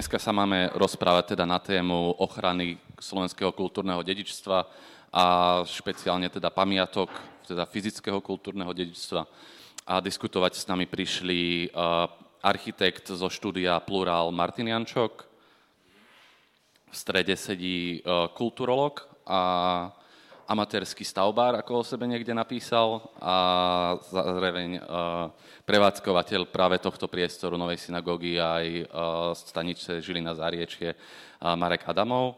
[0.00, 4.64] dneska sa máme rozprávať teda na tému ochrany slovenského kultúrneho dedičstva
[5.12, 5.24] a
[5.68, 7.12] špeciálne teda pamiatok,
[7.44, 9.28] teda fyzického kultúrneho dedičstva.
[9.84, 12.08] A diskutovať s nami prišli uh,
[12.40, 15.28] architekt zo štúdia Plural Martin Jančok,
[16.88, 19.40] v strede sedí uh, kulturolog a
[20.50, 23.34] amatérsky stavbár, ako o sebe niekde napísal, a
[24.10, 25.30] zároveň uh,
[25.62, 28.84] prevádzkovateľ práve tohto priestoru Novej synagógy aj uh,
[29.38, 32.34] stanice Žilina Záriečie uh, Marek Adamov.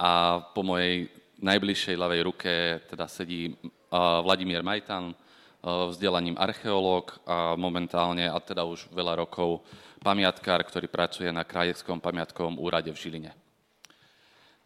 [0.00, 1.12] A po mojej
[1.44, 2.52] najbližšej ľavej ruke
[2.88, 3.52] teda sedí
[3.94, 5.14] Vladimír Majtan,
[5.62, 9.62] vzdelaním archeológ a momentálne, a teda už veľa rokov,
[10.02, 13.32] pamiatkár, ktorý pracuje na Krajeckom pamiatkovom úrade v Žiline.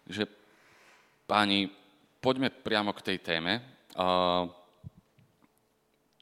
[0.09, 0.38] Takže
[1.29, 1.69] Páni,
[2.25, 3.61] poďme priamo k tej téme.
[3.93, 4.49] Uh,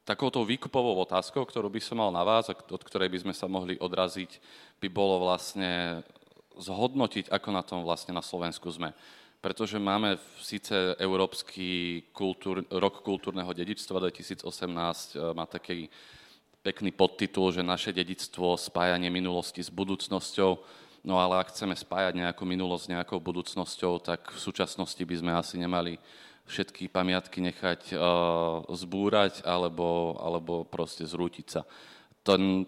[0.03, 3.79] takouto výkupovou otázkou, ktorú by som mal na vás, od ktorej by sme sa mohli
[3.79, 4.43] odraziť,
[4.83, 6.03] by bolo vlastne
[6.59, 8.91] zhodnotiť, ako na tom vlastne na Slovensku sme.
[9.39, 14.43] Pretože máme síce Európsky kultúr, rok kultúrneho dedičstva 2018,
[15.39, 15.87] má taký
[16.67, 22.43] pekný podtitul, že naše dedičstvo, spájanie minulosti s budúcnosťou, No ale ak chceme spájať nejakú
[22.43, 26.03] minulosť s nejakou budúcnosťou, tak v súčasnosti by sme asi nemali
[26.51, 31.63] všetky pamiatky nechať uh, zbúrať alebo, alebo proste zrútiť sa.
[32.27, 32.67] Ten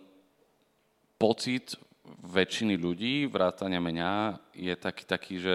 [1.19, 1.75] pocit
[2.23, 5.55] väčšiny ľudí, vrátane mňa, je taký, taký, že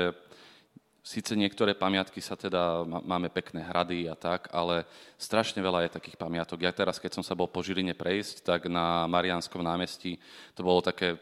[1.04, 4.84] síce niektoré pamiatky sa teda, máme pekné hrady a tak, ale
[5.16, 6.68] strašne veľa je takých pamiatok.
[6.68, 10.20] Ja teraz, keď som sa bol po Žiline prejsť, tak na Marianskom námestí
[10.52, 11.16] to bolo také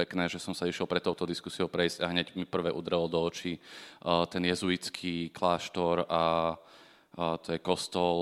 [0.00, 3.20] pekné, že som sa išiel pre touto diskusiou prejsť a hneď mi prvé udrelo do
[3.20, 8.16] očí uh, ten jezuitský kláštor a uh, to je kostol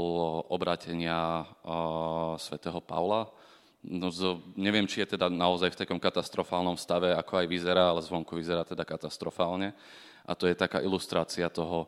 [0.51, 3.31] obratenia uh, svätého Pavla.
[3.87, 4.11] No,
[4.59, 8.67] neviem, či je teda naozaj v takom katastrofálnom stave, ako aj vyzerá, ale zvonku vyzerá
[8.67, 9.71] teda katastrofálne.
[10.27, 11.87] A to je taká ilustrácia toho,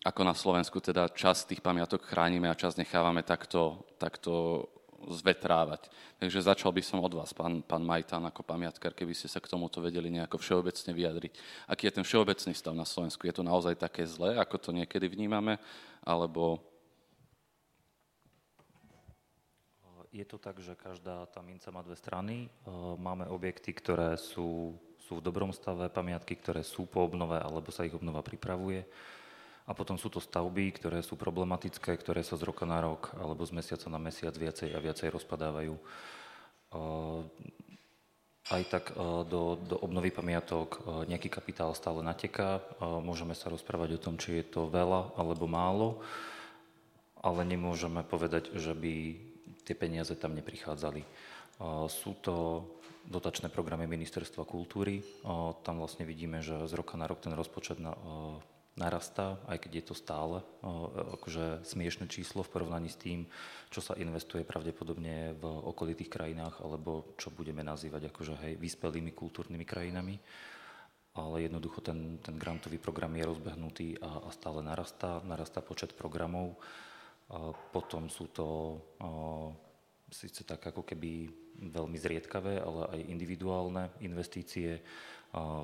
[0.00, 4.64] ako na Slovensku teda časť tých pamiatok chránime a časť nechávame takto, takto
[5.12, 5.92] zvetrávať.
[6.22, 9.50] Takže začal by som od vás, pán, pán Majtan, ako pamiatkár, keby ste sa k
[9.50, 11.32] tomuto vedeli nejako všeobecne vyjadriť.
[11.68, 13.28] Aký je ten všeobecný stav na Slovensku?
[13.28, 15.60] Je to naozaj také zlé, ako to niekedy vnímame?
[16.00, 16.60] Alebo...
[20.14, 22.46] Je to tak, že každá tá minca má dve strany.
[23.02, 27.82] Máme objekty, ktoré sú, sú v dobrom stave, pamiatky, ktoré sú po obnove, alebo sa
[27.82, 28.86] ich obnova pripravuje.
[29.64, 33.48] A potom sú to stavby, ktoré sú problematické, ktoré sa z roka na rok alebo
[33.48, 35.74] z mesiaca na mesiac viacej a viacej rozpadávajú.
[38.44, 38.92] Aj tak
[39.24, 42.60] do, do obnovy pamiatok nejaký kapitál stále nateká.
[43.00, 46.04] Môžeme sa rozprávať o tom, či je to veľa alebo málo,
[47.24, 49.16] ale nemôžeme povedať, že by
[49.64, 51.00] tie peniaze tam neprichádzali.
[51.88, 52.68] Sú to
[53.08, 55.00] dotačné programy Ministerstva kultúry.
[55.64, 57.96] Tam vlastne vidíme, že z roka na rok ten rozpočet na
[58.74, 60.42] narastá, aj keď je to stále
[61.14, 63.22] akože smiešne číslo v porovnaní s tým,
[63.70, 69.62] čo sa investuje pravdepodobne v okolitých krajinách, alebo čo budeme nazývať akože hej, vyspelými kultúrnymi
[69.62, 70.18] krajinami.
[71.14, 76.58] Ale jednoducho ten, ten grantový program je rozbehnutý a, a stále narastá, narastá počet programov.
[77.30, 78.82] A potom sú to
[80.10, 81.30] síce tak ako keby
[81.70, 84.82] veľmi zriedkavé, ale aj individuálne investície,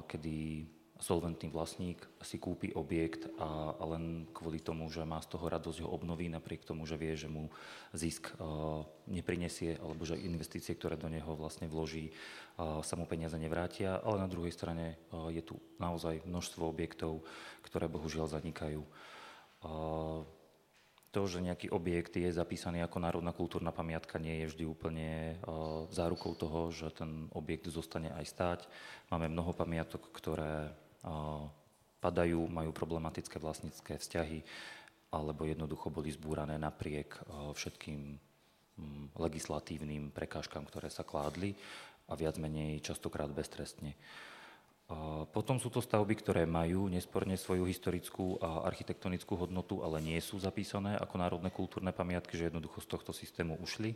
[0.06, 0.66] kedy
[1.00, 5.88] solventný vlastník si kúpi objekt a, len kvôli tomu, že má z toho radosť, ho
[5.88, 7.48] obnoví, napriek tomu, že vie, že mu
[7.96, 13.34] zisk uh, neprinesie, alebo že investície, ktoré do neho vlastne vloží, uh, sa mu peniaze
[13.40, 13.98] nevrátia.
[14.04, 17.24] Ale na druhej strane uh, je tu naozaj množstvo objektov,
[17.64, 18.84] ktoré bohužiaľ zanikajú.
[21.10, 25.10] To, že nejaký objekt je zapísaný ako národná kultúrna pamiatka, nie je vždy úplne
[25.42, 28.60] uh, zárukou toho, že ten objekt zostane aj stáť.
[29.10, 30.70] Máme mnoho pamiatok, ktoré
[32.00, 34.40] padajú, majú problematické vlastnícke vzťahy,
[35.10, 38.14] alebo jednoducho boli zbúrané napriek všetkým
[38.78, 41.52] mm, legislatívnym prekážkam, ktoré sa kládli
[42.10, 43.94] a viac menej častokrát beztrestne.
[45.30, 50.42] Potom sú to stavby, ktoré majú nesporne svoju historickú a architektonickú hodnotu, ale nie sú
[50.42, 53.94] zapísané ako národné kultúrne pamiatky, že jednoducho z tohto systému ušli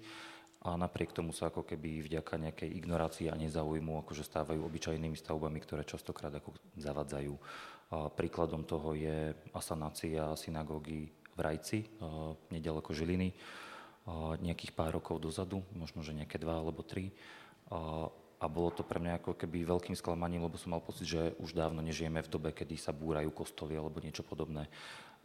[0.65, 5.61] a napriek tomu sa ako keby vďaka nejakej ignorácii a nezaujmu akože stávajú obyčajnými stavbami,
[5.61, 7.37] ktoré častokrát ako zavadzajú.
[7.93, 11.85] A príkladom toho je asanácia synagógy v Rajci,
[12.49, 13.37] nedaleko Žiliny,
[14.41, 17.13] nejakých pár rokov dozadu, možno, že nejaké dva alebo tri.
[18.41, 21.53] A bolo to pre mňa ako keby veľkým sklamaním, lebo som mal pocit, že už
[21.53, 24.69] dávno nežijeme v dobe, kedy sa búrajú kostoly alebo niečo podobné.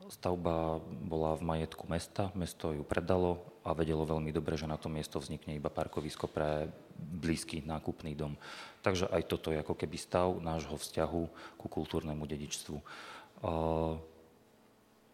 [0.08, 4.88] Stavba bola v majetku mesta, mesto ju predalo a vedelo veľmi dobre, že na to
[4.88, 8.40] miesto vznikne iba parkovisko pre blízky nákupný dom.
[8.80, 11.24] Takže aj toto je ako keby stav nášho vzťahu
[11.60, 12.78] ku kultúrnemu dedičstvu.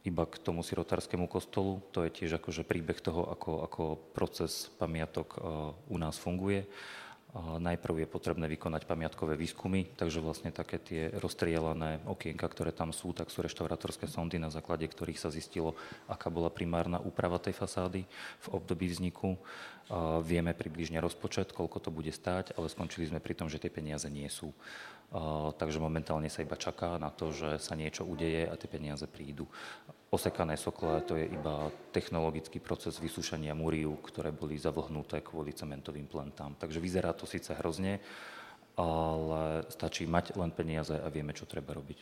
[0.06, 3.84] Iba k tomu sirotárskému kostolu, to je tiež akože príbeh toho, ako, ako
[4.14, 5.42] proces pamiatok
[5.90, 6.70] u nás funguje.
[7.36, 13.12] Najprv je potrebné vykonať pamiatkové výskumy, takže vlastne také tie rozstrielané okienka, ktoré tam sú,
[13.12, 15.76] tak sú reštaurátorské sondy, na základe ktorých sa zistilo,
[16.08, 18.08] aká bola primárna úprava tej fasády
[18.40, 19.36] v období vzniku.
[20.24, 24.08] Vieme približne rozpočet, koľko to bude stáť, ale skončili sme pri tom, že tie peniaze
[24.08, 24.56] nie sú.
[25.60, 29.44] Takže momentálne sa iba čaká na to, že sa niečo udeje a tie peniaze prídu.
[30.13, 36.54] Osekané sokle to je iba technologický proces vysúšania múriu, ktoré boli zavlhnuté kvôli cementovým plentám.
[36.56, 38.00] Takže vyzerá to síce hrozne,
[38.78, 42.00] ale stačí mať len peniaze a vieme, čo treba robiť.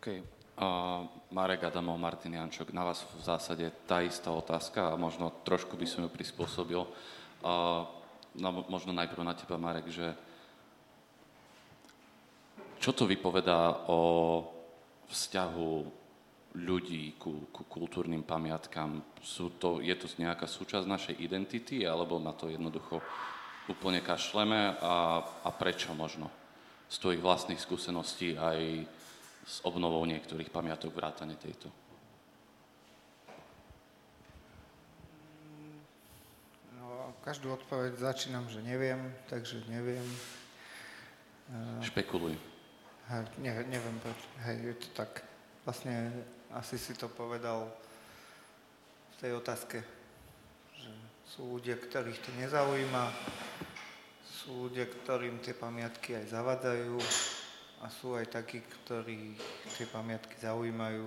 [0.00, 0.06] OK.
[0.56, 1.04] Uh,
[1.36, 5.84] Marek Adamov, Martin Jančok, na vás v zásade tá istá otázka a možno trošku by
[5.84, 6.80] som ju prispôsobil.
[7.44, 7.84] Uh,
[8.32, 10.16] no, možno najprv na teba, Marek, že
[12.80, 14.55] čo to vypovedá o
[15.10, 15.70] vzťahu
[16.56, 19.04] ľudí ku, ku kultúrnym pamiatkám?
[19.20, 23.04] Sú to, je to nejaká súčasť našej identity, alebo na to jednoducho
[23.68, 26.32] úplne kašleme a, a prečo možno?
[26.86, 28.86] Z tvojich vlastných skúseností aj
[29.46, 31.70] s obnovou niektorých pamiatok vrátane tejto.
[36.78, 38.98] No, každú odpoveď začínam, že neviem,
[39.30, 40.02] takže neviem.
[41.82, 42.55] Špekuluj.
[43.06, 44.18] Ne, neviem preč.
[44.42, 45.22] Hej, je to tak.
[45.62, 46.10] Vlastne
[46.50, 47.70] asi si to povedal
[49.14, 49.78] v tej otázke,
[50.74, 50.90] že
[51.22, 53.04] sú ľudia, ktorých to nezaujíma,
[54.26, 56.98] sú ľudia, ktorým tie pamiatky aj zavadajú
[57.82, 59.38] a sú aj takí, ktorí
[59.78, 61.06] tie pamiatky zaujímajú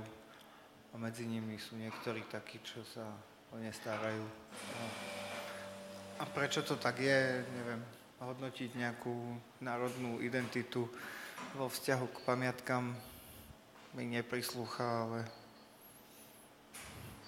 [0.92, 3.12] a medzi nimi sú niektorí takí, čo sa
[3.52, 4.24] o ne starajú.
[4.24, 4.86] No.
[6.20, 7.84] A prečo to tak je, neviem,
[8.24, 10.88] hodnotiť nejakú národnú identitu,
[11.56, 12.94] vo vzťahu k pamiatkám
[13.98, 15.26] mi neprislúcha, ale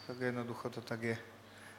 [0.06, 1.18] tak jednoducho to tak je.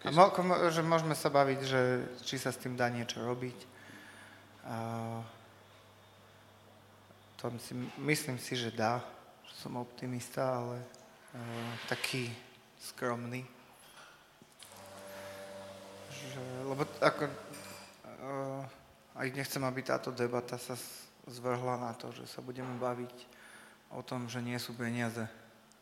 [0.02, 0.26] A mo,
[0.66, 1.80] že môžeme sa baviť, že
[2.26, 3.58] či sa s tým dá niečo robiť.
[4.66, 4.78] A
[7.38, 8.98] to si, myslím si, že dá.
[9.62, 12.34] Som optimista, ale uh, taký
[12.82, 13.46] skromný.
[16.10, 18.62] Že, lebo ako, uh,
[19.14, 20.74] aj nechcem, aby táto debata sa
[21.26, 23.16] zvrhla na to, že sa budeme baviť
[23.94, 25.26] o tom, že nie sú peniaze.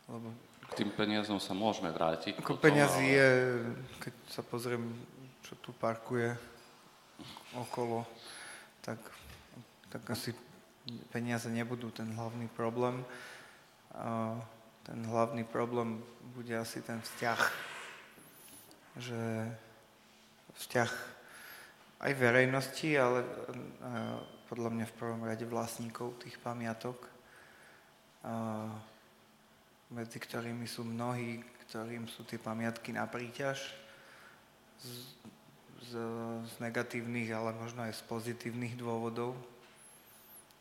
[0.05, 0.29] Lebo
[0.71, 2.39] k tým peniazom sa môžeme vrátiť.
[2.39, 3.17] Ako peniazy ale...
[3.19, 3.29] je,
[3.99, 4.87] keď sa pozriem,
[5.43, 6.31] čo tu parkuje
[7.59, 8.07] okolo,
[8.79, 8.97] tak,
[9.91, 10.31] tak asi
[11.11, 13.03] peniaze nebudú ten hlavný problém.
[14.87, 15.99] Ten hlavný problém
[16.31, 17.41] bude asi ten vzťah.
[18.95, 19.21] Že
[20.55, 20.91] vzťah
[22.01, 23.27] aj verejnosti, ale
[24.51, 26.99] podľa mňa v prvom rade vlastníkov tých pamiatok,
[29.87, 31.39] medzi ktorými sú mnohí,
[31.71, 33.63] ktorým sú tie pamiatky na príťaž
[34.83, 34.91] z,
[35.87, 35.91] z,
[36.51, 39.39] z negatívnych, ale možno aj z pozitívnych dôvodov,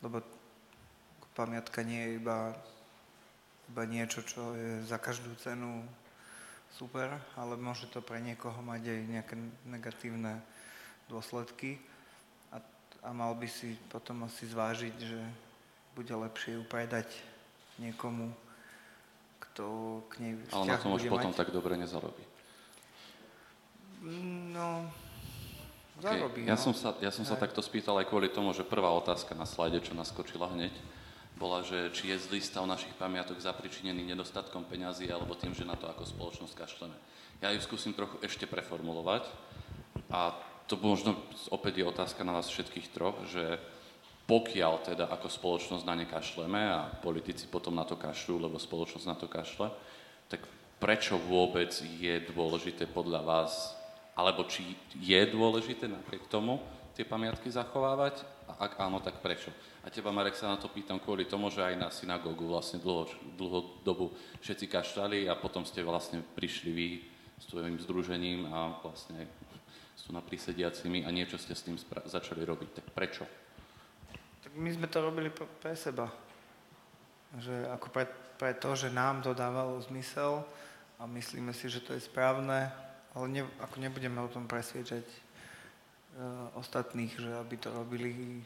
[0.06, 0.22] lebo
[1.34, 2.54] pamiatka nie je iba,
[3.74, 5.82] iba niečo, čo je za každú cenu
[6.78, 9.34] super, ale môže to pre niekoho mať aj nejaké
[9.66, 10.38] negatívne
[11.10, 11.89] dôsledky
[13.00, 15.20] a mal by si potom asi zvážiť, že
[15.96, 17.08] bude lepšie ju predať
[17.80, 18.32] niekomu,
[19.40, 19.64] kto
[20.12, 22.24] k nej vzťah Ale na tom už potom tak dobre nezarobí.
[24.52, 24.88] No,
[26.00, 26.44] zarobí.
[26.44, 26.48] Okay.
[26.48, 26.60] Ja, no.
[26.60, 29.84] som sa, ja som sa takto spýtal aj kvôli tomu, že prvá otázka na slajde,
[29.84, 30.72] čo naskočila hneď,
[31.40, 35.72] bola, že či je zlý stav našich pamiatok zapričinený nedostatkom peňazí alebo tým, že na
[35.72, 36.96] to ako spoločnosť kašleme.
[37.40, 39.24] Ja ju skúsim trochu ešte preformulovať
[40.12, 40.36] a
[40.70, 41.18] to možno
[41.50, 43.58] opäť je otázka na vás všetkých troch, že
[44.30, 49.06] pokiaľ teda ako spoločnosť na ne kašleme a politici potom na to kašľú, lebo spoločnosť
[49.10, 49.74] na to kašle,
[50.30, 50.46] tak
[50.78, 53.74] prečo vôbec je dôležité podľa vás,
[54.14, 56.62] alebo či je dôležité napriek tomu
[56.94, 58.22] tie pamiatky zachovávať?
[58.46, 59.50] A ak áno, tak prečo?
[59.82, 63.10] A teba, Marek, sa na to pýtam kvôli tomu, že aj na synagógu vlastne dlho,
[63.34, 66.88] dlho dobu všetci kašľali a potom ste vlastne prišli vy
[67.40, 69.26] s tvojim združením a vlastne
[70.00, 71.76] sú na prísediacimi a niečo ste s tým
[72.08, 72.80] začali robiť.
[72.80, 73.28] Tak prečo?
[74.40, 76.08] Tak my sme to robili pre seba.
[77.36, 78.04] Že ako pre,
[78.40, 80.42] pre to, že nám to dávalo zmysel
[80.96, 82.72] a myslíme si, že to je správne,
[83.12, 88.40] ale ne, ako nebudeme o tom presviečať uh, ostatných, že aby to robili.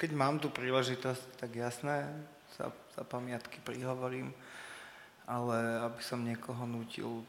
[0.00, 2.10] Keď mám tú príležitosť, tak jasné,
[2.58, 4.34] za, za pamiatky prihovorím,
[5.28, 7.22] ale aby som niekoho nutil,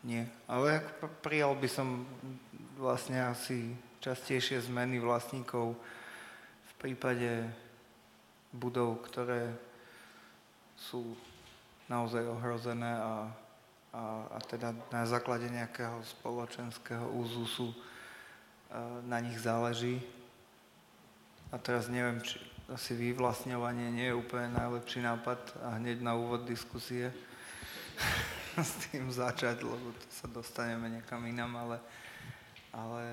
[0.00, 0.24] nie.
[0.48, 0.80] Ale
[1.20, 2.08] prijal by som
[2.80, 5.76] vlastne asi častejšie zmeny vlastníkov
[6.64, 7.44] v prípade
[8.56, 9.52] budov, ktoré
[10.80, 11.12] sú
[11.92, 13.28] naozaj ohrozené a,
[13.92, 17.76] a, a teda na základe nejakého spoločenského úzusu e,
[19.04, 20.00] na nich záleží.
[21.52, 22.40] A teraz neviem, či
[22.72, 27.12] asi vyvlastňovanie nie je úplne najlepší nápad a hneď na úvod diskusie
[28.56, 31.76] s tým začať, lebo to sa dostaneme niekam inam, ale,
[32.70, 33.04] ale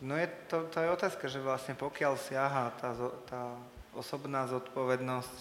[0.00, 2.94] no je to, to je otázka, že vlastne pokiaľ siaha tá,
[3.26, 3.42] tá
[3.94, 5.38] osobná zodpovednosť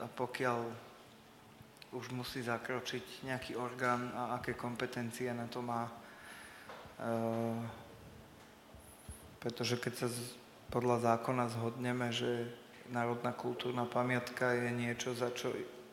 [0.00, 0.64] a pokiaľ
[1.90, 5.90] už musí zakročiť nejaký orgán a aké kompetencie na to má.
[5.90, 5.92] E,
[9.42, 10.38] pretože keď sa z,
[10.70, 12.46] podľa zákona zhodneme, že
[12.94, 15.50] národná kultúrna pamiatka je niečo, za čo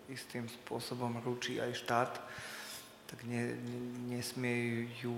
[0.08, 2.14] istým spôsobom ručí aj štát,
[3.08, 3.80] tak ne, ne,
[4.16, 5.16] nesmie ju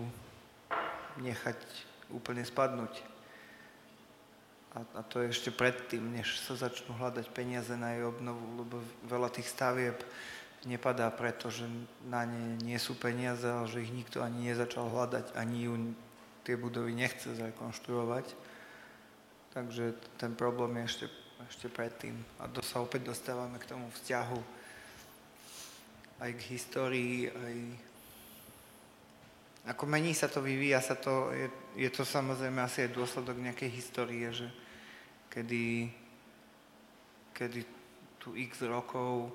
[1.19, 1.57] nechať
[2.13, 2.93] úplne spadnúť.
[4.77, 8.75] A, a to ešte predtým, než sa začnú hľadať peniaze na jej obnovu, lebo
[9.09, 9.97] veľa tých stavieb
[10.69, 11.65] nepadá preto, že
[12.05, 15.73] na ne nie sú peniaze, ale že ich nikto ani nezačal hľadať, ani ju
[16.45, 18.25] tie budovy nechce zrekonštruovať.
[19.57, 21.05] Takže ten problém je ešte,
[21.49, 22.21] ešte predtým.
[22.37, 24.58] A to sa opäť dostávame k tomu vzťahu
[26.19, 27.55] aj k histórii, aj
[29.69, 31.47] ako mení sa to, vyvíja sa to, je,
[31.77, 34.47] je to samozrejme asi aj dôsledok nejakej histórie, že
[35.29, 35.93] kedy,
[37.37, 37.61] kedy
[38.17, 39.29] tu x rokov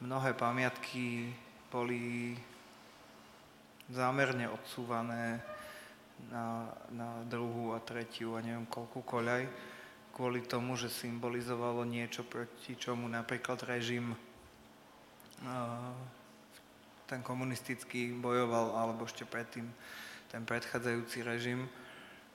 [0.00, 1.28] mnohé pamiatky
[1.68, 2.32] boli
[3.92, 5.44] zámerne odsúvané
[6.32, 9.44] na, na druhú a tretiu a neviem koľku koľaj,
[10.16, 14.14] kvôli tomu, že symbolizovalo niečo, proti čomu napríklad režim
[15.44, 15.92] uh,
[17.04, 19.68] ten komunistický bojoval, alebo ešte predtým
[20.32, 21.68] ten predchádzajúci režim.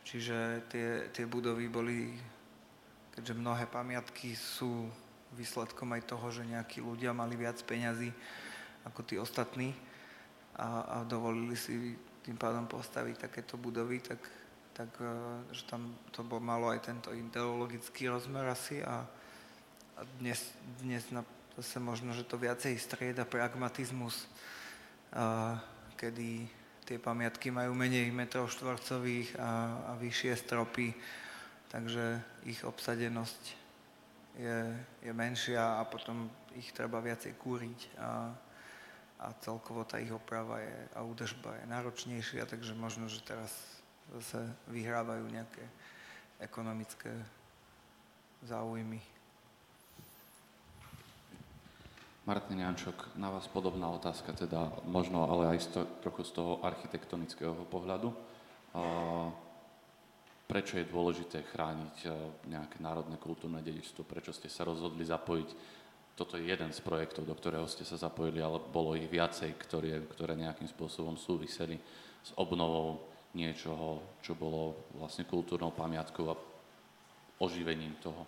[0.06, 2.16] Čiže tie, tie budovy boli,
[3.14, 4.88] keďže mnohé pamiatky sú
[5.38, 8.10] výsledkom aj toho, že nejakí ľudia mali viac peňazí
[8.88, 9.76] ako tí ostatní
[10.58, 11.94] a, a dovolili si
[12.26, 14.22] tým pádom postaviť takéto budovy, tak,
[14.74, 15.14] tak e,
[15.54, 19.06] že tam to bol, malo aj tento ideologický rozmer asi a,
[19.98, 20.42] a dnes,
[20.82, 21.22] dnes na,
[21.60, 24.26] zase možno, že to viacej strieda pragmatizmus
[25.98, 26.46] kedy
[26.90, 29.50] tie pamiatky majú menej metrov štvorcových a,
[29.90, 30.94] a vyššie stropy,
[31.70, 32.18] takže
[32.50, 33.44] ich obsadenosť
[34.42, 34.58] je,
[35.06, 38.34] je menšia a potom ich treba viacej kúriť a,
[39.22, 43.52] a celkovo tá ich oprava je, a údržba je náročnejšia, takže možno, že teraz
[44.10, 45.62] zase vyhrávajú nejaké
[46.42, 47.14] ekonomické
[48.48, 49.04] záujmy.
[52.30, 56.62] Martin Jančok, na vás podobná otázka, teda možno ale aj z to, trochu z toho
[56.62, 58.14] architektonického pohľadu.
[60.46, 62.08] Prečo je dôležité chrániť e,
[62.54, 64.06] nejaké národné kultúrne dedičstvo?
[64.06, 65.50] Prečo ste sa rozhodli zapojiť?
[66.14, 69.98] Toto je jeden z projektov, do ktorého ste sa zapojili, ale bolo ich viacej, ktoré,
[70.14, 71.82] ktoré nejakým spôsobom súviseli
[72.22, 76.38] s obnovou niečoho, čo bolo vlastne kultúrnou pamiatkou a
[77.42, 78.22] oživením toho.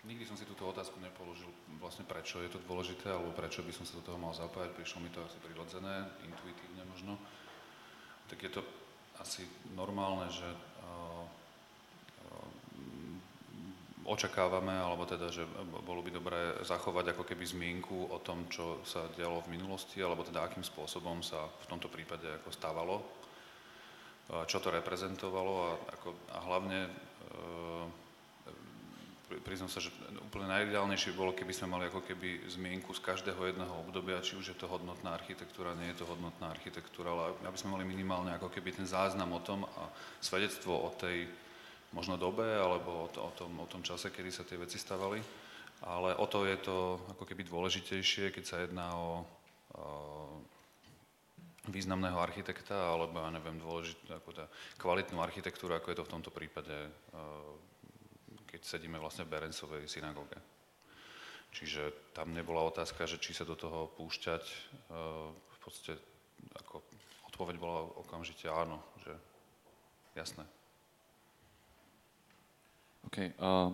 [0.00, 3.84] Nikdy som si túto otázku nepoložil, vlastne prečo je to dôležité, alebo prečo by som
[3.84, 4.72] sa do toho mal zapájať.
[4.72, 7.20] Prišlo mi to asi prirodzené, intuitívne možno.
[8.32, 8.64] Tak je to
[9.20, 9.44] asi
[9.76, 11.28] normálne, že uh,
[14.08, 15.44] očakávame, alebo teda, že
[15.84, 20.24] bolo by dobré zachovať ako keby zmienku o tom, čo sa dialo v minulosti, alebo
[20.24, 22.96] teda akým spôsobom sa v tomto prípade ako stávalo,
[24.48, 26.78] čo to reprezentovalo a, ako, a hlavne
[29.50, 29.90] priznám sa, že
[30.22, 34.54] úplne najideálnejšie bolo, keby sme mali ako keby zmienku z každého jedného obdobia, či už
[34.54, 38.46] je to hodnotná architektúra, nie je to hodnotná architektúra, ale aby sme mali minimálne ako
[38.46, 39.90] keby ten záznam o tom a
[40.22, 41.26] svedectvo o tej
[41.90, 45.18] možno dobe alebo o, to, o, tom, o tom čase, kedy sa tie veci stavali.
[45.82, 49.26] Ale o to je to ako keby dôležitejšie, keď sa jedná o,
[49.74, 49.84] o
[51.66, 54.46] významného architekta alebo, ja neviem, dôležitú, ako tá
[54.78, 56.86] kvalitnú architektúru, ako je to v tomto prípade
[58.60, 60.36] keď sedíme vlastne v Berencovej synagóge.
[61.56, 64.44] Čiže tam nebola otázka, že či sa do toho púšťať.
[64.44, 64.56] E,
[65.32, 65.96] v podstate
[66.60, 66.84] ako
[67.32, 69.16] odpoveď bola okamžite áno, že
[70.12, 70.44] jasné.
[73.08, 73.32] OK.
[73.40, 73.72] Uh,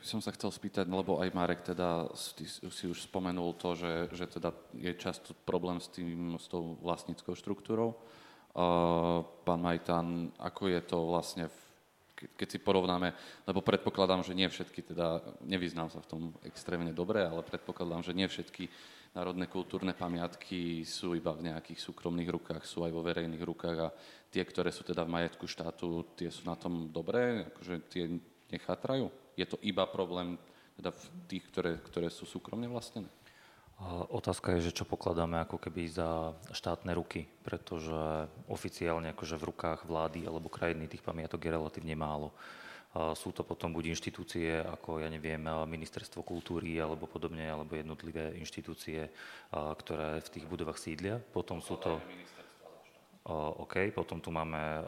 [0.00, 4.28] som sa chcel spýtať, lebo aj Marek teda si, si už spomenul to, že, že
[4.28, 7.96] teda je často problém s, tým, s tou vlastníckou štruktúrou.
[9.48, 11.48] pán Majtan, ako je to vlastne,
[12.32, 13.12] keď si porovnáme,
[13.44, 18.16] lebo predpokladám, že nie všetky, teda nevyznám sa v tom extrémne dobre, ale predpokladám, že
[18.16, 18.68] nie všetky
[19.14, 23.88] národné kultúrne pamiatky sú iba v nejakých súkromných rukách, sú aj vo verejných rukách a
[24.28, 28.10] tie, ktoré sú teda v majetku štátu, tie sú na tom dobré, akože tie
[28.50, 29.06] nechátrajú?
[29.38, 30.34] Je to iba problém
[30.74, 33.06] teda v tých, ktoré, ktoré sú súkromne vlastnené?
[34.14, 39.80] Otázka je, že čo pokladáme ako keby za štátne ruky, pretože oficiálne akože v rukách
[39.84, 42.30] vlády alebo krajiny tých pamiatok je relatívne málo.
[43.18, 49.10] Sú to potom buď inštitúcie ako, ja neviem, ministerstvo kultúry alebo podobne, alebo jednotlivé inštitúcie,
[49.50, 51.18] ktoré v tých budovách sídlia.
[51.18, 51.98] Potom sú to...
[53.32, 54.84] OK, potom tu máme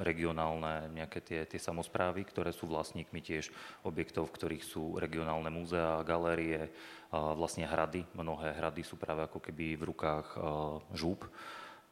[0.00, 3.52] regionálne nejaké tie, tie samozprávy, ktoré sú vlastníkmi tiež
[3.84, 6.72] objektov, v ktorých sú regionálne múzea, galérie,
[7.12, 8.08] vlastne hrady.
[8.16, 10.40] Mnohé hrady sú práve ako keby v rukách
[10.96, 11.28] žúb,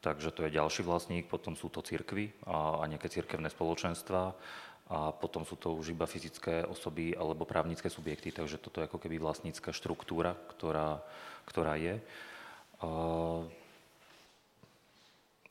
[0.01, 1.29] takže to je ďalší vlastník.
[1.29, 4.33] Potom sú to cirkvy a, a nejaké cirkevné spoločenstva
[4.89, 8.97] a potom sú to už iba fyzické osoby alebo právnické subjekty, takže toto je ako
[8.97, 11.05] keby vlastnícka štruktúra, ktorá,
[11.45, 12.01] ktorá je.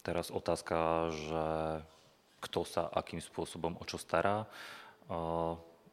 [0.06, 1.44] Teraz otázka, že
[2.46, 4.46] kto sa akým spôsobom o čo stará.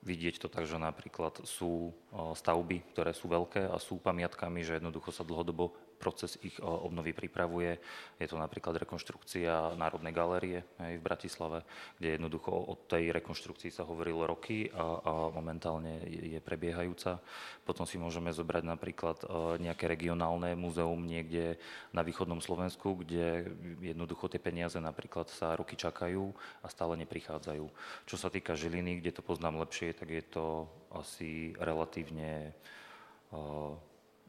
[0.05, 5.09] Vidieť to tak, že napríklad sú stavby, ktoré sú veľké a sú pamiatkami, že jednoducho
[5.09, 7.79] sa dlhodobo proces ich obnovy pripravuje.
[8.19, 11.63] Je to napríklad rekonštrukcia Národnej galérie v Bratislave,
[11.95, 17.23] kde jednoducho o tej rekonštrukcii sa hovorilo roky a, a momentálne je, prebiehajúca.
[17.63, 19.23] Potom si môžeme zobrať napríklad
[19.63, 21.55] nejaké regionálne múzeum niekde
[21.95, 23.47] na východnom Slovensku, kde
[23.79, 27.65] jednoducho tie peniaze napríklad sa roky čakajú a stále neprichádzajú.
[28.03, 32.51] Čo sa týka Žiliny, kde to poznám lepšie, tak je to asi relatívne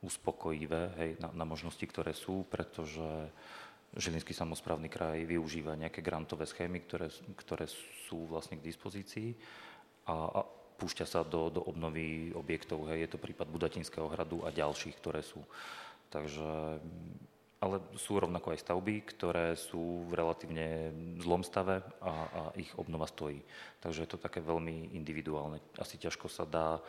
[0.05, 3.33] uspokojivé hej, na, na možnosti, ktoré sú, pretože
[3.95, 7.09] Žilinský samozprávny kraj využíva nejaké grantové schémy, ktoré,
[7.39, 7.65] ktoré
[8.11, 9.33] sú vlastne k dispozícii
[10.05, 10.41] a, a
[10.75, 12.91] púšťa sa do, do obnovy objektov.
[12.91, 13.07] Hej.
[13.07, 15.41] Je to prípad Budatinského hradu a ďalších, ktoré sú.
[16.11, 16.83] Takže
[17.65, 20.93] ale sú rovnako aj stavby, ktoré sú v relatívne
[21.25, 23.41] zlom stave a, a ich obnova stojí.
[23.81, 25.65] Takže je to také veľmi individuálne.
[25.81, 26.85] Asi ťažko sa dá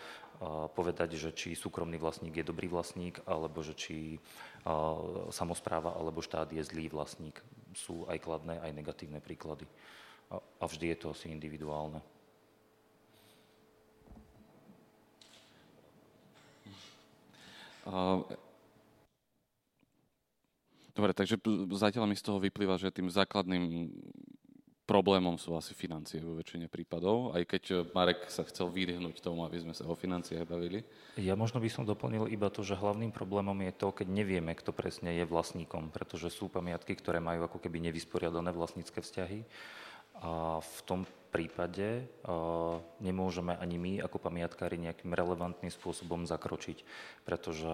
[0.75, 4.19] povedať, že či súkromný vlastník je dobrý vlastník, alebo že či
[5.31, 7.39] samozpráva alebo štát je zlý vlastník.
[7.71, 9.63] Sú aj kladné, aj negatívne príklady.
[10.27, 12.03] A, a vždy je to asi individuálne.
[17.85, 18.25] Uh,
[20.95, 21.35] Dobre, takže
[21.75, 23.91] zatiaľ mi z toho vyplýva, že tým základným
[24.85, 29.41] problémom sú asi financie vo väčšine prípadov, aj keď e, Marek sa chcel vydýhnuť tomu,
[29.41, 30.85] aby sme sa o financiách bavili.
[31.17, 34.69] Ja možno by som doplnil iba to, že hlavným problémom je to, keď nevieme, kto
[34.71, 39.41] presne je vlastníkom, pretože sú pamiatky, ktoré majú ako keby nevysporiadané vlastnícke vzťahy
[40.21, 41.01] a v tom
[41.35, 42.07] prípade
[43.03, 46.87] nemôžeme ani my ako pamiatkári nejakým relevantným spôsobom zakročiť,
[47.27, 47.67] pretože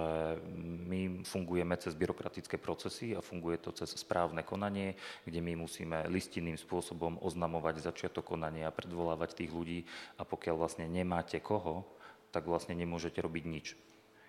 [0.89, 4.97] my fungujeme cez byrokratické procesy a funguje to cez správne konanie,
[5.30, 9.86] kde my musíme listinným spôsobom oznamovať začiatok konania, predvolávať tých ľudí
[10.17, 11.86] a pokiaľ vlastne nemáte koho,
[12.34, 13.77] tak vlastne nemôžete robiť nič.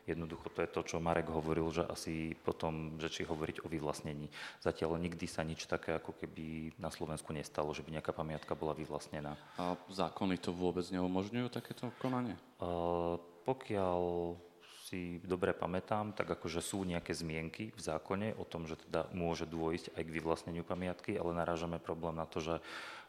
[0.03, 4.27] Jednoducho to je to, čo Marek hovoril, že asi potom, že či hovoriť o vyvlastnení.
[4.59, 8.75] Zatiaľ nikdy sa nič také ako keby na Slovensku nestalo, že by nejaká pamiatka bola
[8.75, 9.39] vyvlastnená.
[9.63, 12.35] A zákony to vôbec neumožňujú takéto konanie?
[12.59, 14.35] Uh, pokiaľ
[14.93, 19.49] si dobre pamätám, tak akože sú nejaké zmienky v zákone o tom, že teda môže
[19.49, 22.61] dôjsť aj k vyvlastneniu pamiatky, ale narážame problém na to, že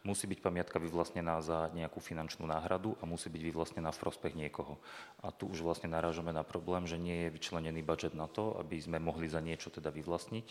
[0.04, 4.76] musí byť pamiatka vyvlastnená za nejakú finančnú náhradu a musí byť vyvlastnená v prospech niekoho.
[5.24, 8.76] A tu už vlastne narážame na problém, že nie je vyčlenený budget na to, aby
[8.84, 10.48] sme mohli za niečo teda vyvlastniť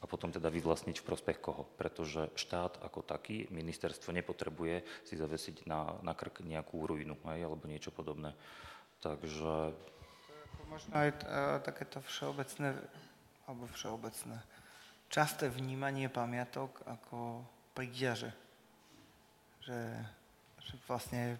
[0.00, 1.68] a potom teda vyvlastniť v prospech koho.
[1.76, 7.68] Pretože štát ako taký, ministerstvo nepotrebuje si zavesiť na, na krk nejakú ruinu hej, alebo
[7.68, 8.32] niečo podobné.
[9.04, 9.76] Takže...
[10.68, 12.76] Možno aj uh, takéto všeobecné,
[13.44, 14.36] alebo všeobecné,
[15.08, 18.47] časté vnímanie pamiatok ako príťaže
[19.68, 19.80] že,
[20.64, 21.36] že vlastne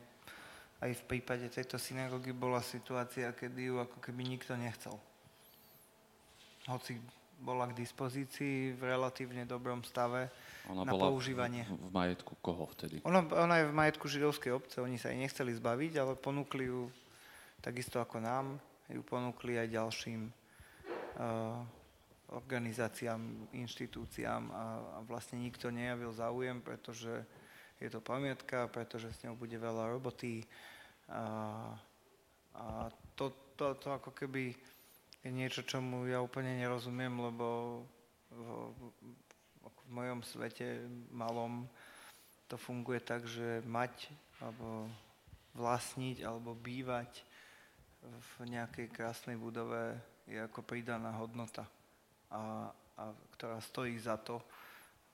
[0.84, 4.94] aj v prípade tejto synagógy bola situácia, kedy ju ako keby nikto nechcel.
[6.68, 7.00] Hoci
[7.40, 10.28] bola k dispozícii v relatívne dobrom stave
[10.68, 11.64] ona na bola používanie.
[11.64, 13.00] V, v majetku koho vtedy?
[13.06, 16.90] Ona, ona je v majetku židovskej obce, oni sa jej nechceli zbaviť, ale ponúkli ju
[17.62, 18.58] takisto ako nám,
[18.90, 21.62] ju ponúkli aj ďalším uh,
[22.28, 24.64] organizáciám, inštitúciám a,
[24.94, 27.24] a vlastne nikto nejavil záujem, pretože
[27.78, 30.42] je to pamiatka, pretože s ňou bude veľa roboty
[31.08, 31.22] a,
[32.54, 32.64] a
[33.14, 34.52] to, to, to ako keby
[35.22, 37.46] je niečo, čomu ja úplne nerozumiem, lebo
[38.30, 38.38] v,
[39.62, 41.66] v mojom svete malom
[42.48, 44.10] to funguje tak, že mať
[44.40, 44.88] alebo
[45.58, 47.24] vlastniť alebo bývať
[48.04, 51.66] v nejakej krásnej budove je ako pridaná hodnota,
[52.30, 54.38] a, a ktorá stojí za to,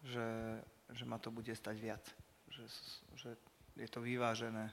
[0.04, 0.58] že,
[0.92, 2.04] že ma to bude stať viac.
[2.54, 2.64] Že,
[3.18, 3.30] že
[3.74, 4.70] je to vyvážené,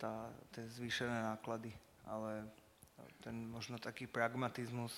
[0.00, 1.72] tá, tie zvýšené náklady,
[2.08, 2.48] ale
[3.20, 4.92] ten možno taký pragmatizmus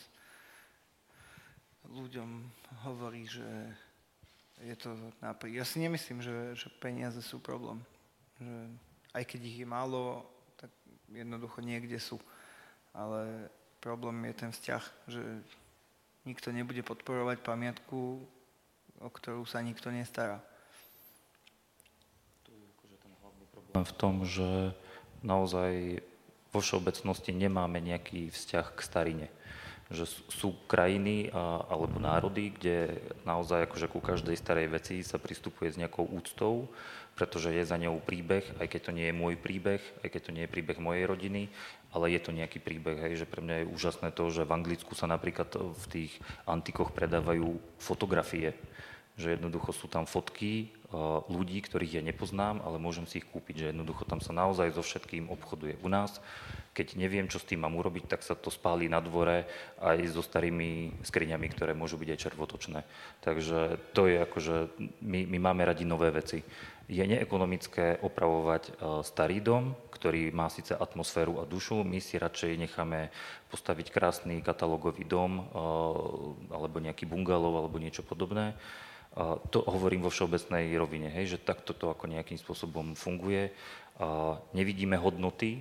[1.90, 2.46] ľuďom
[2.86, 3.46] hovorí, že
[4.60, 5.56] je to napríklad...
[5.56, 7.80] Ja si nemyslím, že, že peniaze sú problém.
[8.38, 8.54] Že
[9.16, 10.28] aj keď ich je málo,
[10.60, 10.70] tak
[11.10, 12.20] jednoducho niekde sú.
[12.92, 13.48] Ale
[13.80, 15.22] problém je ten vzťah, že
[16.28, 18.20] nikto nebude podporovať pamiatku,
[19.00, 20.44] o ktorú sa nikto nestará.
[22.44, 24.74] To je akože ten hlavný problém v tom, že
[25.22, 26.02] naozaj
[26.50, 29.28] vo všeobecnosti nemáme nejaký vzťah k starine.
[29.90, 35.70] Že sú krajiny a, alebo národy, kde naozaj akože ku každej starej veci sa pristupuje
[35.70, 36.70] s nejakou úctou,
[37.18, 40.35] pretože je za ňou príbeh, aj keď to nie je môj príbeh, aj keď to
[40.35, 41.50] nie je príbeh mojej rodiny,
[41.90, 44.94] ale je to nejaký príbeh, hej, že pre mňa je úžasné to, že v Anglicku
[44.94, 46.12] sa napríklad v tých
[46.46, 48.54] antikoch predávajú fotografie,
[49.18, 50.70] že jednoducho sú tam fotky
[51.31, 54.83] ľudí, ktorých ja nepoznám, ale môžem si ich kúpiť, že jednoducho tam sa naozaj so
[54.83, 55.79] všetkým obchoduje.
[55.81, 56.18] U nás
[56.70, 59.42] keď neviem, čo s tým mám urobiť, tak sa to spálí na dvore
[59.83, 62.81] aj so starými skriňami, ktoré môžu byť aj červotočné.
[63.26, 63.59] Takže
[63.90, 64.57] to je akože,
[65.03, 66.46] my, my máme radi nové veci.
[66.87, 68.72] Je neekonomické opravovať e,
[69.03, 73.14] starý dom, ktorý má síce atmosféru a dušu, my si radšej necháme
[73.50, 75.42] postaviť krásny katalógový dom e,
[76.55, 78.55] alebo nejaký bungalov alebo niečo podobné.
[79.18, 83.51] To hovorím vo všeobecnej rovine, hej, že takto to ako nejakým spôsobom funguje
[84.57, 85.61] nevidíme hodnoty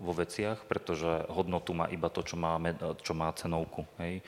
[0.00, 2.56] vo veciach, pretože hodnotu má iba to, čo má,
[3.04, 3.84] čo má cenovku.
[4.00, 4.24] Hej.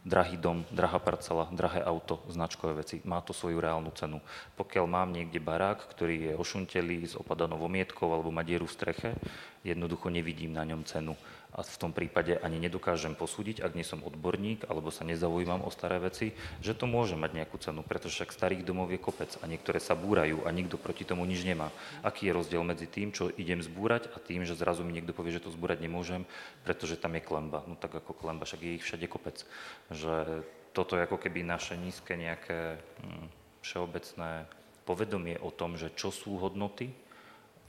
[0.00, 4.24] Drahý dom, drahá parcela, drahé auto, značkové veci, má to svoju reálnu cenu.
[4.56, 9.12] Pokiaľ mám niekde barák, ktorý je ošuntelý s opadanou vomietkou alebo má dieru v streche,
[9.60, 11.12] jednoducho nevidím na ňom cenu
[11.50, 15.70] a v tom prípade ani nedokážem posúdiť, ak nie som odborník alebo sa nezaujímam o
[15.74, 16.30] staré veci,
[16.62, 19.98] že to môže mať nejakú cenu, pretože však starých domov je kopec a niektoré sa
[19.98, 21.74] búrajú a nikto proti tomu nič nemá.
[22.06, 25.34] Aký je rozdiel medzi tým, čo idem zbúrať a tým, že zrazu mi niekto povie,
[25.34, 26.22] že to zbúrať nemôžem,
[26.62, 27.66] pretože tam je klemba.
[27.66, 29.42] No tak ako klemba, však je ich všade kopec.
[29.90, 33.26] Že toto je ako keby naše nízke nejaké hm,
[33.60, 34.46] všeobecné
[34.86, 36.90] povedomie o tom, že čo sú hodnoty,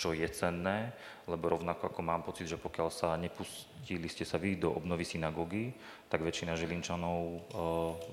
[0.01, 0.89] čo je cenné,
[1.29, 5.77] lebo rovnako ako mám pocit, že pokiaľ sa nepustili ste sa vy do obnovy synagógy,
[6.09, 7.39] tak väčšina Žilinčanov e,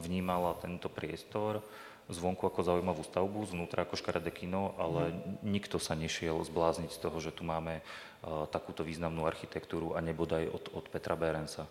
[0.04, 1.64] vnímala tento priestor
[2.08, 5.44] zvonku ako zaujímavú stavbu, zvnútra ako škaredé kino, ale mm.
[5.44, 10.48] nikto sa nešiel zblázniť z toho, že tu máme uh, takúto významnú architektúru a nebodaj
[10.48, 11.68] od, od Petra Berensa.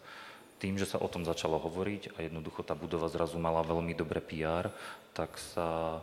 [0.58, 4.18] Tým, že sa o tom začalo hovoriť a jednoducho tá budova zrazu mala veľmi dobré
[4.22, 4.74] PR,
[5.14, 6.02] tak sa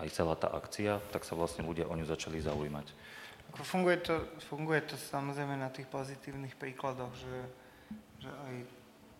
[0.00, 2.86] aj celá tá akcia, tak sa vlastne ľudia o ňu začali zaujímať.
[3.60, 7.36] Funguje, to, funguje to samozrejme na tých pozitívnych príkladoch, že,
[8.24, 8.54] že aj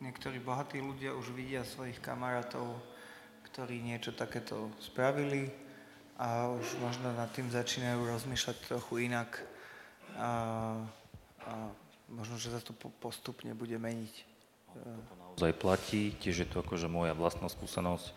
[0.01, 2.79] niektorí bohatí ľudia už vidia svojich kamarátov,
[3.53, 5.53] ktorí niečo takéto spravili
[6.16, 9.45] a už možno nad tým začínajú rozmýšľať trochu inak
[10.14, 10.31] a,
[11.45, 11.53] a
[12.09, 14.30] možno, že sa to postupne bude meniť.
[14.75, 18.13] To naozaj platí, tiež je to akože moja vlastná skúsenosť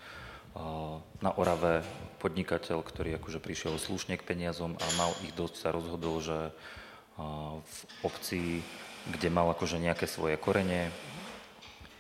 [1.24, 1.82] na Orave
[2.22, 6.54] podnikateľ, ktorý akože prišiel slušne k peniazom a mal ich dosť, sa rozhodol, že
[7.58, 8.62] v obci,
[9.10, 10.94] kde mal akože nejaké svoje korene,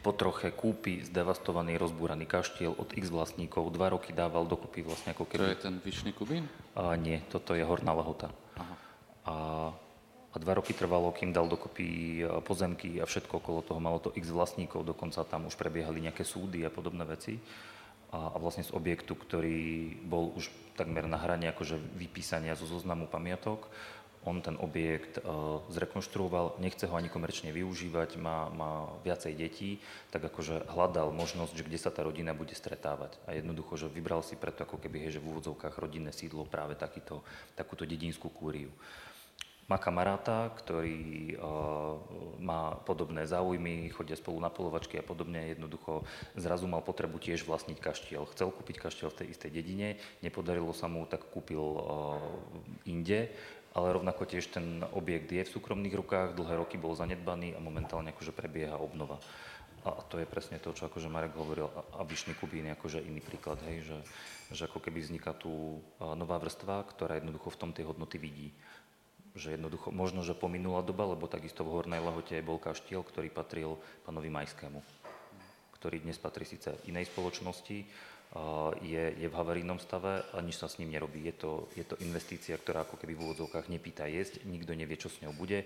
[0.03, 5.23] po troche kúpi zdevastovaný, rozbúraný kaštiel od x vlastníkov, dva roky dával dokopy vlastne ako
[5.23, 5.39] keby...
[5.39, 6.43] To je ten Vyšný Kubín?
[6.75, 8.27] A, nie, toto je Horná Lahota.
[8.59, 8.75] Aha.
[9.23, 9.33] A,
[10.33, 14.33] a dva roky trvalo, kým dal dokopy pozemky a všetko okolo toho, malo to x
[14.33, 17.37] vlastníkov, dokonca tam už prebiehali nejaké súdy a podobné veci
[18.09, 23.05] a, a vlastne z objektu, ktorý bol už takmer na hrane akože vypísania zo zoznamu
[23.05, 23.69] pamiatok,
[24.23, 29.83] on ten objekt uh, zrekonštruoval, nechce ho ani komerčne využívať, má, má viacej detí,
[30.15, 33.19] tak akože hľadal možnosť, že kde sa tá rodina bude stretávať.
[33.27, 36.79] A jednoducho, že vybral si preto ako keby, hej, že v úvodzovkách rodinné sídlo práve
[36.79, 37.19] takýto,
[37.59, 38.71] takúto dedinskú kúriu.
[39.71, 41.95] Má kamaráta, ktorý uh,
[42.43, 45.55] má podobné záujmy, chodia spolu na polovačky a podobne.
[45.55, 46.03] Jednoducho
[46.35, 48.27] zrazu mal potrebu tiež vlastniť kaštiel.
[48.35, 52.19] Chcel kúpiť kaštiel v tej istej dedine, nepodarilo sa mu, tak kúpil uh,
[52.83, 53.31] inde,
[53.71, 58.11] ale rovnako tiež ten objekt je v súkromných rukách, dlhé roky bol zanedbaný a momentálne
[58.11, 59.15] akože prebieha obnova.
[59.83, 63.19] A to je presne to, čo akože Marek hovoril, a Vyšný Kubín je akože iný
[63.19, 63.99] príklad, hej, že,
[64.55, 68.55] že ako keby vzniká tu nová vrstva, ktorá jednoducho v tom tie hodnoty vidí
[69.33, 73.81] že jednoducho, možno, že pominula doba, lebo takisto v Hornej Lahote bol kaštiel, ktorý patril
[74.05, 74.79] pánovi Majskému,
[75.77, 77.77] ktorý dnes patrí síce inej spoločnosti,
[78.81, 81.21] je, je v havarijnom stave a nič sa s ním nerobí.
[81.21, 85.09] Je to, je to investícia, ktorá ako keby v úvodzovkách nepýta jesť, nikto nevie, čo
[85.09, 85.65] s ňou bude,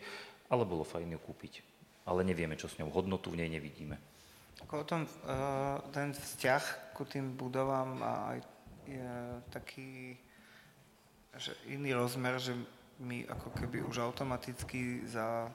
[0.52, 1.54] ale bolo fajn ju kúpiť.
[2.08, 3.96] Ale nevieme, čo s ňou, hodnotu v nej nevidíme.
[4.68, 8.14] O tom, uh, ten vzťah ku tým budovám a
[8.88, 9.12] je
[9.52, 10.18] taký
[11.38, 12.58] že iný rozmer, že
[13.02, 15.52] my ako keby už automaticky za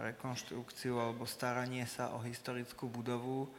[0.00, 3.52] rekonštrukciu alebo staranie sa o historickú budovu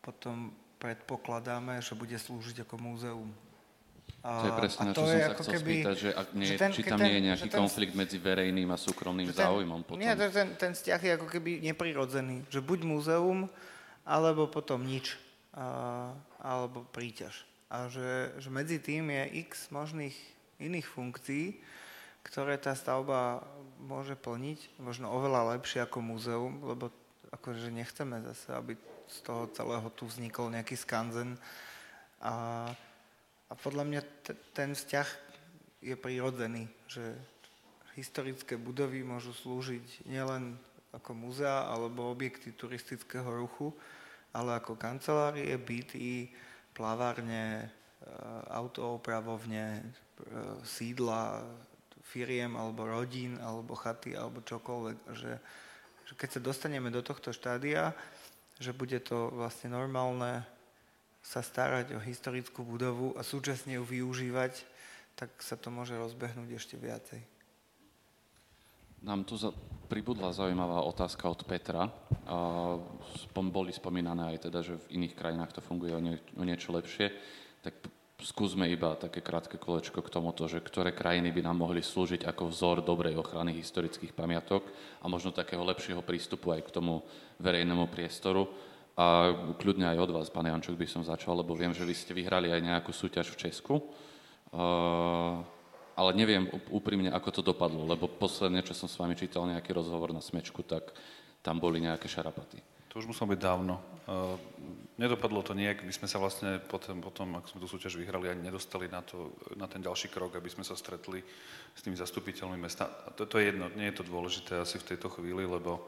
[0.00, 3.30] potom predpokladáme, že bude slúžiť ako múzeum.
[4.20, 6.56] A, to je presne, na čo som sa chcel keby, spýtať, že, ak nie, že
[6.60, 9.80] ten, či tam ten, nie je nejaký ten, konflikt medzi verejným a súkromným ten, záujmom
[9.86, 10.00] potom.
[10.00, 13.48] Nie, ten, ten vzťah je ako keby neprirodzený, že buď múzeum,
[14.04, 15.16] alebo potom nič,
[15.56, 17.48] a, alebo príťaž.
[17.72, 20.16] A že, že medzi tým je x možných
[20.60, 21.58] iných funkcií,
[22.22, 23.40] ktoré tá stavba
[23.80, 26.92] môže plniť, možno oveľa lepšie ako múzeum, lebo
[27.32, 28.76] akože nechceme zase, aby
[29.10, 31.34] z toho celého tu vznikol nejaký skanzen.
[32.20, 32.68] A,
[33.48, 35.08] a podľa mňa t- ten vzťah
[35.80, 37.16] je prirodzený, že
[37.96, 40.54] historické budovy môžu slúžiť nielen
[40.92, 43.72] ako múzea alebo objekty turistického ruchu,
[44.30, 46.30] ale ako kancelárie, byty,
[46.74, 47.68] plavárne, e,
[48.50, 49.82] autoopravovne,
[50.64, 51.44] sídla,
[52.10, 54.96] firiem alebo rodín alebo chaty alebo čokoľvek.
[55.14, 55.32] Že,
[56.10, 57.94] že keď sa dostaneme do tohto štádia,
[58.58, 60.42] že bude to vlastne normálne
[61.22, 64.66] sa starať o historickú budovu a súčasne ju využívať,
[65.14, 67.20] tak sa to môže rozbehnúť ešte viacej.
[69.00, 69.52] Nám tu za,
[69.88, 71.88] pribudla zaujímavá otázka od Petra.
[72.28, 72.76] A,
[73.28, 76.72] spom, boli spomínané aj teda, že v iných krajinách to funguje o, nie, o niečo
[76.72, 77.08] lepšie.
[77.64, 82.28] Tak skúsme iba také krátke kolečko k tomuto, že ktoré krajiny by nám mohli slúžiť
[82.28, 84.64] ako vzor dobrej ochrany historických pamiatok
[85.00, 87.02] a možno takého lepšieho prístupu aj k tomu
[87.40, 88.46] verejnému priestoru.
[89.00, 92.12] A kľudne aj od vás, pán Jančuk, by som začal, lebo viem, že vy ste
[92.12, 93.74] vyhrali aj nejakú súťaž v Česku.
[94.50, 95.40] Uh,
[95.96, 100.12] ale neviem úprimne, ako to dopadlo, lebo posledne, čo som s vami čítal nejaký rozhovor
[100.12, 100.92] na Smečku, tak
[101.40, 102.60] tam boli nejaké šarapaty.
[102.90, 103.78] To už muselo byť dávno.
[104.10, 104.34] Uh,
[104.98, 108.42] nedopadlo to nejak, my sme sa vlastne potom, potom, ak sme tú súťaž vyhrali, ani
[108.42, 111.22] nedostali na, to, na ten ďalší krok, aby sme sa stretli
[111.70, 112.90] s tými zastupiteľmi mesta.
[113.06, 115.86] A to, to je jedno, nie je to dôležité asi v tejto chvíli, lebo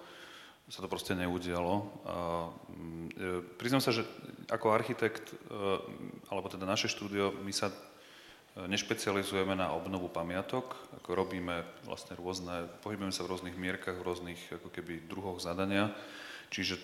[0.70, 1.74] sa to proste neudialo.
[2.06, 4.06] Uh, priznám sa, že
[4.46, 5.82] ako architekt, uh,
[6.30, 7.74] alebo teda naše štúdio, my sa
[8.56, 14.40] nešpecializujeme na obnovu pamiatok, ako robíme vlastne rôzne, pohybujeme sa v rôznych mierkach, v rôznych
[14.52, 15.88] ako keby druhoch zadania.
[16.52, 16.82] Čiže e,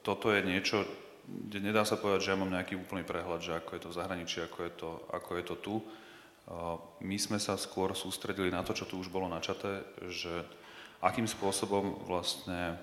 [0.00, 0.84] toto je niečo,
[1.28, 3.98] kde nedá sa povedať, že ja mám nejaký úplný prehľad, že ako je to v
[3.98, 5.74] zahraničí, ako je to, ako je to tu.
[5.78, 5.84] E,
[7.04, 10.46] my sme sa skôr sústredili na to, čo tu už bolo načaté, že
[11.00, 12.76] akým spôsobom vlastne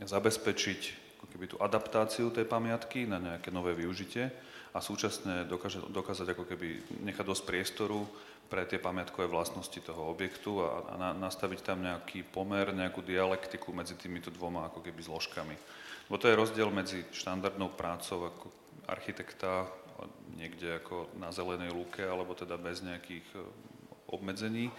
[0.00, 1.01] zabezpečiť
[1.42, 4.30] ako keby tú adaptáciu tej pamiatky na nejaké nové využitie
[4.70, 8.06] a súčasne dokáže, dokázať ako keby nechať dosť priestoru
[8.46, 13.74] pre tie pamiatkové vlastnosti toho objektu a, a na, nastaviť tam nejaký pomer, nejakú dialektiku
[13.74, 15.56] medzi týmito dvoma ako keby zložkami.
[16.06, 18.46] Lebo to je rozdiel medzi štandardnou prácou ako
[18.86, 19.66] architekta
[20.38, 23.42] niekde ako na zelenej lúke, alebo teda bez nejakých e,
[24.10, 24.74] obmedzení, e,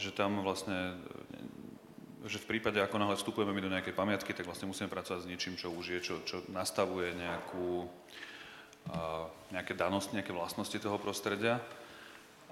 [0.00, 0.96] že tam vlastne
[2.26, 5.30] že v prípade, ako náhle vstupujeme my do nejakej pamiatky, tak vlastne musíme pracovať s
[5.30, 7.86] niečím, čo už je, čo, čo nastavuje nejakú,
[9.54, 11.62] nejaké danosti, nejaké vlastnosti toho prostredia.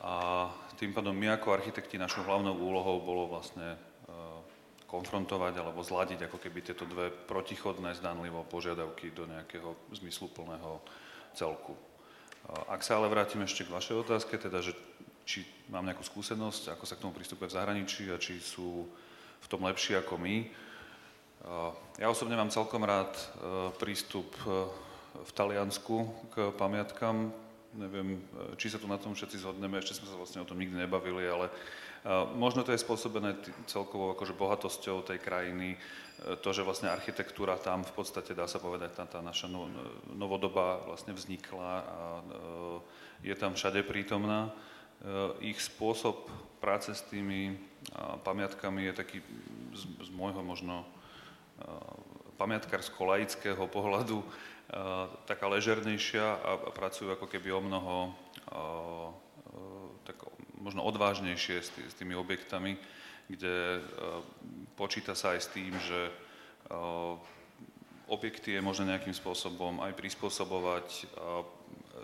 [0.04, 0.46] A
[0.78, 3.74] tým pádom my ako architekti našou hlavnou úlohou bolo vlastne
[4.86, 10.78] konfrontovať alebo zladiť ako keby tieto dve protichodné zdanlivo požiadavky do nejakého zmysluplného
[11.34, 11.74] celku.
[12.70, 14.76] Ak sa ale vrátim ešte k vašej otázke, teda, že
[15.24, 18.86] či mám nejakú skúsenosť, ako sa k tomu pristupuje v zahraničí a či sú
[19.44, 20.48] v tom lepší ako my.
[22.00, 23.24] Ja osobne mám celkom rád e,
[23.76, 24.64] prístup e,
[25.20, 27.28] v Taliansku k pamiatkám
[27.74, 28.22] neviem,
[28.54, 31.26] či sa tu na tom všetci zhodneme, ešte sme sa vlastne o tom nikdy nebavili,
[31.26, 31.50] ale
[32.36, 33.32] možno to je spôsobené
[33.64, 35.78] celkovou akože bohatosťou tej krajiny, e,
[36.44, 39.72] to, že vlastne architektúra tam v podstate, dá sa povedať, tá, tá naša no,
[40.12, 42.24] novodoba vlastne vznikla a e,
[43.32, 44.52] je tam všade prítomná.
[44.52, 44.52] E,
[45.48, 46.28] ich spôsob
[46.60, 47.56] práce s tými
[48.24, 49.18] pamiatkami je taký
[49.74, 50.86] z, z môjho možno
[52.40, 54.24] pamiatkarsko-laického pohľadu
[55.28, 57.94] taká ležernejšia a pracujú ako keby o mnoho
[60.08, 60.18] tak
[60.58, 62.80] možno odvážnejšie s, s tými objektami,
[63.28, 63.80] kde
[64.74, 66.10] počíta sa aj s tým, že
[68.08, 71.08] objekty je možné nejakým spôsobom aj prispôsobovať.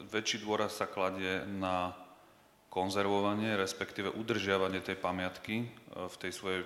[0.08, 1.92] Väčší dôraz sa kladie na
[2.70, 6.62] konzervovanie, respektíve udržiavanie tej pamiatky v tej svojej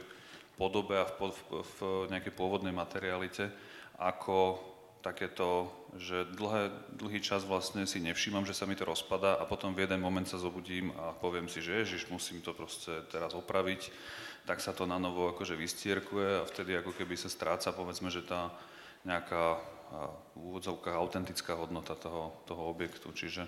[0.55, 1.79] podobe a v, v, v
[2.13, 3.51] nejakej pôvodnej materialite,
[3.99, 4.61] ako
[5.01, 5.69] takéto,
[6.01, 9.85] že dlhé, dlhý čas vlastne si nevšímam, že sa mi to rozpada a potom v
[9.85, 13.93] jeden moment sa zobudím a poviem si, že ježiš, musím to proste teraz opraviť,
[14.49, 18.25] tak sa to na novo akože vystierkuje a vtedy ako keby sa stráca, povedzme, že
[18.25, 18.49] tá
[19.05, 19.61] nejaká
[20.35, 23.13] v úvodzovkách autentická hodnota toho, toho objektu.
[23.13, 23.47] Čiže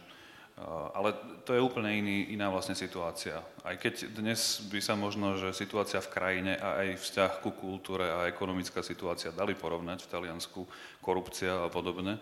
[0.96, 1.12] ale
[1.44, 3.44] to je úplne iný, iná vlastne situácia.
[3.60, 8.08] Aj keď dnes by sa možno, že situácia v krajine a aj vzťah ku kultúre
[8.08, 10.64] a ekonomická situácia dali porovnať v Taliansku,
[11.04, 12.16] korupcia a podobne.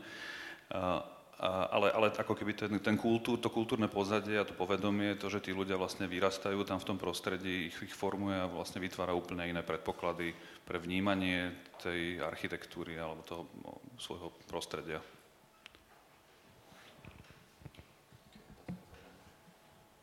[1.44, 5.38] Ale, ale ako keby ten, ten kultúr, to kultúrne pozadie a to povedomie, to, že
[5.38, 9.46] tí ľudia vlastne vyrastajú tam v tom prostredí, ich, ich formuje a vlastne vytvára úplne
[9.46, 10.34] iné predpoklady
[10.66, 14.98] pre vnímanie tej architektúry alebo toho no, svojho prostredia.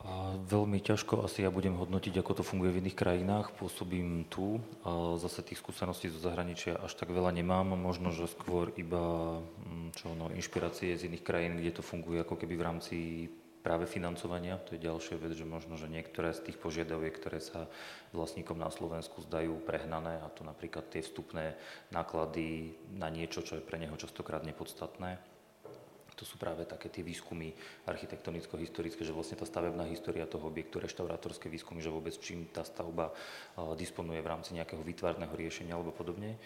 [0.02, 3.54] A veľmi ťažko asi ja budem hodnotiť, ako to funguje v iných krajinách.
[3.54, 7.78] Pôsobím tu a zase tých skúseností zo zahraničia až tak veľa nemám.
[7.78, 12.34] Možno, že skôr iba mm, čo, no, inšpirácie z iných krajín, kde to funguje ako
[12.34, 12.96] keby v rámci
[13.62, 14.58] práve financovania.
[14.66, 17.70] To je ďalšia vec, že možno, že niektoré z tých požiadaviek, ktoré sa
[18.10, 21.54] vlastníkom na Slovensku zdajú prehnané, a to napríklad tie vstupné
[21.94, 25.22] náklady na niečo, čo je pre neho častokrát nepodstatné,
[26.22, 27.50] to sú práve také tie výskumy
[27.90, 33.10] architektonicko-historické, že vlastne tá stavebná história toho objektu, reštaurátorské výskumy, že vôbec čím tá stavba
[33.74, 36.38] disponuje v rámci nejakého výtvarného riešenia alebo podobne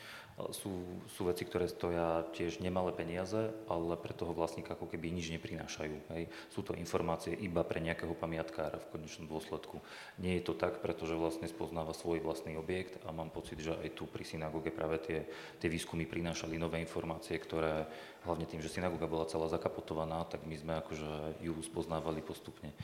[0.52, 5.32] sú, sú veci, ktoré stoja tiež nemalé peniaze, ale pre toho vlastníka ako keby nič
[5.32, 5.96] neprinášajú.
[6.12, 6.28] Hej.
[6.52, 9.80] Sú to informácie iba pre nejakého pamiatkára v konečnom dôsledku.
[10.20, 13.96] Nie je to tak, pretože vlastne spoznáva svoj vlastný objekt a mám pocit, že aj
[13.96, 15.24] tu pri synagóge práve tie,
[15.56, 17.88] tie výskumy prinášali nové informácie, ktoré
[18.28, 22.76] hlavne tým, že synagóga bola celá zakapotovaná, tak my sme akože ju spoznávali postupne.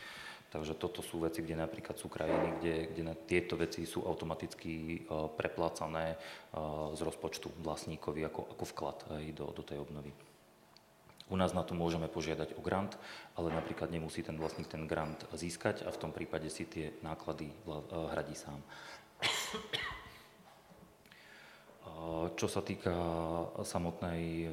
[0.52, 5.00] Takže toto sú veci, kde napríklad sú krajiny, kde, kde na tieto veci sú automaticky
[5.08, 10.12] uh, preplácané uh, z rozpočtu vlastníkovi ako, ako vklad aj do, do tej obnovy.
[11.32, 13.00] U nás na to môžeme požiadať o grant,
[13.32, 17.48] ale napríklad nemusí ten vlastník ten grant získať a v tom prípade si tie náklady
[17.64, 18.60] uh, hradí sám.
[22.34, 22.90] Čo sa týka
[23.62, 24.50] samotnej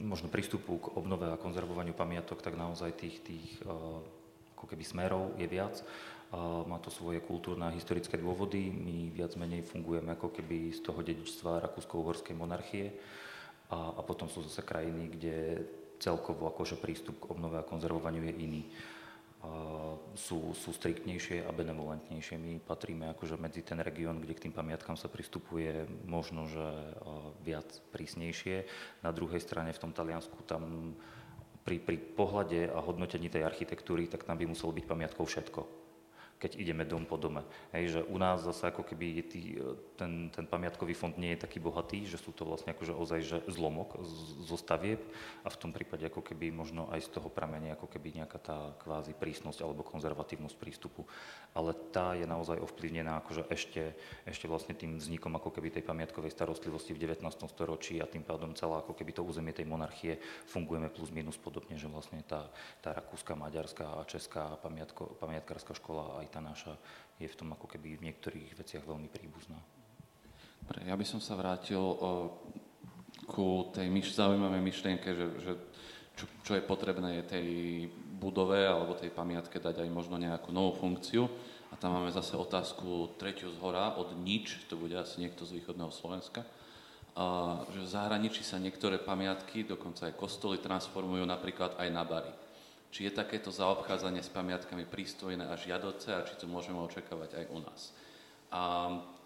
[0.00, 3.60] možno prístupu k obnove a konzervovaniu pamiatok, tak naozaj tých, tých
[4.56, 5.84] ako keby smerov je viac.
[6.66, 8.72] Má to svoje kultúrne a historické dôvody.
[8.72, 12.96] My viac menej fungujeme ako keby z toho dedičstva Rakúsko-Uhorskej monarchie.
[13.70, 15.36] A, a potom sú zase krajiny, kde
[16.02, 18.62] celkovo akože prístup k obnove a konzervovaniu je iný.
[19.46, 19.48] A
[20.18, 22.34] sú, sú striktnejšie a benevolentnejšie.
[22.40, 26.66] My patríme akože medzi ten región, kde k tým pamiatkám sa pristupuje možno, že
[27.46, 28.66] viac prísnejšie.
[29.06, 30.94] Na druhej strane v tom Taliansku tam
[31.66, 35.86] pri, pri pohľade a hodnotení tej architektúry, tak tam by muselo byť pamiatkou všetko
[36.36, 37.40] keď ideme dom po dome.
[37.72, 39.56] Hej, že u nás zase ako keby tý,
[39.96, 43.38] ten, ten pamiatkový fond nie je taký bohatý, že sú to vlastne akože ozaj že
[43.48, 43.96] zlomok
[44.44, 45.00] zo stavieb
[45.44, 48.58] a v tom prípade ako keby možno aj z toho pramene ako keby nejaká tá
[48.84, 51.08] kvázi prísnosť alebo konzervatívnosť prístupu.
[51.56, 53.96] Ale tá je naozaj ovplyvnená akože ešte,
[54.28, 57.24] ešte vlastne tým vznikom ako keby tej pamiatkovej starostlivosti v 19.
[57.48, 60.20] storočí a tým pádom celá ako keby to územie tej monarchie
[60.52, 62.52] fungujeme plus minus podobne, že vlastne tá,
[62.84, 66.76] tá rakúska, maďarská a česká pamiatko, pamiatkárska škola aj tá naša
[67.16, 69.56] je v tom ako keby v niektorých veciach veľmi príbuzná.
[70.84, 72.28] Ja by som sa vrátil o,
[73.30, 75.52] ku tej myš, zaujímavej myšlienke, že, že
[76.18, 77.48] čo, čo je potrebné je tej
[78.16, 81.28] budove alebo tej pamiatke dať aj možno nejakú novú funkciu.
[81.70, 85.60] A tam máme zase otázku tretiu z hora od nič, to bude asi niekto z
[85.60, 86.46] východného Slovenska,
[87.74, 92.32] že v zahraničí sa niektoré pamiatky, dokonca aj kostoly, transformujú napríklad aj na bary
[92.96, 97.46] či je takéto zaobchádzanie s pamiatkami prístojné a žiadoce a či to môžeme očakávať aj
[97.52, 97.92] u nás.
[98.48, 98.62] A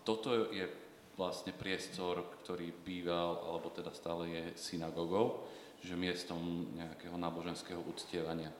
[0.03, 0.67] toto je
[1.15, 5.47] vlastne priestor, ktorý býval, alebo teda stále je synagogou,
[5.87, 8.51] že miestom nejakého náboženského uctievania.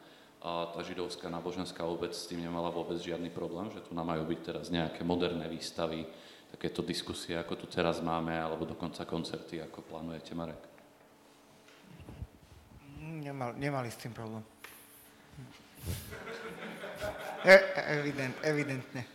[0.41, 4.25] A tá židovská náboženská obec s tým nemala vôbec žiadny problém, že tu nám majú
[4.25, 6.09] byť teraz nejaké moderné výstavy,
[6.51, 10.63] takéto diskusie, ako tu teraz máme, alebo dokonca koncerty, ako plánujete, Marek?
[13.01, 14.45] Nemal, nemali s tým problém.
[17.41, 17.57] E,
[17.97, 19.09] evident, evidentne.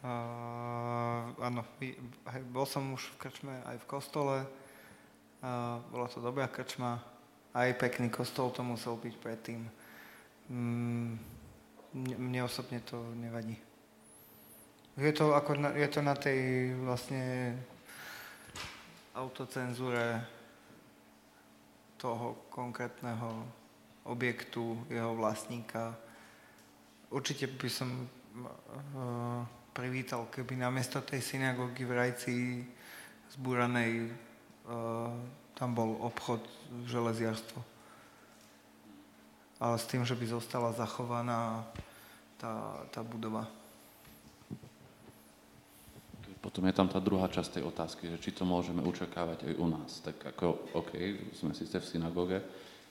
[0.00, 1.60] Uh, áno,
[2.48, 4.36] bol som už v krčme aj v kostole.
[5.44, 6.96] Uh, bola to dobrá krčma.
[7.58, 9.66] Aj pekný kostol to musel byť predtým.
[10.46, 11.18] Mm,
[11.98, 13.58] mne osobne to nevadí.
[14.94, 17.54] Je to, ako na, je to na tej vlastne
[19.18, 20.22] autocenzúre
[21.98, 23.42] toho konkrétneho
[24.06, 25.98] objektu, jeho vlastníka.
[27.10, 29.42] Určite by som uh,
[29.74, 32.36] privítal, keby namiesto tej synagógy v Rajci
[33.34, 34.14] zbúranej
[34.66, 35.10] uh,
[35.58, 36.38] tam bol obchod,
[36.86, 37.58] železiarstvo.
[39.58, 41.66] Ale s tým, že by zostala zachovaná
[42.38, 43.50] tá, tá budova.
[46.38, 49.66] Potom je tam tá druhá časť tej otázky, že či to môžeme očakávať aj u
[49.66, 49.90] nás.
[49.98, 50.94] Tak ako, OK,
[51.34, 52.38] sme síce v synagóge,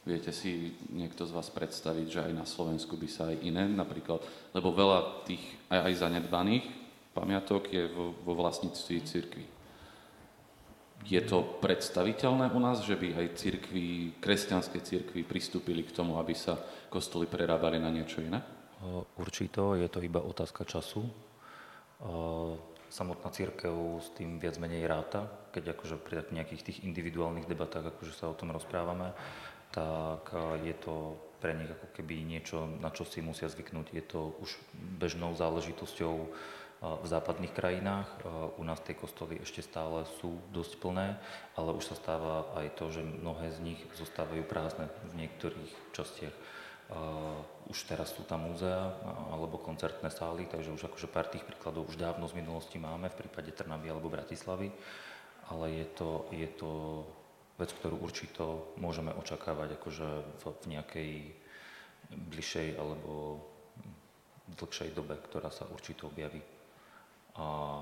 [0.04, 4.20] viete si niekto z vás predstaviť, že aj na Slovensku by sa aj iné, napríklad,
[4.52, 5.42] lebo veľa tých
[5.72, 6.68] aj, zanedbaných
[7.16, 9.57] pamiatok je vo, vo vlastníctví cirkvi.
[11.06, 16.34] Je to predstaviteľné u nás, že by aj cirkvi, kresťanské cirkvi pristúpili k tomu, aby
[16.34, 16.58] sa
[16.90, 18.42] kostoly prerábali na niečo iné?
[19.18, 21.06] Určito, je to iba otázka času
[22.88, 28.14] samotná církev s tým viac menej ráta, keď akože pri nejakých tých individuálnych debatách, akože
[28.16, 29.12] sa o tom rozprávame,
[29.76, 30.32] tak
[30.64, 33.94] je to pre nich ako keby niečo, na čo si musia zvyknúť.
[33.94, 34.58] Je to už
[34.98, 36.14] bežnou záležitosťou
[36.78, 38.10] v západných krajinách.
[38.58, 41.18] U nás tie kostoly ešte stále sú dosť plné,
[41.58, 46.36] ale už sa stáva aj to, že mnohé z nich zostávajú prázdne v niektorých častiach
[47.68, 48.96] už teraz sú tam múzea
[49.28, 53.28] alebo koncertné sály, takže už akože pár tých príkladov už dávno z minulosti máme v
[53.28, 54.72] prípade Trnavy alebo Bratislavy,
[55.52, 56.70] ale je to, je to
[57.58, 60.08] vec, ktorú určito môžeme očakávať akože
[60.42, 61.12] v, v nejakej
[62.14, 63.42] bližšej alebo
[64.48, 66.40] dlhšej dobe, ktorá sa určito objaví.
[67.36, 67.82] A,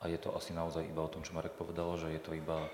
[0.00, 2.70] a je to asi naozaj iba o tom, čo Marek povedal, že je to iba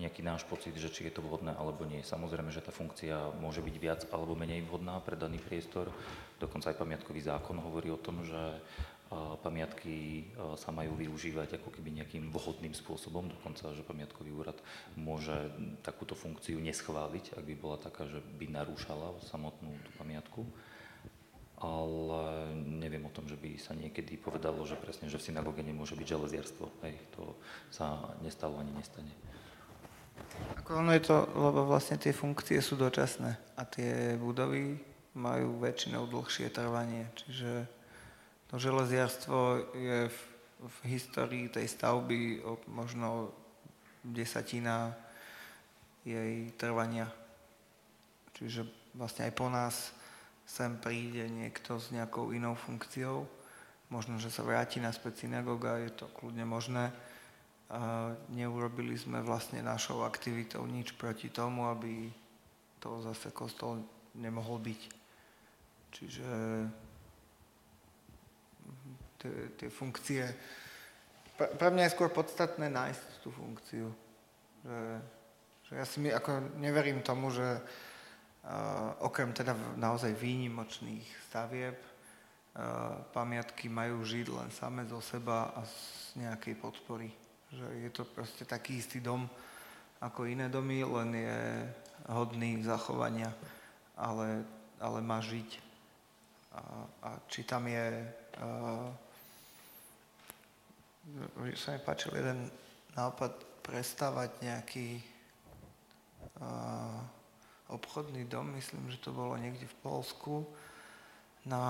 [0.00, 2.00] nejaký náš pocit, že či je to vhodné alebo nie.
[2.00, 5.92] Samozrejme, že tá funkcia môže byť viac alebo menej vhodná pre daný priestor.
[6.40, 8.40] Dokonca aj pamiatkový zákon hovorí o tom, že
[9.44, 14.56] pamiatky sa majú využívať ako keby nejakým vhodným spôsobom, dokonca, že pamiatkový úrad
[14.96, 15.34] môže
[15.84, 20.42] takúto funkciu neschváliť, ak by bola taká, že by narúšala samotnú tú pamiatku.
[21.62, 25.94] Ale neviem o tom, že by sa niekedy povedalo, že presne, že v synagóge nemôže
[25.94, 26.66] byť železiarstvo.
[26.82, 27.38] Hej, to
[27.70, 29.14] sa nestalo ani nestane.
[30.58, 34.74] Ako ono je to, lebo vlastne tie funkcie sú dočasné a tie budovy
[35.14, 37.68] majú väčšinou dlhšie trvanie, čiže
[38.52, 39.38] to železiarstvo
[39.72, 40.18] je v,
[40.60, 43.32] v histórii tej stavby možno
[44.04, 44.92] desatina
[46.04, 47.08] jej trvania.
[48.36, 49.96] Čiže vlastne aj po nás
[50.44, 53.24] sem príde niekto s nejakou inou funkciou,
[53.88, 56.92] možno, že sa vráti naspäť synagóga, je to kľudne možné,
[57.72, 62.12] a neurobili sme vlastne našou aktivitou nič proti tomu, aby
[62.84, 63.80] to zase kostol
[64.12, 64.80] nemohol byť.
[65.96, 66.28] Čiže
[69.58, 70.26] tie, funkcie...
[71.38, 73.88] Pre, pre mňa je skôr podstatné nájsť tú funkciu.
[74.62, 74.80] Že,
[75.68, 83.00] že ja si my, ako neverím tomu, že uh, okrem teda naozaj výnimočných stavieb uh,
[83.10, 87.10] pamiatky majú žiť len same zo seba a z nejakej podpory
[87.52, 89.28] že je to proste taký istý dom
[90.00, 91.38] ako iné domy, len je
[92.10, 93.30] hodný zachovania,
[93.94, 94.42] ale,
[94.82, 95.50] ale má žiť.
[96.52, 96.62] A,
[97.06, 97.86] a či tam je...
[98.40, 98.90] Uh,
[101.58, 102.50] sa mi páčil jeden
[102.94, 103.32] nápad
[103.62, 105.02] prestávať nejaký
[106.42, 107.00] uh,
[107.70, 110.46] obchodný dom, myslím, že to bolo niekde v Polsku,
[111.42, 111.62] na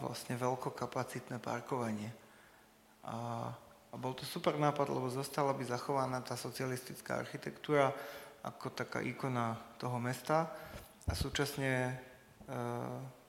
[0.00, 2.08] vlastne veľkokapacitné parkovanie.
[3.04, 3.52] A
[3.90, 7.90] a bol to super nápad, lebo zostala by zachovaná tá socialistická architektúra
[8.46, 10.46] ako taká ikona toho mesta.
[11.10, 11.94] A súčasne e,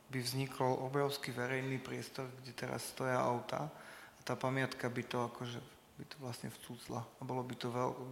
[0.05, 3.73] by vznikol obrovský verejný priestor, kde teraz stoja auta
[4.21, 5.59] tá pamiatka by to akože
[5.99, 7.05] by to vlastne vcúcla.
[7.05, 8.03] A bolo by to veľ, v,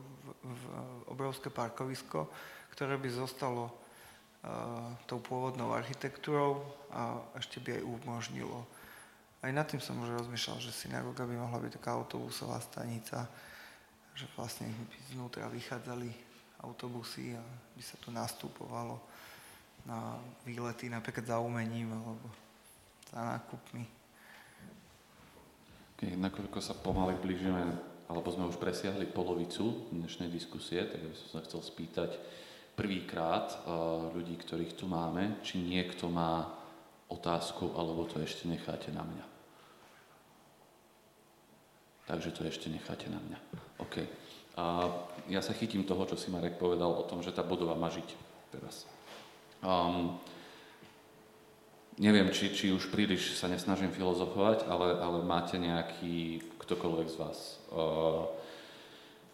[0.46, 0.64] v,
[1.10, 2.30] obrovské parkovisko,
[2.70, 6.62] ktoré by zostalo uh, tou pôvodnou architektúrou
[6.94, 8.62] a ešte by aj umožnilo
[9.40, 13.24] aj nad tým som už rozmýšľal, že synagóga by mohla byť taká autobusová stanica,
[14.12, 16.12] že vlastne by znútra vychádzali
[16.60, 19.00] autobusy a by sa tu nastupovalo
[19.88, 22.28] na výlety napríklad za umením alebo
[23.08, 23.99] za nákupmi.
[26.00, 27.76] Nakoľko sa pomaly blížime,
[28.08, 32.16] alebo sme už presiahli polovicu dnešnej diskusie, tak by som sa chcel spýtať
[32.80, 36.48] prvýkrát uh, ľudí, ktorých tu máme, či niekto má
[37.12, 39.26] otázku, alebo to ešte necháte na mňa.
[42.08, 43.40] Takže to ešte necháte na mňa.
[43.84, 43.96] OK.
[44.56, 44.88] A
[45.28, 48.08] ja sa chytím toho, čo si Marek povedal o tom, že tá budova má žiť
[48.56, 48.88] teraz.
[49.60, 50.16] Um,
[52.00, 57.60] neviem, či, či už príliš sa nesnažím filozofovať, ale, ale máte nejaký, ktokoľvek z vás,
[57.76, 58.32] uh,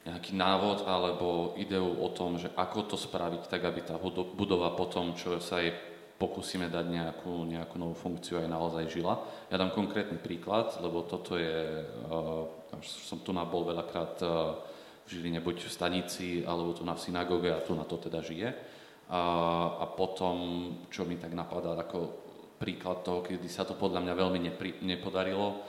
[0.10, 3.96] nejaký návod alebo ideu o tom, že ako to spraviť tak, aby tá
[4.34, 5.74] budova potom, čo sa jej
[6.16, 9.20] pokúsime dať nejakú, nejakú novú funkciu aj naozaj žila.
[9.52, 12.50] Ja dám konkrétny príklad, lebo toto je, uh,
[12.82, 14.58] som tu bol veľakrát uh,
[15.06, 18.26] v Žiline buď v stanici, alebo tu na v synagóge a tu na to teda
[18.26, 18.50] žije.
[19.06, 19.22] A,
[19.78, 20.38] a potom,
[20.90, 22.25] čo mi tak napadá ako
[22.60, 25.64] príklad toho, kedy sa to podľa mňa veľmi nepri, nepodarilo,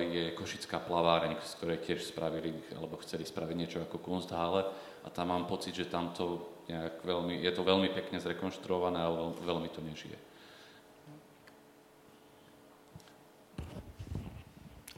[0.00, 4.64] je Košická plaváreň, z ktorej tiež spravili, alebo chceli spraviť niečo ako Kunsthalle
[5.04, 6.40] a tam mám pocit, že tam to
[6.72, 10.16] nejak veľmi, je to veľmi pekne zrekonštruované, ale veľmi to nežije.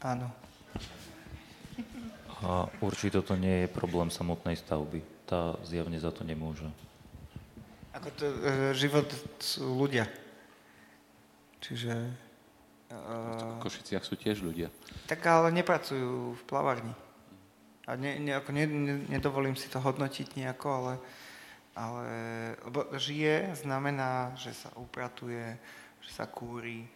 [0.00, 0.30] Áno.
[2.40, 5.04] A určite to nie je problém samotnej stavby.
[5.28, 6.64] Tá zjavne za to nemôže.
[7.92, 9.04] Ako to, e, život
[9.36, 10.08] sú ľudia.
[11.60, 11.92] Čiže
[12.90, 14.66] v Košiciach sú tiež ľudia.
[15.06, 16.90] Tak ale nepracujú v plavárni.
[17.86, 20.94] A ne, ne, ako ne, ne, nedovolím si to hodnotiť nejako, ale,
[21.78, 22.06] ale
[22.66, 25.58] lebo žije znamená, že sa upratuje,
[26.02, 26.86] že sa kúri,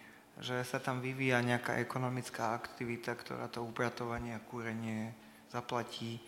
[0.43, 5.15] že sa tam vyvíja nejaká ekonomická aktivita, ktorá to upratovanie a kúrenie
[5.51, 6.19] zaplatí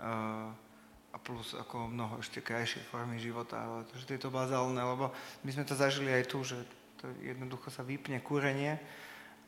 [0.00, 0.48] uh,
[1.12, 5.12] a plus ako mnoho ešte krajšie formy života, ale to, že je to bazálne, lebo
[5.44, 6.56] my sme to zažili aj tu, že
[7.00, 8.76] to jednoducho sa vypne kúrenie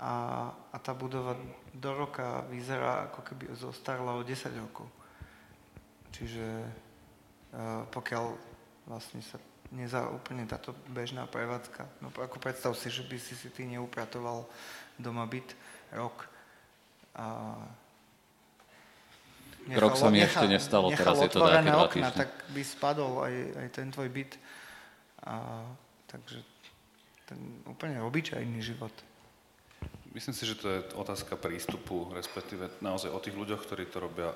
[0.00, 1.36] a, a tá budova
[1.76, 4.88] do roka vyzerá ako keby zostarla o 10 rokov.
[6.16, 6.46] Čiže
[7.54, 8.24] uh, pokiaľ
[8.88, 9.38] vlastne sa
[9.72, 14.44] nezá úplne táto bežná prevádzka, no ako predstav si, že by si si ty neupratoval
[15.00, 15.56] doma byt
[15.96, 16.28] rok
[17.16, 17.56] a
[19.64, 23.24] nechal, Rok sa mi nechal, ešte nestalo, teraz je to také okna, tak by spadol
[23.24, 23.34] aj,
[23.64, 24.32] aj ten tvoj byt.
[25.24, 25.64] A,
[26.10, 26.51] takže
[27.26, 28.92] ten úplne obyčajný život.
[30.12, 34.28] Myslím si, že to je otázka prístupu, respektíve naozaj o tých ľuďoch, ktorí to robia.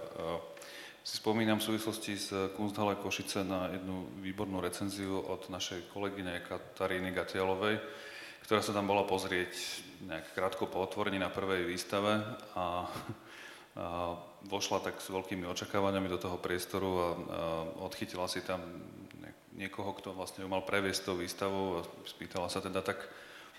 [1.06, 7.12] Si spomínam v súvislosti s Kunsthalle Košice na jednu výbornú recenziu od našej kolegyne Kataríny
[7.12, 7.78] Gatialovej,
[8.42, 9.52] ktorá sa tam bola pozrieť
[10.02, 12.24] nejak krátko po otvorení na prvej výstave
[12.56, 12.66] a, a
[14.48, 17.06] vošla tak s veľkými očakávaniami do toho priestoru a, a
[17.86, 18.64] odchytila si tam
[19.56, 23.00] niekoho, kto vlastne ju mal previesť tou výstavou a spýtala sa teda, tak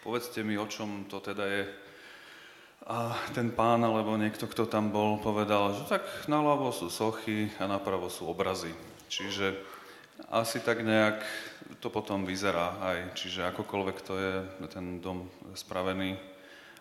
[0.05, 1.63] povedzte mi, o čom to teda je
[2.87, 7.67] a ten pán alebo niekto, kto tam bol, povedal, že tak naľavo sú sochy a
[7.67, 8.71] napravo sú obrazy.
[9.11, 9.59] Čiže
[10.31, 11.19] asi tak nejak
[11.83, 12.97] to potom vyzerá aj.
[13.19, 14.33] Čiže akokoľvek to je
[14.71, 16.15] ten dom spravený,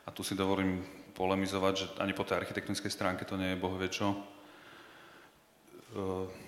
[0.07, 0.87] a tu si dovolím
[1.19, 4.14] polemizovať, že ani po tej architektonickej stránke to nie je bohvie čo.
[4.14, 4.19] E,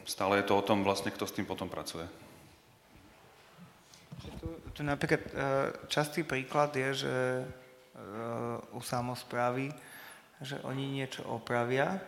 [0.07, 2.07] stále je to o tom vlastne, kto s tým potom pracuje.
[4.19, 5.33] Tu, tu napríklad e,
[5.87, 7.15] častý príklad je, že
[8.73, 9.75] u samozprávy,
[10.39, 11.99] že oni niečo opravia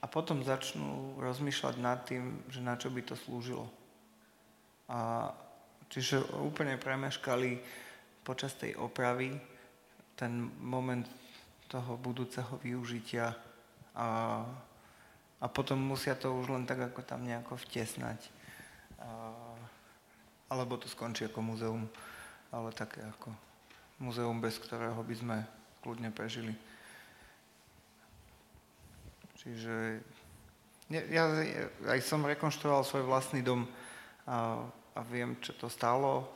[0.00, 3.68] a potom začnú rozmýšľať nad tým, že na čo by to slúžilo.
[4.88, 5.28] A
[5.92, 7.60] čiže úplne premeškali
[8.24, 9.36] počas tej opravy
[10.16, 11.04] ten moment
[11.68, 13.36] toho budúceho využitia
[13.94, 14.42] a,
[15.40, 18.18] a potom musia to už len tak ako tam nejako vtesnať.
[18.98, 19.36] A,
[20.50, 21.86] alebo to skončí ako muzeum,
[22.50, 23.30] ale také ako
[24.02, 25.36] muzeum, bez ktorého by sme
[25.80, 26.52] kľudne prežili.
[29.40, 30.04] Čiže
[30.90, 31.24] ja,
[31.86, 33.64] aj som rekonštruoval svoj vlastný dom
[34.26, 36.28] a, a viem, čo to stalo,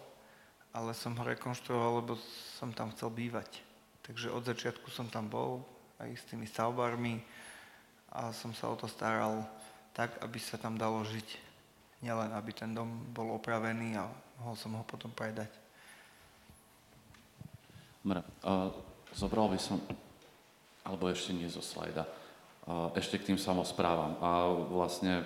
[0.70, 2.16] ale som ho rekonštruoval, lebo
[2.56, 3.60] som tam chcel bývať.
[4.06, 5.60] Takže od začiatku som tam bol
[5.98, 7.18] aj s tými stavbármi
[8.14, 9.42] a som sa o to staral
[9.90, 11.43] tak, aby sa tam dalo žiť.
[12.04, 14.04] Nielen, aby ten dom bol opravený a
[14.36, 15.48] mohol som ho potom predať.
[18.04, 18.68] Dobre, uh,
[19.16, 19.80] zobral by som,
[20.84, 24.20] alebo ešte nie zo slajda, uh, ešte k tým samozprávam.
[24.20, 25.24] A vlastne,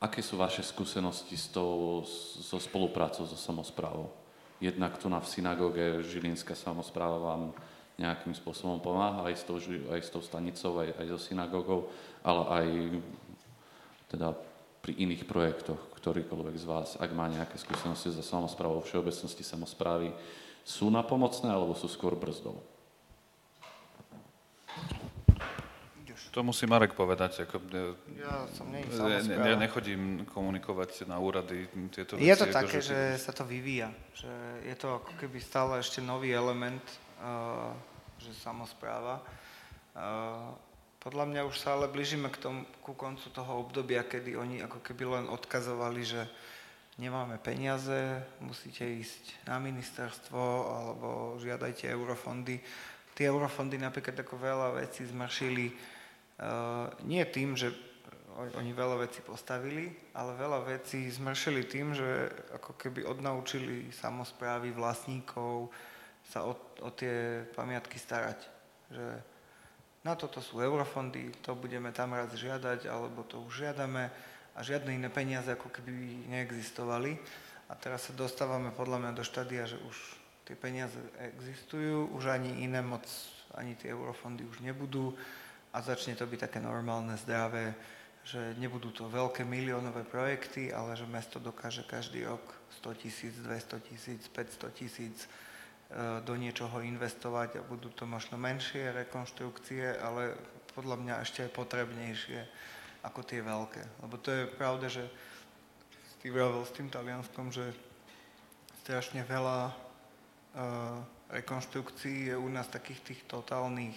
[0.00, 2.00] aké sú vaše skúsenosti s tou,
[2.40, 4.08] so spoluprácou so samozprávou?
[4.56, 7.52] Jednak tu na v synagóge Žilinská samozpráva vám
[8.00, 9.60] nejakým spôsobom pomáha, aj s tou,
[9.92, 11.92] aj s tou stanicou, aj, aj so synagógou,
[12.24, 12.66] ale aj
[14.08, 14.32] teda
[14.86, 20.14] pri iných projektoch, ktorýkoľvek z vás, ak má nejaké skúsenosti so samozprávou, všeobecnosti samozprávy,
[20.62, 22.62] sú napomocné alebo sú skôr brzdou?
[26.30, 27.48] To musí Marek povedať.
[27.48, 27.64] Ako,
[28.12, 32.28] ja som nie, ne, ne, nechodím komunikovať na úrady tieto veci.
[32.28, 33.88] Je to také, že sa to vyvíja.
[34.12, 34.32] Že
[34.68, 36.84] je to ako keby stále ešte nový element,
[37.24, 37.72] uh,
[38.20, 39.24] že samozpráva.
[39.96, 40.52] Uh,
[41.06, 44.82] podľa mňa už sa ale blížime k tomu, ku koncu toho obdobia, kedy oni ako
[44.82, 46.26] keby len odkazovali, že
[46.98, 52.58] nemáme peniaze, musíte ísť na ministerstvo alebo žiadajte eurofondy.
[53.14, 57.70] Tie eurofondy napríklad ako veľa vecí zmršili uh, nie tým, že
[58.58, 65.70] oni veľa vecí postavili, ale veľa vecí zmršili tým, že ako keby odnaučili samozprávy vlastníkov
[66.26, 66.52] sa o,
[66.82, 68.42] o tie pamiatky starať.
[68.90, 69.35] Že
[70.06, 74.06] na toto sú eurofondy, to budeme tam raz žiadať, alebo to už žiadame
[74.54, 77.18] a žiadne iné peniaze ako keby neexistovali.
[77.66, 79.96] A teraz sa dostávame podľa mňa do štádia, že už
[80.46, 83.02] tie peniaze existujú, už ani iné moc,
[83.58, 85.10] ani tie eurofondy už nebudú
[85.74, 87.74] a začne to byť také normálne, zdravé,
[88.22, 92.42] že nebudú to veľké miliónové projekty, ale že mesto dokáže každý rok
[92.78, 95.26] 100 tisíc, 200 tisíc, 500 tisíc
[96.26, 100.34] do niečoho investovať a budú to možno menšie rekonštrukcie, ale
[100.74, 102.40] podľa mňa ešte aj potrebnejšie
[103.06, 104.02] ako tie veľké.
[104.02, 105.06] Lebo to je pravda, že
[106.18, 107.70] ty vravel s tým Talianskom, že
[108.82, 110.98] strašne veľa uh,
[111.30, 113.94] rekonštrukcií je u nás takých tých totálnych,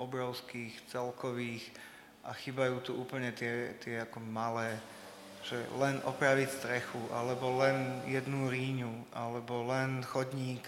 [0.00, 1.68] obrovských, celkových
[2.24, 4.80] a chýbajú tu úplne tie, tie ako malé,
[5.44, 10.64] že len opraviť strechu, alebo len jednu ríňu, alebo len chodník,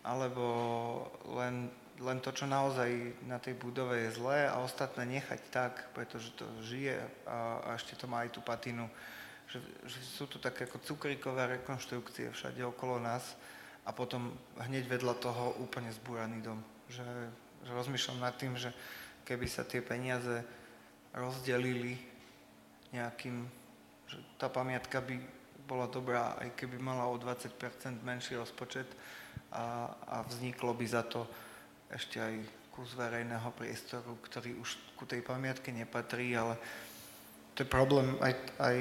[0.00, 0.44] alebo
[1.36, 1.68] len,
[2.00, 2.88] len to, čo naozaj
[3.28, 6.96] na tej budove je zlé a ostatné nechať tak, pretože to žije
[7.28, 8.88] a, a ešte to má aj tú patinu.
[9.50, 13.34] Že, že sú tu také ako cukríkové rekonštrukcie všade okolo nás
[13.84, 14.30] a potom
[14.62, 16.62] hneď vedľa toho úplne zbúraný dom.
[16.88, 17.08] Že,
[17.66, 18.70] že rozmýšľam nad tým, že
[19.26, 20.46] keby sa tie peniaze
[21.10, 21.98] rozdelili
[22.94, 23.46] nejakým,
[24.06, 25.18] že tá pamiatka by
[25.66, 27.46] bola dobrá, aj keby mala o 20%
[28.02, 28.86] menší rozpočet,
[29.50, 31.26] a, a vzniklo by za to
[31.90, 32.34] ešte aj
[32.70, 36.54] kus verejného priestoru, ktorý už ku tej pamiatke nepatrí, ale
[37.58, 38.32] to je problém aj,
[38.62, 38.78] aj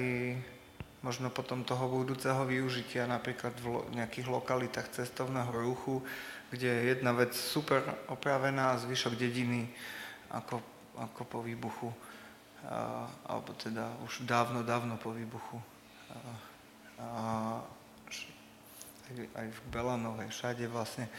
[1.01, 6.05] možno potom toho budúceho využitia napríklad v lo, nejakých lokalitách cestovného ruchu,
[6.53, 9.67] kde je jedna vec super opravená a zvyšok dediny
[10.29, 10.61] ako,
[10.99, 11.89] ako po výbuchu,
[12.67, 15.57] a, alebo teda už dávno, dávno po výbuchu.
[15.57, 16.15] A,
[16.99, 17.11] a,
[19.35, 21.09] aj v Belanove, všade vlastne.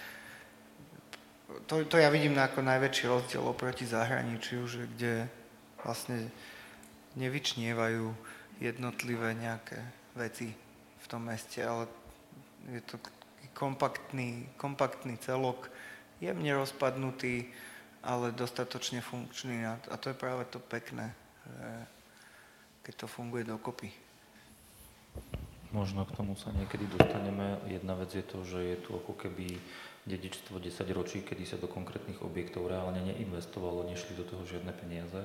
[1.66, 5.26] To, to ja vidím ako najväčší rozdiel oproti zahraničiu, že kde
[5.82, 6.30] vlastne
[7.18, 8.14] nevyčnievajú
[8.62, 9.82] jednotlivé nejaké
[10.14, 10.54] veci
[11.00, 11.90] v tom meste, ale
[12.70, 13.00] je to
[13.56, 15.66] kompaktný, kompaktný celok,
[16.22, 17.50] jemne rozpadnutý,
[18.00, 21.12] ale dostatočne funkčný a, to je práve to pekné,
[22.84, 24.09] keď to funguje dokopy.
[25.70, 27.62] Možno k tomu sa niekedy dostaneme.
[27.70, 29.54] Jedna vec je to, že je tu ako keby
[30.02, 35.22] dedičstvo 10 ročí, kedy sa do konkrétnych objektov reálne neinvestovalo, nešli do toho žiadne peniaze.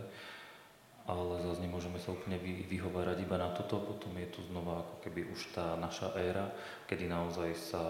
[1.06, 4.96] Ale zase nemôžeme sa úplne vy, vyhovárať iba na toto, potom je tu znova ako
[5.06, 6.50] keby už tá naša éra,
[6.90, 7.82] kedy naozaj sa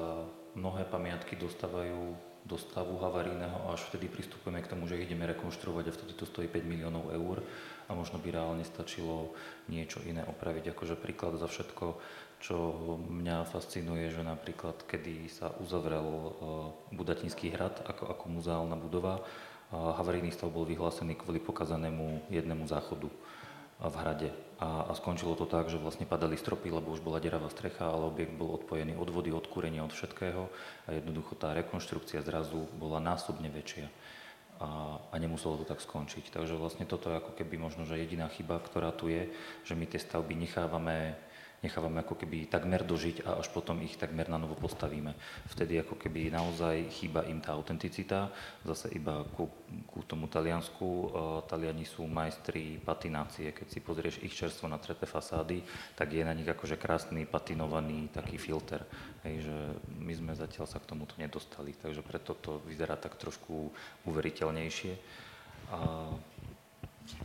[0.56, 5.86] mnohé pamiatky dostávajú do stavu havarijného a až vtedy pristupujeme k tomu, že ideme rekonštruovať
[5.90, 7.42] a vtedy to stojí 5 miliónov eur
[7.90, 9.34] a možno by reálne stačilo
[9.66, 10.70] niečo iné opraviť.
[10.78, 11.98] Akože príklad za všetko
[12.46, 12.58] čo
[13.10, 16.30] mňa fascinuje, že napríklad, kedy sa uzavrel uh,
[16.94, 19.26] Budatinský hrad ako, ako muzeálna budova,
[19.74, 23.10] havarijný stav bol vyhlásený kvôli pokazanému jednému záchodu
[23.82, 24.30] v hrade.
[24.56, 28.08] A, a skončilo to tak, že vlastne padali stropy, lebo už bola deravá strecha, ale
[28.08, 30.48] objekt bol odpojený od vody, od kúrenia, od všetkého
[30.88, 33.92] a jednoducho tá rekonštrukcia zrazu bola násobne väčšia.
[34.64, 36.32] A, a nemuselo to tak skončiť.
[36.32, 39.28] Takže vlastne toto je ako keby možno, že jediná chyba, ktorá tu je,
[39.68, 41.20] že my tie stavby nechávame
[41.66, 45.18] nechávame ako keby takmer dožiť a až potom ich takmer na novo postavíme.
[45.50, 48.30] Vtedy ako keby naozaj chýba im tá autenticita,
[48.62, 49.50] zase iba ku,
[49.90, 50.86] ku tomu Taliansku.
[50.86, 51.08] Uh,
[51.50, 55.66] Taliani sú majstri patinácie, keď si pozrieš ich čerstvo na treté fasády,
[55.98, 58.86] tak je na nich akože krásny patinovaný taký filter.
[59.26, 59.58] Hej, že
[59.98, 63.74] my sme zatiaľ sa k tomuto nedostali, takže preto to vyzerá tak trošku
[64.06, 64.94] uveriteľnejšie.
[65.74, 65.78] A...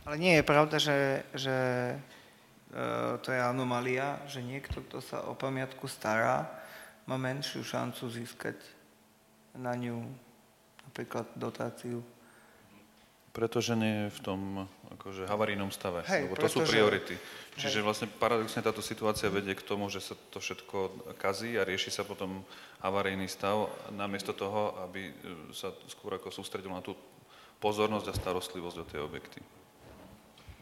[0.09, 1.55] Ale nie je pravda, že, že
[1.93, 2.20] E,
[3.21, 6.47] to je anomália, že niekto, kto sa o pamiatku stará,
[7.03, 8.55] má menšiu šancu získať
[9.59, 10.07] na ňu
[10.87, 11.99] napríklad dotáciu.
[13.31, 14.39] Pretože nie je v tom
[14.91, 17.15] akože, havarijnom stave, Hej, lebo to sú priority.
[17.55, 17.85] Čiže hej.
[17.87, 22.03] vlastne paradoxne táto situácia vedie k tomu, že sa to všetko kazí a rieši sa
[22.03, 22.43] potom
[22.83, 25.15] havarijný stav, namiesto toho, aby
[25.55, 26.91] sa skôr ako sústredil na tú
[27.63, 29.39] pozornosť a starostlivosť o tie objekty.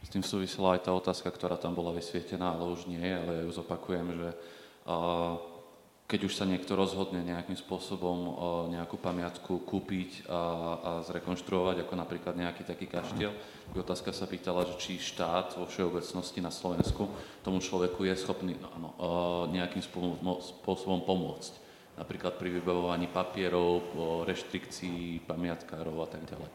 [0.04, 3.46] S tým súvisela aj tá otázka, ktorá tam bola vysvietená, ale už nie, ale ja
[3.46, 4.30] ju zopakujem, že
[6.10, 8.18] keď už sa niekto rozhodne nejakým spôsobom
[8.74, 13.30] nejakú pamiatku kúpiť a, a zrekonštruovať, ako napríklad nejaký taký kaštiel,
[13.78, 17.06] otázka sa pýtala, že či štát vo všeobecnosti na Slovensku
[17.46, 18.90] tomu človeku je schopný no, no,
[19.54, 21.70] nejakým spôsobom pomôcť.
[22.02, 23.94] Napríklad pri vybavovaní papierov,
[24.26, 26.52] reštrikcií, pamiatkárov a tak ďalej.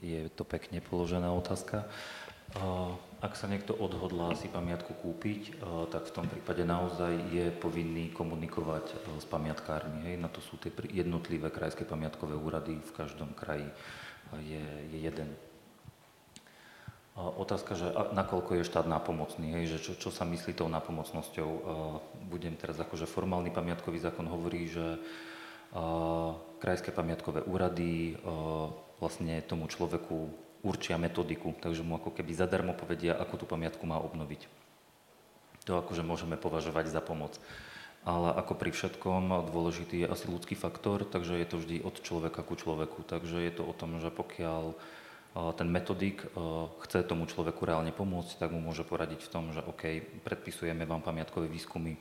[0.00, 1.84] Je to pekne položená otázka.
[3.16, 8.92] Ak sa niekto odhodlá si pamiatku kúpiť, tak v tom prípade naozaj je povinný komunikovať
[9.18, 10.12] s pamiatkármi.
[10.12, 10.16] Hej?
[10.20, 13.68] Na to sú tie jednotlivé krajské pamiatkové úrady, v každom kraji
[14.44, 15.32] je, je jeden.
[17.16, 21.50] Otázka, že nakoľko je štát nápomocný, hej, že čo, čo sa myslí tou nápomocnosťou.
[22.28, 25.00] Budem teraz akože formálny pamiatkový zákon hovorí, že
[26.60, 28.20] krajské pamiatkové úrady
[29.00, 30.28] vlastne tomu človeku
[30.66, 34.50] určia metodiku, takže mu ako keby zadarmo povedia, ako tú pamiatku má obnoviť.
[35.70, 37.38] To akože môžeme považovať za pomoc.
[38.06, 42.42] Ale ako pri všetkom, dôležitý je asi ľudský faktor, takže je to vždy od človeka
[42.42, 43.02] ku človeku.
[43.02, 44.74] Takže je to o tom, že pokiaľ
[45.58, 46.22] ten metodik
[46.86, 51.02] chce tomu človeku reálne pomôcť, tak mu môže poradiť v tom, že OK, predpisujeme vám
[51.02, 51.98] pamiatkové výskumy,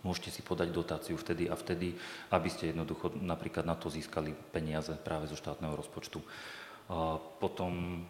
[0.00, 1.94] môžete si podať dotáciu vtedy a vtedy,
[2.32, 6.24] aby ste jednoducho napríklad na to získali peniaze práve zo štátneho rozpočtu.
[7.38, 8.04] Potom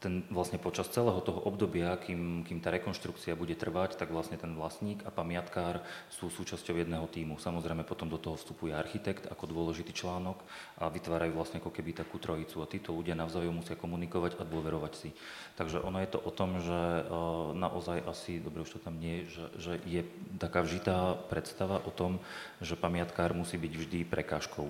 [0.00, 4.56] ten vlastne počas celého toho obdobia, kým, kým tá rekonštrukcia bude trvať, tak vlastne ten
[4.56, 7.36] vlastník a pamiatkár sú súčasťou jedného týmu.
[7.36, 10.40] Samozrejme potom do toho vstupuje architekt ako dôležitý článok
[10.80, 14.92] a vytvárajú vlastne ako keby takú trojicu a títo ľudia navzájom musia komunikovať a dôverovať
[14.96, 15.12] si.
[15.60, 19.28] Takže ono je to o tom, že uh, naozaj asi, dobre už to tam nie,
[19.28, 20.00] že, že je
[20.40, 22.24] taká vžitá predstava o tom,
[22.64, 24.64] že pamiatkár musí byť vždy prekážkou.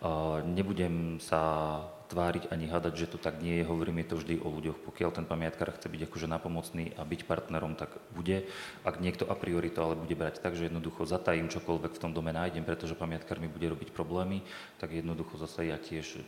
[0.00, 3.64] Uh, nebudem sa tváriť ani hádať, že to tak nie je.
[3.64, 4.82] Hovorím, je to vždy o ľuďoch.
[4.82, 8.50] Pokiaľ ten pamiatkár chce byť akože napomocný a byť partnerom, tak bude.
[8.82, 12.10] Ak niekto a priori to ale bude brať tak, že jednoducho zatajím čokoľvek v tom
[12.10, 14.42] dome nájdem, pretože pamiatkár mi bude robiť problémy,
[14.82, 16.18] tak jednoducho zase ja tiež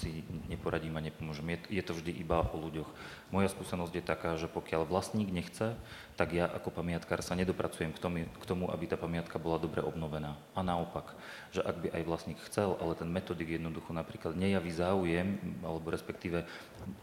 [0.00, 1.56] si neporadím a nepomôžem.
[1.56, 2.88] Je, je to vždy iba o ľuďoch.
[3.28, 5.76] Moja skúsenosť je taká, že pokiaľ vlastník nechce,
[6.16, 9.84] tak ja ako pamiatkár sa nedopracujem k tomu, k tomu, aby tá pamiatka bola dobre
[9.84, 10.40] obnovená.
[10.56, 11.12] A naopak,
[11.52, 16.48] že ak by aj vlastník chcel, ale ten metodik jednoducho napríklad nejaví záujem, alebo respektíve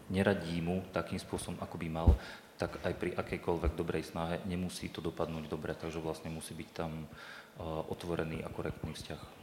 [0.09, 2.09] neradí mu takým spôsobom, ako by mal,
[2.57, 7.05] tak aj pri akejkoľvek dobrej snahe nemusí to dopadnúť dobre, takže vlastne musí byť tam
[7.05, 9.42] uh, otvorený a korektný vzťah.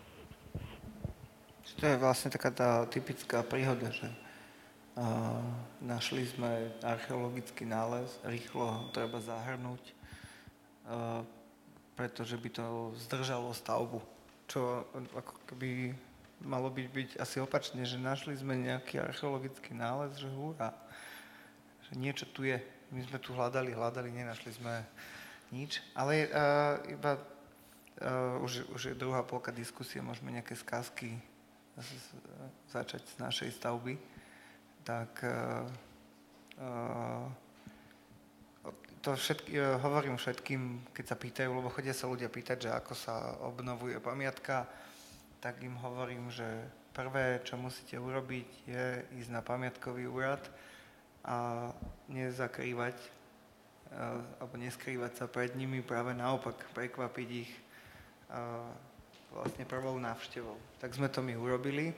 [1.81, 5.41] To je vlastne taká tá typická príhoda, že uh,
[5.81, 11.25] našli sme archeologický nález, rýchlo ho treba zahrnúť, uh,
[11.97, 13.97] pretože by to zdržalo stavbu.
[14.45, 15.97] Čo ako keby
[16.45, 20.77] malo byť, byť asi opačne, že našli sme nejaký archeologický nález, že húra,
[21.89, 22.61] že niečo tu je.
[22.93, 24.85] My sme tu hľadali, hľadali, nenašli sme
[25.49, 25.81] nič.
[25.97, 31.17] Ale uh, iba uh, už, už je druhá polka diskusie, môžeme nejaké skázky
[32.71, 33.95] začať z našej stavby,
[34.83, 35.65] tak uh,
[39.01, 42.93] to všetky, uh, hovorím všetkým, keď sa pýtajú, lebo chodia sa ľudia pýtať, že ako
[42.95, 44.67] sa obnovuje pamiatka,
[45.41, 46.47] tak im hovorím, že
[46.93, 48.85] prvé, čo musíte urobiť, je
[49.23, 50.43] ísť na pamiatkový úrad
[51.25, 51.71] a
[52.11, 53.21] nezakrývať
[54.39, 57.53] alebo neskrývať sa pred nimi, práve naopak prekvapiť ich
[59.31, 60.59] vlastne prvou návštevou.
[60.83, 61.95] Tak sme to my urobili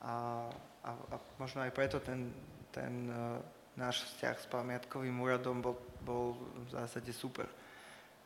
[0.00, 0.48] a,
[0.84, 2.32] a, a možno aj preto ten,
[2.72, 3.40] ten uh,
[3.76, 7.46] náš vzťah s pamiatkovým úradom bol, bol v zásade super.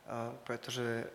[0.09, 1.05] Uh, pretože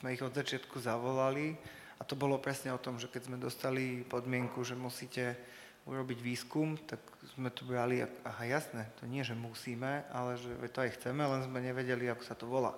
[0.00, 1.58] sme ich od začiatku zavolali
[1.98, 5.38] a to bolo presne o tom, že keď sme dostali podmienku, že musíte
[5.82, 7.02] urobiť výskum, tak
[7.34, 11.42] sme to brali, aha jasné, to nie, že musíme, ale že to aj chceme, len
[11.42, 12.74] sme nevedeli, ako sa to volá.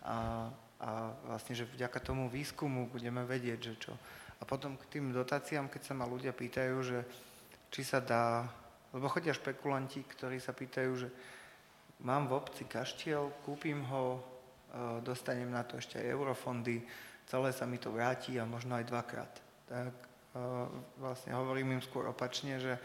[0.00, 0.48] A,
[0.78, 3.92] a vlastne, že vďaka tomu výskumu budeme vedieť, že čo.
[4.38, 6.98] A potom k tým dotáciám, keď sa ma ľudia pýtajú, že
[7.74, 8.46] či sa dá,
[8.94, 11.08] lebo chodia špekulanti, ktorí sa pýtajú, že
[12.06, 14.20] mám v obci kaštiel, kúpim ho, e,
[15.02, 16.86] dostanem na to ešte aj eurofondy,
[17.26, 19.32] celé sa mi to vráti a možno aj dvakrát.
[19.66, 20.06] Tak e,
[21.02, 22.78] vlastne hovorím im skôr opačne, že,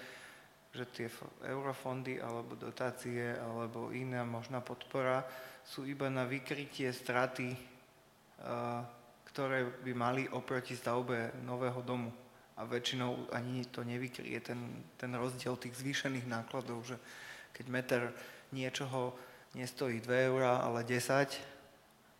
[0.74, 1.08] že tie
[1.46, 5.22] eurofondy alebo dotácie alebo iná možná podpora
[5.62, 7.72] sú iba na vykrytie straty
[9.34, 12.14] ktoré by mali oproti stavbe nového domu.
[12.54, 17.02] A väčšinou ani to nevykrie ten, ten rozdiel tých zvýšených nákladov, že
[17.50, 18.02] keď meter
[18.54, 19.18] niečoho
[19.58, 21.34] nestojí 2 eurá, ale 10,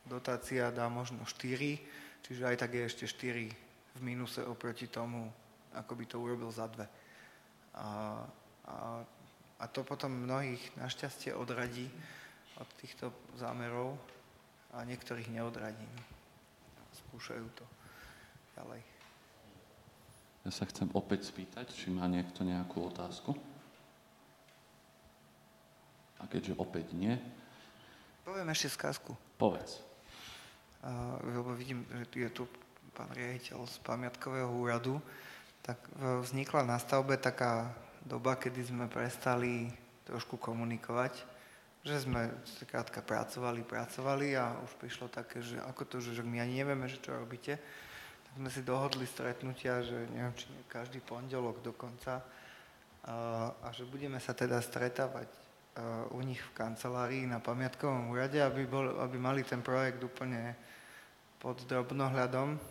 [0.10, 3.46] dotácia dá možno 4, čiže aj tak je ešte 4
[3.94, 5.30] v mínuse oproti tomu,
[5.78, 6.82] ako by to urobil za 2.
[6.82, 6.88] A,
[7.78, 7.86] a,
[9.62, 11.86] a to potom mnohých našťastie odradí
[12.58, 14.02] od týchto zámerov
[14.74, 16.13] a niektorých neodradí
[17.14, 17.66] skúšajú to
[18.58, 18.82] ďalej.
[20.50, 23.38] Ja sa chcem opäť spýtať, či má niekto nejakú otázku.
[26.18, 27.14] A keďže opäť nie...
[28.26, 29.14] Poviem ešte skázku.
[29.38, 29.86] Povedz.
[30.82, 32.50] Uh, lebo vidím, že je tu
[32.98, 34.98] pán riaditeľ z pamiatkového úradu,
[35.62, 37.70] tak vznikla na stavbe taká
[38.02, 39.70] doba, kedy sme prestali
[40.10, 41.14] trošku komunikovať,
[41.84, 46.64] že sme skrátka pracovali, pracovali a už prišlo také, že ako to, že my ani
[46.64, 47.60] nevieme, že čo robíte,
[48.24, 52.24] tak sme si dohodli stretnutia, že neviem, či nie, každý pondelok dokonca
[53.04, 53.16] a,
[53.52, 55.28] a že budeme sa teda stretávať
[56.14, 60.54] u nich v kancelárii na pamiatkovom úrade, aby, bol, aby mali ten projekt úplne
[61.42, 62.62] pod drobnohľadom.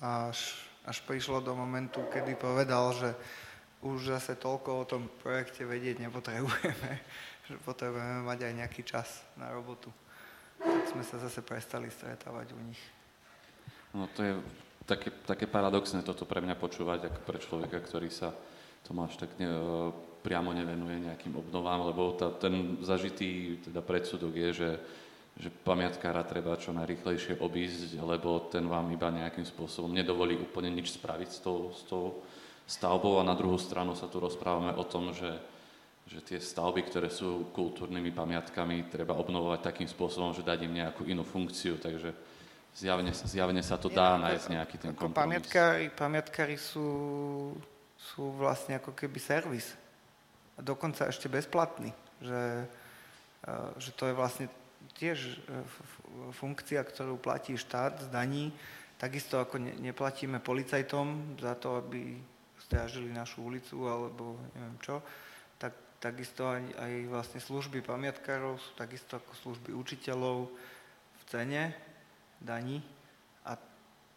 [0.00, 3.14] Až, až prišlo do momentu, kedy povedal, že
[3.84, 6.92] už zase toľko o tom projekte vedieť nepotrebujeme,
[7.52, 9.92] že potrebujeme mať aj nejaký čas na robotu.
[10.56, 12.80] Tak sme sa zase prestali stretávať u nich.
[13.92, 14.32] No to je
[14.88, 18.32] také, také paradoxné toto pre mňa počúvať, ako pre človeka, ktorý sa
[18.82, 19.46] tomu až tak ne,
[20.24, 24.70] priamo nevenuje nejakým obnovám, lebo tá, ten zažitý teda predsudok je, že,
[25.38, 30.98] že pamiatkára treba čo najrychlejšie obísť, lebo ten vám iba nejakým spôsobom nedovolí úplne nič
[30.98, 32.22] spraviť s tou, s tou
[32.66, 35.36] stavbou a na druhú stranu sa tu rozprávame o tom, že,
[36.06, 41.06] že tie stavby, ktoré sú kultúrnymi pamiatkami, treba obnovovať takým spôsobom, že dať im nejakú
[41.08, 42.12] inú funkciu, takže
[42.74, 45.40] zjavne, zjavne sa to dá nájsť nejaký ten kompromis.
[45.40, 46.88] Pamiatkári, pamiatkári sú,
[47.96, 49.72] sú vlastne ako keby servis.
[50.58, 51.94] A dokonca ešte bezplatný.
[52.20, 52.42] Že,
[53.80, 54.46] že to je vlastne
[54.98, 55.36] tiež e,
[56.34, 58.52] funkcia, ktorú platí štát z daní,
[58.98, 62.18] takisto ako neplatíme policajtom za to, aby
[62.62, 65.02] strážili našu ulicu alebo neviem čo,
[66.02, 70.50] takisto aj, aj vlastne služby pamiatkárov sú takisto ako služby učiteľov
[71.14, 71.70] v cene
[72.42, 72.82] daní
[73.46, 73.54] a,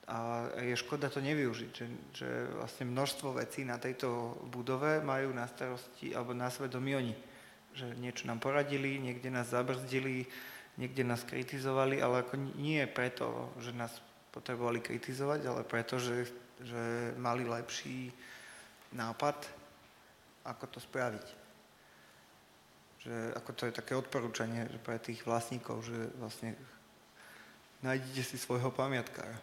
[0.09, 0.17] a
[0.65, 1.85] je škoda to nevyužiť, že,
[2.17, 7.13] že vlastne množstvo vecí na tejto budove majú na starosti alebo na svedomí oni.
[7.77, 10.25] Že niečo nám poradili, niekde nás zabrzdili,
[10.81, 13.93] niekde nás kritizovali, ale ako nie preto, že nás
[14.33, 16.25] potrebovali kritizovať, ale preto, že,
[16.65, 18.09] že mali lepší
[18.91, 19.37] nápad,
[20.49, 21.44] ako to spraviť.
[23.05, 26.57] Že, ako to je také odporúčanie pre tých vlastníkov, že vlastne
[27.85, 29.37] nájdete si svojho pamiatkára.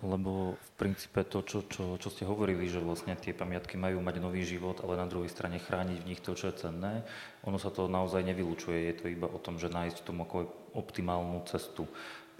[0.00, 4.16] Lebo v princípe to, čo, čo, čo ste hovorili, že vlastne tie pamiatky majú mať
[4.18, 7.04] nový život, ale na druhej strane chrániť v nich to, čo je cenné,
[7.44, 8.90] ono sa to naozaj nevylučuje.
[8.90, 10.24] Je to iba o tom, že nájsť tomu
[10.72, 11.84] optimálnu cestu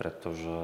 [0.00, 0.56] pretože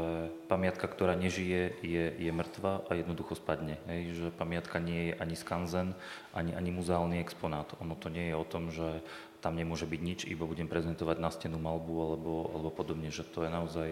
[0.48, 3.76] pamiatka, ktorá nežije, je, je mŕtva a jednoducho spadne.
[3.84, 5.92] Hej, že pamiatka nie je ani skanzen,
[6.32, 7.68] ani, ani muzeálny exponát.
[7.84, 9.04] Ono to nie je o tom, že
[9.44, 13.44] tam nemôže byť nič, iba budem prezentovať na stenu malbu alebo, alebo podobne, že to
[13.44, 13.88] je naozaj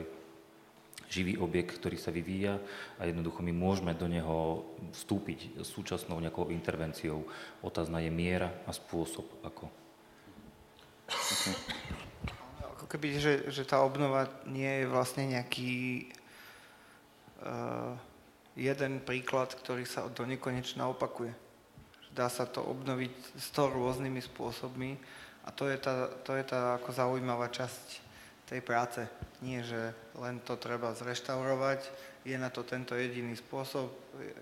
[1.12, 2.56] živý objekt, ktorý sa vyvíja
[2.96, 4.64] a jednoducho my môžeme do neho
[4.96, 7.28] vstúpiť súčasnou nejakou intervenciou.
[7.60, 9.68] Otázna je miera a spôsob, ako.
[11.04, 11.93] Okay
[12.94, 16.06] keby, že, že tá obnova nie je vlastne nejaký
[17.42, 17.98] uh,
[18.54, 21.34] jeden príklad, ktorý sa do nekonečna opakuje.
[22.14, 24.94] Dá sa to obnoviť sto rôznymi spôsobmi
[25.42, 27.98] a to je tá, to je tá ako zaujímavá časť
[28.46, 29.02] tej práce.
[29.42, 31.90] Nie, že len to treba zreštaurovať,
[32.22, 33.90] je na to tento jediný spôsob,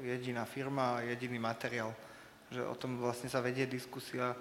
[0.05, 1.97] jediná firma, jediný materiál.
[2.53, 4.37] Že o tom vlastne sa vedie diskusia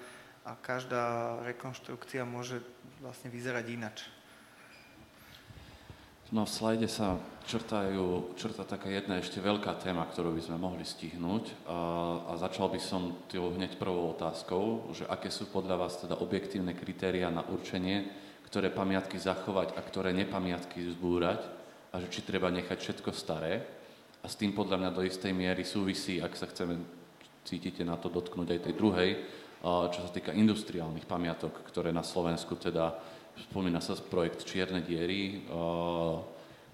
[0.45, 2.61] a každá rekonštrukcia môže
[3.01, 3.99] vlastne vyzerať inač.
[6.31, 10.87] No v slajde sa črtajú, črta taká jedna ešte veľká téma, ktorú by sme mohli
[10.87, 11.67] stihnúť.
[11.67, 11.77] A,
[12.31, 16.71] a začal by som tou hneď prvou otázkou, že aké sú podľa vás teda objektívne
[16.71, 18.07] kritéria na určenie,
[18.47, 21.43] ktoré pamiatky zachovať a ktoré nepamiatky zbúrať?
[21.91, 23.67] A že či treba nechať všetko staré?
[24.23, 26.79] A s tým podľa mňa do istej miery súvisí, ak sa chceme,
[27.43, 29.11] cítite na to dotknúť aj tej druhej,
[29.61, 32.97] čo sa týka industriálnych pamiatok, ktoré na Slovensku teda,
[33.45, 35.45] spomína sa projekt Čierne diery,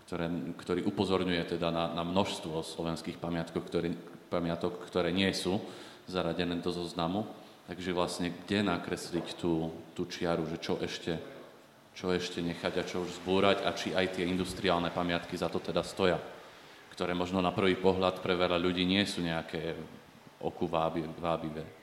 [0.08, 3.92] ktoré, ktorý upozorňuje teda na, na množstvo slovenských pamiatok ktoré,
[4.32, 5.60] pamiatok, ktoré nie sú
[6.08, 7.28] zaradené do zoznamu.
[7.68, 11.20] Takže vlastne kde nakresliť tú, tú čiaru, že čo ešte,
[11.92, 15.60] čo ešte nechať a čo už zbúrať a či aj tie industriálne pamiatky za to
[15.60, 16.16] teda stoja,
[16.96, 19.76] ktoré možno na prvý pohľad pre veľa ľudí nie sú nejaké
[20.40, 21.77] oku vábivé.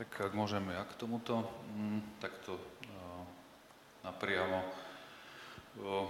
[0.00, 1.44] Tak ak môžem ja k tomuto,
[1.76, 2.56] mm, takto
[4.00, 4.64] napriamo.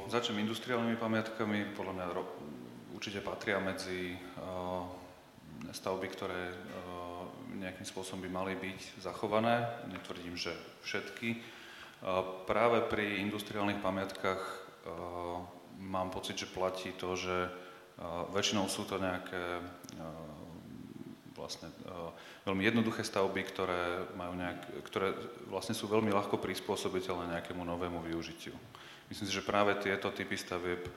[0.07, 2.07] Začnem industriálnymi pamiatkami, podľa mňa
[2.95, 4.14] určite patria medzi
[5.74, 6.55] stavby, ktoré
[7.59, 9.66] nejakým spôsobom by mali byť zachované.
[9.91, 10.55] Netvrdím, že
[10.86, 11.43] všetky.
[12.47, 14.43] Práve pri industriálnych pamiatkách
[15.82, 17.51] mám pocit, že platí to, že
[18.30, 19.66] väčšinou sú to nejaké
[21.34, 21.74] vlastne
[22.51, 25.14] veľmi jednoduché stavby, ktoré, majú nejak, ktoré
[25.46, 28.59] vlastne sú veľmi ľahko prispôsobiteľné nejakému novému využitiu.
[29.07, 30.90] Myslím si, že práve tieto typy stavieb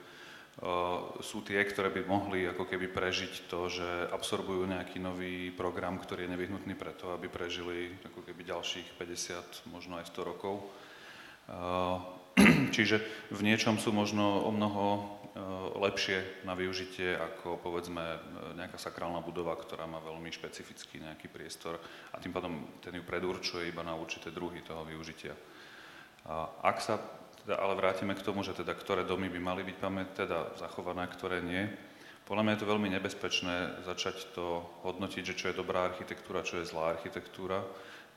[1.18, 6.26] sú tie, ktoré by mohli ako keby prežiť to, že absorbujú nejaký nový program, ktorý
[6.26, 10.70] je nevyhnutný preto, aby prežili ako keby ďalších 50, možno aj 100 rokov.
[12.74, 13.02] Čiže
[13.34, 15.10] v niečom sú možno o mnoho
[15.74, 18.02] lepšie na využitie ako povedzme
[18.54, 21.82] nejaká sakrálna budova, ktorá má veľmi špecifický nejaký priestor
[22.14, 25.34] a tým pádom ten ju predurčuje iba na určité druhy toho využitia.
[26.30, 27.02] A ak sa
[27.44, 31.04] teda ale vrátime k tomu, že teda ktoré domy by mali byť pamäť, teda zachované,
[31.10, 31.68] ktoré nie.
[32.24, 36.56] Podľa mňa je to veľmi nebezpečné začať to hodnotiť, že čo je dobrá architektúra, čo
[36.62, 37.60] je zlá architektúra.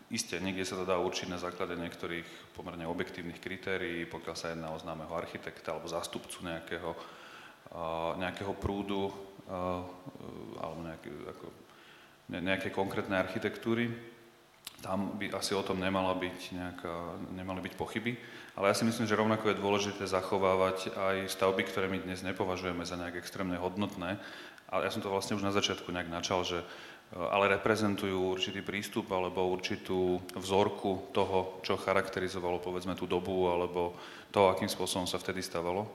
[0.08, 4.72] Isté, niekde sa to dá určiť na základe niektorých pomerne objektívnych kritérií, pokiaľ sa jedná
[4.72, 6.96] o známeho architekta alebo zástupcu nejakého,
[8.16, 9.12] nejakého prúdu
[10.64, 11.46] alebo nejaké, ako,
[12.32, 13.92] nejaké konkrétnej architektúry.
[14.80, 16.94] Tam by asi o tom nemala byť nejaká,
[17.36, 18.16] nemali byť pochyby.
[18.56, 22.88] Ale ja si myslím, že rovnako je dôležité zachovávať aj stavby, ktoré my dnes nepovažujeme
[22.88, 24.22] za nejak extrémne hodnotné.
[24.72, 26.64] Ale ja som to vlastne už na začiatku nejak načal, že
[27.16, 33.96] ale reprezentujú určitý prístup alebo určitú vzorku toho, čo charakterizovalo povedzme tú dobu alebo
[34.28, 35.88] to, akým spôsobom sa vtedy stavalo.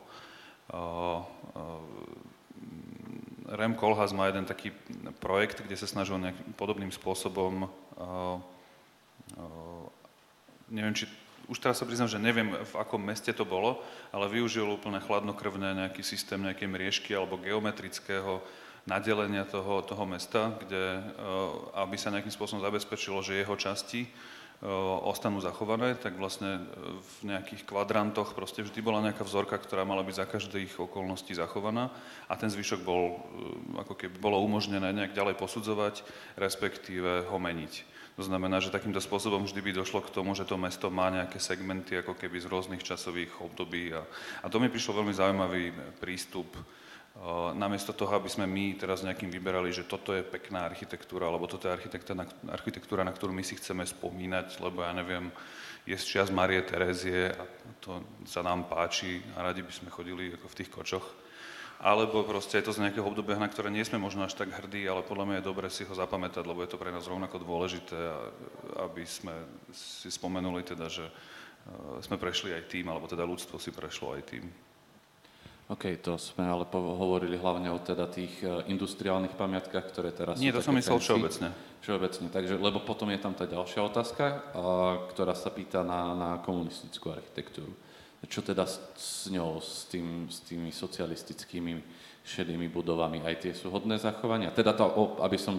[3.52, 4.72] Rem Koolhaas má jeden taký
[5.20, 7.68] projekt, kde sa snažil nejakým podobným spôsobom
[10.72, 11.04] neviem, či
[11.52, 15.76] už teraz sa priznám, že neviem, v akom meste to bolo, ale využil úplne chladnokrvné
[15.76, 18.40] nejaký systém nejakej mriežky alebo geometrického
[18.86, 21.02] nadelenia toho, toho mesta, kde, eh,
[21.78, 24.10] aby sa nejakým spôsobom zabezpečilo, že jeho časti eh,
[25.06, 26.62] ostanú zachované, tak vlastne eh,
[27.22, 31.94] v nejakých kvadrantoch proste vždy bola nejaká vzorka, ktorá mala byť za každých okolností zachovaná
[32.26, 33.22] a ten zvyšok bol,
[33.78, 36.02] ako keby bolo umožnené nejak ďalej posudzovať,
[36.34, 37.92] respektíve ho meniť.
[38.20, 41.40] To znamená, že takýmto spôsobom vždy by došlo k tomu, že to mesto má nejaké
[41.40, 43.88] segmenty ako keby z rôznych časových období.
[43.96, 44.04] A,
[44.44, 46.52] a to mi prišlo veľmi zaujímavý prístup.
[47.52, 51.68] Namiesto toho, aby sme my teraz nejakým vyberali, že toto je pekná architektúra, alebo toto
[51.68, 51.76] je
[52.16, 55.28] na, architektúra, na ktorú my si chceme spomínať, lebo ja neviem,
[55.84, 57.44] je z čias Marie Terézie a
[57.84, 61.06] to sa nám páči a radi by sme chodili ako v tých kočoch
[61.82, 64.86] alebo proste je to z nejakého obdobia, na ktoré nie sme možno až tak hrdí,
[64.86, 67.98] ale podľa mňa je dobre si ho zapamätať, lebo je to pre nás rovnako dôležité,
[68.78, 69.34] aby sme
[69.74, 71.12] si spomenuli teda, že e,
[72.06, 74.46] sme prešli aj tým, alebo teda ľudstvo si prešlo aj tým.
[75.72, 80.52] OK, to sme ale hovorili hlavne o teda tých e, industriálnych pamiatkách, ktoré teraz Nie,
[80.52, 81.48] to som myslel všeobecne.
[81.80, 84.52] Všeobecne, takže, lebo potom je tam tá ďalšia otázka,
[85.16, 87.72] ktorá sa pýta na, na komunistickú architektúru
[88.28, 91.82] čo teda s ňou, s, tým, s tými socialistickými
[92.22, 94.54] šedými budovami, aj tie sú hodné zachovania?
[94.54, 95.58] Teda to, aby som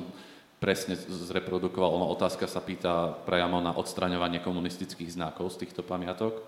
[0.63, 6.39] presne zreprodukoval, otázka sa pýta priamo na odstraňovanie komunistických znakov z týchto pamiatok,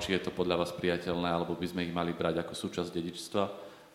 [0.00, 3.44] či je to podľa vás priateľné, alebo by sme ich mali brať ako súčasť dedičstva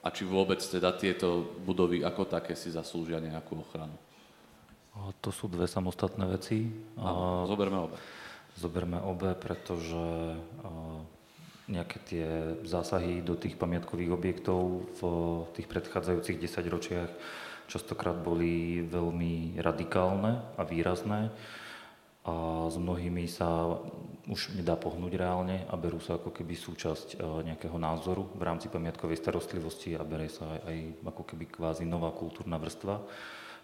[0.02, 3.98] a či vôbec teda tieto budovy ako také si zaslúžia nejakú ochranu.
[5.26, 6.70] To sú dve samostatné veci.
[7.00, 7.98] Áno, zoberme obe.
[8.60, 10.36] Zoberme obe, pretože
[11.72, 12.28] nejaké tie
[12.68, 15.02] zásahy do tých pamiatkových objektov v
[15.56, 17.12] tých predchádzajúcich desaťročiach
[17.72, 21.32] častokrát boli veľmi radikálne a výrazné
[22.22, 23.82] a s mnohými sa
[24.30, 28.69] už nedá pohnúť reálne a berú sa ako keby súčasť e, nejakého názoru v rámci
[28.69, 30.78] pamiatkovej starostlivosti a bere sa aj, aj
[31.09, 33.01] ako keby kvázi nová kultúrna vrstva.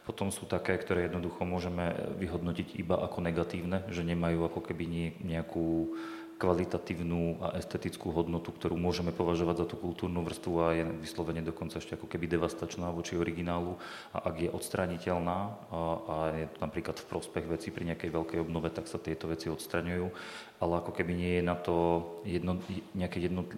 [0.09, 5.93] Potom sú také, ktoré jednoducho môžeme vyhodnotiť iba ako negatívne, že nemajú ako keby nejakú
[6.37, 11.81] kvalitatívnu a estetickú hodnotu, ktorú môžeme považovať za tú kultúrnu vrstvu a je vyslovene dokonca
[11.81, 13.75] ešte ako keby devastačná voči originálu.
[14.13, 18.39] A ak je odstraniteľná a, a je to napríklad v prospech veci pri nejakej veľkej
[18.45, 20.07] obnove, tak sa tieto veci odstraňujú.
[20.61, 21.75] Ale ako keby nie je na to
[22.21, 22.61] jedno,
[22.93, 23.49] nejaké jedno,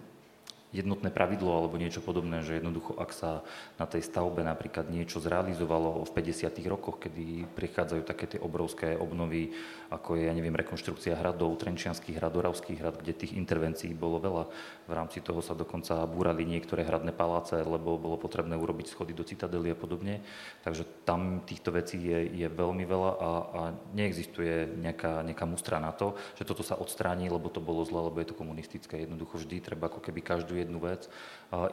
[0.70, 3.42] jednotné pravidlo alebo niečo podobné, že jednoducho ak sa
[3.74, 6.46] na tej stavbe napríklad niečo zrealizovalo v 50.
[6.70, 9.50] rokoch, kedy prichádzajú také tie obrovské obnovy,
[9.90, 14.44] ako je, ja neviem, rekonštrukcia hradov, Trenčianských hrad, Oravských hrad, kde tých intervencií bolo veľa.
[14.86, 19.26] V rámci toho sa dokonca búrali niektoré hradné paláce, lebo bolo potrebné urobiť schody do
[19.26, 20.22] citadely a podobne.
[20.62, 23.60] Takže tam týchto vecí je, je veľmi veľa a, a
[23.90, 28.22] neexistuje nejaká, nejaká mustra na to, že toto sa odstráni, lebo to bolo zle, lebo
[28.22, 29.02] je to komunistické.
[29.02, 31.08] Jednoducho vždy treba ako keby každú jednu vec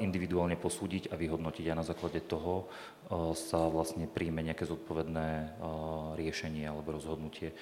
[0.02, 2.66] individuálne posúdiť a vyhodnotiť a na základe toho
[3.38, 5.60] sa vlastne príjme nejaké zodpovedné
[6.18, 7.54] riešenie alebo rozhodnutie.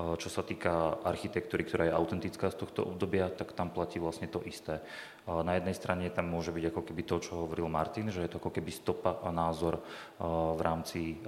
[0.00, 4.40] Čo sa týka architektúry, ktorá je autentická z tohto obdobia, tak tam platí vlastne to
[4.48, 4.80] isté.
[5.22, 8.42] Na jednej strane tam môže byť ako keby to, čo hovoril Martin, že je to
[8.42, 9.78] ako keby stopa a názor
[10.18, 11.22] v rámci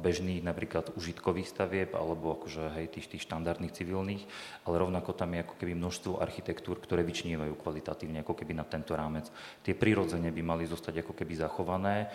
[0.00, 4.22] bežných napríklad užitkových stavieb alebo akože hej, tých, tých štandardných civilných,
[4.64, 8.96] ale rovnako tam je ako keby množstvo architektúr, ktoré vyčnívajú kvalitatívne ako keby na tento
[8.96, 9.28] rámec.
[9.60, 12.08] Tie prirodzene by mali zostať ako keby zachované,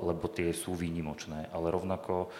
[0.00, 2.32] lebo tie sú výnimočné, ale rovnako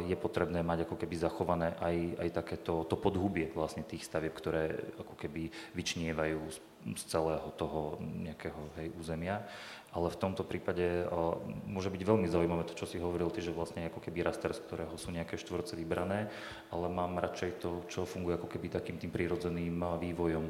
[0.00, 4.72] je potrebné mať ako keby zachované aj, aj takéto to podhubie vlastne tých stavieb, ktoré
[4.96, 6.58] ako keby vyčnievajú z,
[6.96, 9.44] z celého toho nejakého hej, územia.
[9.92, 13.52] Ale v tomto prípade o, môže byť veľmi zaujímavé to, čo si hovoril ty, že
[13.52, 16.32] vlastne ako keby raster, z ktorého sú nejaké štvorce vybrané,
[16.72, 20.48] ale mám radšej to, čo funguje ako keby takým tým prírodzeným vývojom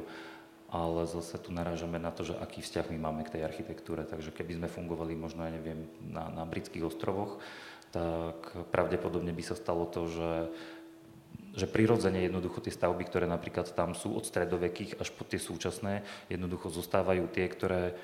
[0.69, 4.05] ale zase tu narážame na to, že aký vzťah my máme k tej architektúre.
[4.05, 7.41] Takže keby sme fungovali možno, ja neviem, na, na britských ostrovoch,
[7.89, 10.31] tak pravdepodobne by sa stalo to, že
[11.49, 16.05] že prirodzene jednoducho tie stavby, ktoré napríklad tam sú od stredovekých až po tie súčasné,
[16.29, 17.97] jednoducho zostávajú tie, ktoré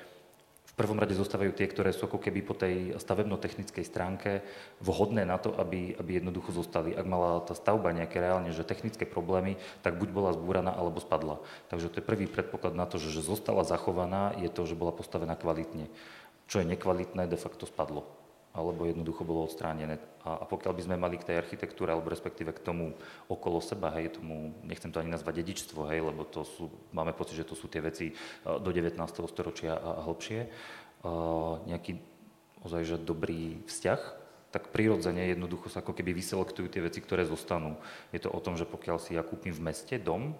[0.66, 4.44] v prvom rade zostávajú tie, ktoré sú ako keby po tej stavebno-technickej stránke
[4.84, 6.92] vhodné na to, aby, aby jednoducho zostali.
[6.92, 11.40] Ak mala tá stavba nejaké reálne, že technické problémy, tak buď bola zbúraná, alebo spadla.
[11.72, 14.92] Takže to je prvý predpoklad na to, že, že zostala zachovaná, je to, že bola
[14.92, 15.88] postavená kvalitne.
[16.44, 18.04] Čo je nekvalitné, de facto spadlo
[18.56, 20.00] alebo jednoducho bolo odstránené.
[20.24, 22.96] A, a pokiaľ by sme mali k tej architektúre, alebo respektíve k tomu
[23.28, 27.36] okolo seba, hej, tomu, nechcem to ani nazvať dedičstvo, hej, lebo to sú, máme pocit,
[27.36, 28.14] že to sú tie veci e,
[28.48, 28.96] do 19.
[29.28, 30.40] storočia a, a hlbšie,
[31.04, 31.10] a
[31.68, 32.00] nejaký
[32.64, 37.76] ozaj, že dobrý vzťah, tak prirodzene jednoducho sa ako keby vyselektujú tie veci, ktoré zostanú.
[38.08, 40.32] Je to o tom, že pokiaľ si ja kúpim v meste dom,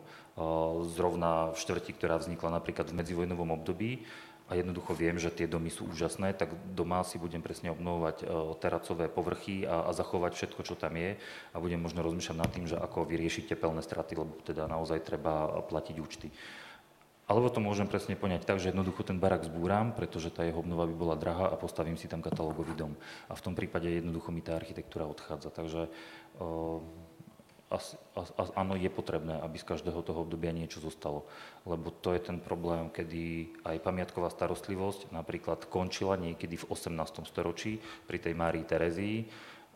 [0.96, 4.08] zrovna v štvrti, ktorá vznikla napríklad v medzivojnovom období,
[4.46, 8.24] a jednoducho viem, že tie domy sú úžasné, tak doma si budem presne obnovovať e,
[8.62, 11.18] teracové povrchy a, a zachovať všetko, čo tam je
[11.50, 15.62] a budem možno rozmýšľať nad tým, že ako vyriešiť tepelné straty, lebo teda naozaj treba
[15.66, 16.30] platiť účty.
[17.26, 20.86] Alebo to môžem presne poňať tak, že jednoducho ten barak zbúram, pretože tá jeho obnova
[20.86, 22.94] by bola drahá a postavím si tam katalógový dom.
[23.26, 25.50] A v tom prípade jednoducho mi tá architektúra odchádza.
[25.50, 25.90] Takže
[27.66, 31.26] as, as, as, áno, je potrebné, aby z každého toho obdobia niečo zostalo.
[31.66, 37.26] Lebo to je ten problém, kedy aj pamiatková starostlivosť napríklad končila niekedy v 18.
[37.26, 39.18] storočí pri tej Márii Terezii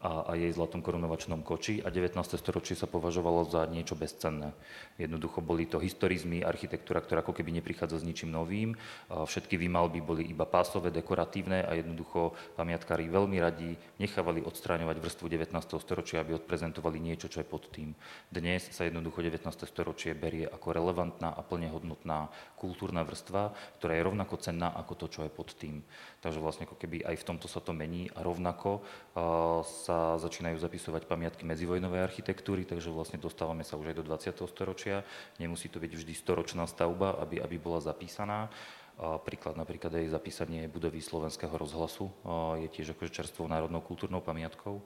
[0.01, 2.17] a, a jej zlatom korunovačnom koči a 19.
[2.41, 4.57] storočie sa považovalo za niečo bezcenné.
[4.97, 8.73] Jednoducho boli to historizmy, architektúra, ktorá ako keby neprichádza s ničím novým.
[9.13, 15.27] A všetky výmalby boli iba pásové, dekoratívne a jednoducho pamiatkári veľmi radi nechávali odstráňovať vrstvu
[15.29, 15.53] 19.
[15.77, 17.93] storočia, aby odprezentovali niečo, čo je pod tým.
[18.33, 19.45] Dnes sa jednoducho 19.
[19.69, 25.07] storočie berie ako relevantná a plne hodnotná kultúrna vrstva, ktorá je rovnako cenná ako to,
[25.13, 25.85] čo je pod tým.
[26.21, 30.61] Takže vlastne ako keby aj v tomto sa to mení a rovnako uh, sa začínajú
[30.61, 34.37] zapisovať pamiatky medzivojnovej architektúry, takže vlastne dostávame sa už aj do 20.
[34.45, 35.01] storočia.
[35.41, 38.53] Nemusí to byť vždy storočná stavba, aby, aby bola zapísaná.
[39.01, 42.13] Príklad napríklad aj zapísanie budovy slovenského rozhlasu
[42.61, 44.77] je tiež akože čerstvou národnou kultúrnou pamiatkou.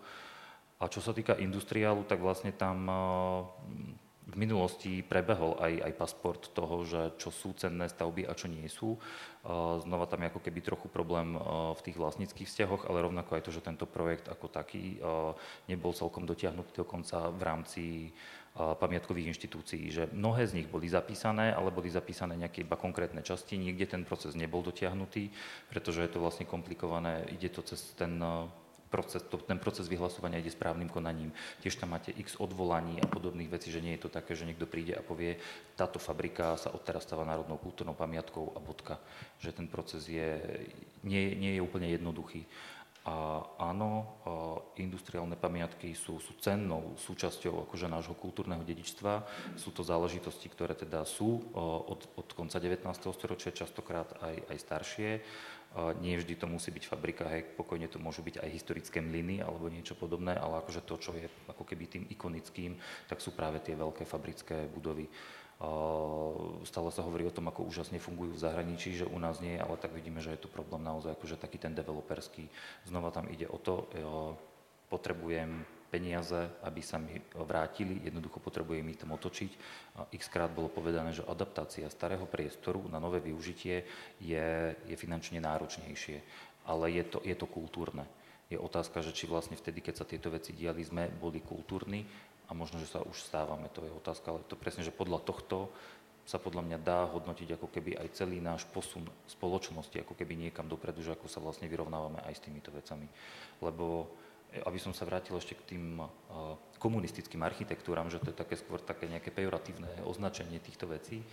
[0.79, 2.87] A čo sa týka industriálu, tak vlastne tam
[4.25, 8.65] v minulosti prebehol aj, aj pasport toho, že čo sú cenné stavby a čo nie
[8.71, 8.97] sú.
[9.85, 11.37] Znova tam je ako keby trochu problém
[11.77, 14.97] v tých vlastníckých vzťahoch, ale rovnako aj to, že tento projekt ako taký
[15.69, 17.85] nebol celkom dotiahnutý dokonca v rámci
[18.55, 23.61] pamiatkových inštitúcií, že mnohé z nich boli zapísané, ale boli zapísané nejaké iba konkrétne časti,
[23.61, 25.29] niekde ten proces nebol dotiahnutý,
[25.69, 28.17] pretože je to vlastne komplikované, ide to cez ten
[28.91, 31.35] proces, to, ten proces vyhlasovania ide správnym konaním.
[31.61, 34.69] Tiež tam máte x odvolaní a podobných vecí, že nie je to také, že niekto
[34.69, 35.37] príde a povie,
[35.75, 39.01] táto fabrika sa odteraz stáva národnou kultúrnou pamiatkou a bodka.
[39.43, 40.41] Že ten proces je,
[41.03, 42.47] nie, nie je úplne jednoduchý.
[43.05, 44.17] A áno,
[44.81, 49.21] industriálne pamiatky sú, sú cennou súčasťou akože nášho kultúrneho dedičstva.
[49.61, 52.81] Sú to záležitosti, ktoré teda sú od, od konca 19.
[53.13, 55.11] storočia, častokrát aj, aj staršie.
[55.75, 59.67] Nie vždy to musí byť fabrika, hej, pokojne to môžu byť aj historické mlyny alebo
[59.67, 62.79] niečo podobné, ale akože to, čo je ako keby tým ikonickým,
[63.11, 65.11] tak sú práve tie veľké fabrické budovy.
[66.63, 69.75] Stále sa hovorí o tom, ako úžasne fungujú v zahraničí, že u nás nie, ale
[69.75, 72.47] tak vidíme, že je tu problém naozaj akože taký ten developerský.
[72.87, 73.91] Znova tam ide o to,
[74.87, 79.51] potrebujem peniaze, aby sa mi vrátili, jednoducho potrebujem ich tam otočiť.
[80.11, 83.87] X krát bolo povedané, že adaptácia starého priestoru na nové využitie
[84.19, 86.19] je, je finančne náročnejšie,
[86.67, 88.03] ale je to, je to kultúrne.
[88.51, 92.03] Je otázka, že či vlastne vtedy, keď sa tieto veci diali, sme boli kultúrni
[92.51, 95.71] a možno, že sa už stávame, to je otázka, ale to presne, že podľa tohto
[96.25, 100.65] sa podľa mňa dá hodnotiť ako keby aj celý náš posun spoločnosti, ako keby niekam
[100.65, 103.05] dopredu, že ako sa vlastne vyrovnávame aj s týmito vecami.
[103.61, 104.09] Lebo
[104.63, 105.99] aby som sa vrátil ešte k tým
[106.79, 111.25] komunistickým architektúram, že to je také skôr také nejaké pejoratívne označenie týchto vecí.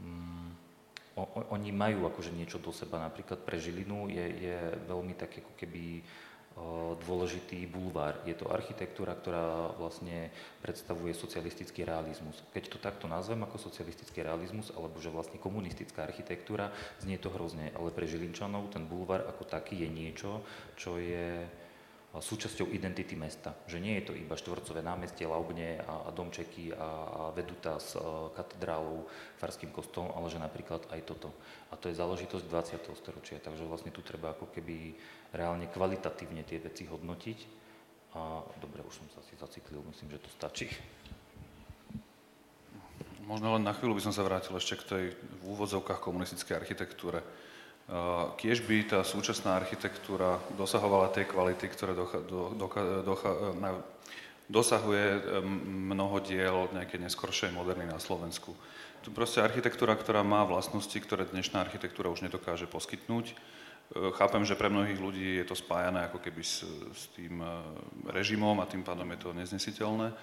[0.00, 0.50] Mm,
[1.50, 4.58] oni majú akože niečo do seba, napríklad pre Žilinu je, je
[4.88, 6.00] veľmi tak ako keby
[7.00, 8.20] dôležitý bulvár.
[8.28, 10.28] Je to architektúra, ktorá vlastne
[10.60, 12.36] predstavuje socialistický realizmus.
[12.52, 17.72] Keď to takto nazvem ako socialistický realizmus, alebo že vlastne komunistická architektúra, znie to hrozne,
[17.72, 20.44] ale pre Žilinčanov ten bulvár ako taký je niečo,
[20.76, 21.46] čo je
[22.10, 23.54] súčasťou identity mesta.
[23.70, 27.94] Že nie je to iba štvorcové námestie, laubne a, a domčeky a, a veduta s
[27.94, 29.06] a, katedrálou,
[29.38, 31.30] farským kostolom, ale že napríklad aj toto.
[31.70, 32.98] A to je záležitosť 20.
[32.98, 34.98] storočia, takže vlastne tu treba ako keby
[35.34, 37.38] reálne kvalitatívne tie veci hodnotiť.
[38.18, 40.66] A dobre, už som sa si zaciklil, myslím, že to stačí.
[43.22, 47.22] Možno len na chvíľu by som sa vrátil ešte k tej v úvodzovkách komunistickej architektúre.
[48.38, 53.78] Kiež by tá súčasná architektúra dosahovala tej kvality, ktoré docha, do, docha, docha, na,
[54.50, 55.22] dosahuje
[55.66, 58.54] mnoho diel nejakej neskoršej moderny na Slovensku.
[59.06, 63.38] Tu proste architektúra, ktorá má vlastnosti, ktoré dnešná architektúra už nedokáže poskytnúť.
[63.90, 66.62] E, chápem, že pre mnohých ľudí je to spájané ako keby s,
[66.94, 67.48] s tým e,
[68.14, 70.14] režimom a tým pádom je to neznesiteľné.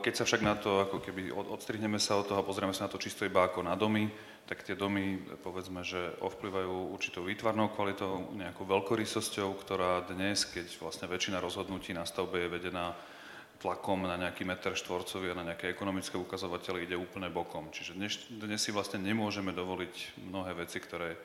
[0.00, 2.92] Keď sa však na to, ako keby odstrihneme sa od toho a pozrieme sa na
[2.96, 4.08] to čisto iba ako na domy,
[4.48, 11.12] tak tie domy, povedzme, že ovplyvajú určitou výtvarnou kvalitou, nejakou veľkorysosťou, ktorá dnes, keď vlastne
[11.12, 12.96] väčšina rozhodnutí na stavbe je vedená
[13.60, 17.68] tlakom na nejaký meter štvorcový a na nejaké ekonomické ukazovatele ide úplne bokom.
[17.68, 21.20] Čiže dnes, dnes si vlastne nemôžeme dovoliť mnohé veci, ktoré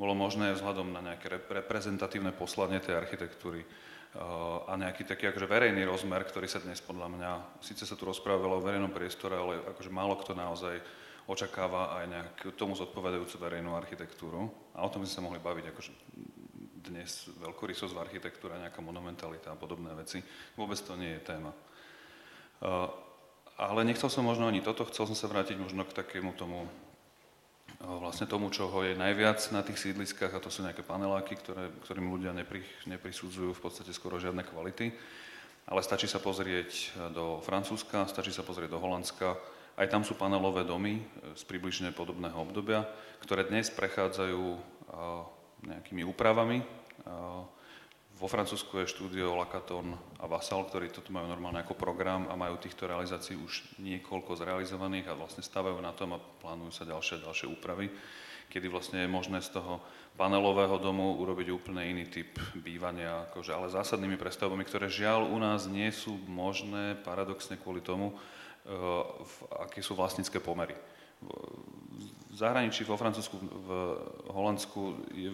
[0.00, 3.68] bolo možné vzhľadom na nejaké reprezentatívne poslanie tej architektúry
[4.64, 8.48] a nejaký taký akože verejný rozmer, ktorý sa dnes podľa mňa, síce sa tu rozpráva
[8.48, 10.80] o verejnom priestore, ale akože málo kto naozaj
[11.28, 14.50] očakáva aj nejakú tomu zodpovedajúcu verejnú architektúru.
[14.74, 15.92] A o tom by sme sa mohli baviť, akože
[16.90, 20.18] dnes veľkorysosť v architektúre, nejaká monumentalita a podobné veci.
[20.58, 21.52] Vôbec to nie je téma.
[23.60, 26.66] Ale nechcel som možno ani toto, chcel som sa vrátiť možno k takému tomu
[27.80, 32.12] vlastne tomu, čo je najviac na tých sídliskách, a to sú nejaké paneláky, ktoré, ktorým
[32.12, 34.92] ľudia nepri, neprisudzujú v podstate skoro žiadne kvality.
[35.70, 39.38] Ale stačí sa pozrieť do Francúzska, stačí sa pozrieť do Holandska.
[39.78, 41.00] Aj tam sú panelové domy
[41.32, 42.84] z približne podobného obdobia,
[43.22, 44.44] ktoré dnes prechádzajú
[45.64, 46.64] nejakými úpravami
[48.20, 52.60] vo Francúzsku je štúdio Lakaton a Vassal, ktorí toto majú normálne ako program a majú
[52.60, 57.48] týchto realizácií už niekoľko zrealizovaných a vlastne stavajú na tom a plánujú sa ďalšie ďalšie
[57.48, 57.88] úpravy,
[58.52, 59.80] kedy vlastne je možné z toho
[60.20, 65.64] panelového domu urobiť úplne iný typ bývania, akože, ale zásadnými prestavbami, ktoré žiaľ u nás
[65.64, 70.76] nie sú možné paradoxne kvôli tomu, uh, aké sú vlastnícke pomery.
[71.24, 71.69] v
[72.40, 73.70] zahraničí, vo Francúzsku, v
[74.32, 75.28] Holandsku je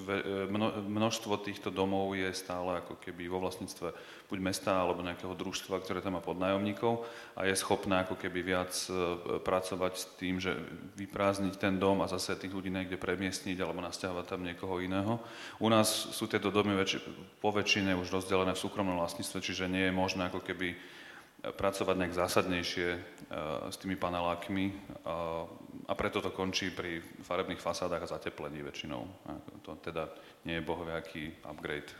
[0.82, 3.94] množstvo týchto domov je stále ako keby vo vlastníctve
[4.26, 7.06] buď mesta alebo nejakého družstva, ktoré tam má podnájomníkov
[7.38, 8.90] a je schopné ako keby viac e,
[9.38, 10.58] pracovať s tým, že
[10.98, 15.22] vyprázdniť ten dom a zase tých ľudí niekde premiestniť alebo nasťahovať tam niekoho iného.
[15.62, 16.98] U nás sú tieto domy väč-
[17.38, 20.74] po väčšine už rozdelené v súkromnom vlastníctve, čiže nie je možné ako keby
[21.42, 25.46] pracovať nejak zásadnejšie uh, s tými panelákmi uh,
[25.86, 29.06] a preto to končí pri farebných fasádach a zateplení väčšinou.
[29.62, 30.10] To teda
[30.42, 31.94] nie je bohoviaký upgrade.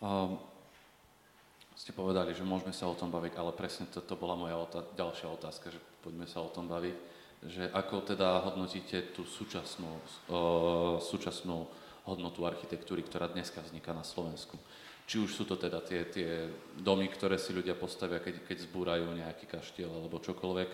[0.00, 0.40] Um,
[1.76, 5.28] ste povedali, že môžeme sa o tom baviť, ale presne to bola moja otá- ďalšia
[5.36, 6.96] otázka, že poďme sa o tom baviť.
[7.42, 9.92] Že ako teda hodnotíte tú súčasnú,
[10.32, 11.68] uh, súčasnú
[12.08, 14.56] hodnotu architektúry, ktorá dneska vzniká na Slovensku?
[15.12, 19.12] Či už sú to teda tie, tie domy, ktoré si ľudia postavia, keď, keď zbúrajú
[19.12, 20.70] nejaký kaštiel alebo čokoľvek,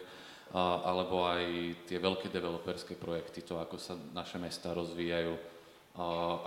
[0.55, 1.43] a, alebo aj
[1.91, 5.43] tie veľké developerské projekty, to ako sa naše mesta rozvíjajú, a,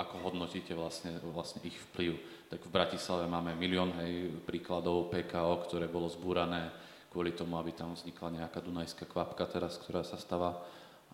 [0.08, 2.16] ako hodnotíte vlastne, vlastne ich vplyv.
[2.48, 6.72] Tak v Bratislave máme milión hej, príkladov PKO, ktoré bolo zbúrané
[7.12, 10.64] kvôli tomu, aby tam vznikla nejaká dunajská kvapka teraz, ktorá sa stáva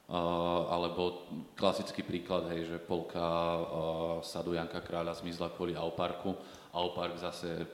[0.08, 1.28] Uh, alebo
[1.60, 3.60] klasický príklad, hej, že polka uh,
[4.24, 6.32] sadu Janka Kráľa zmizla kvôli Auparku.
[6.74, 7.68] Aupark zase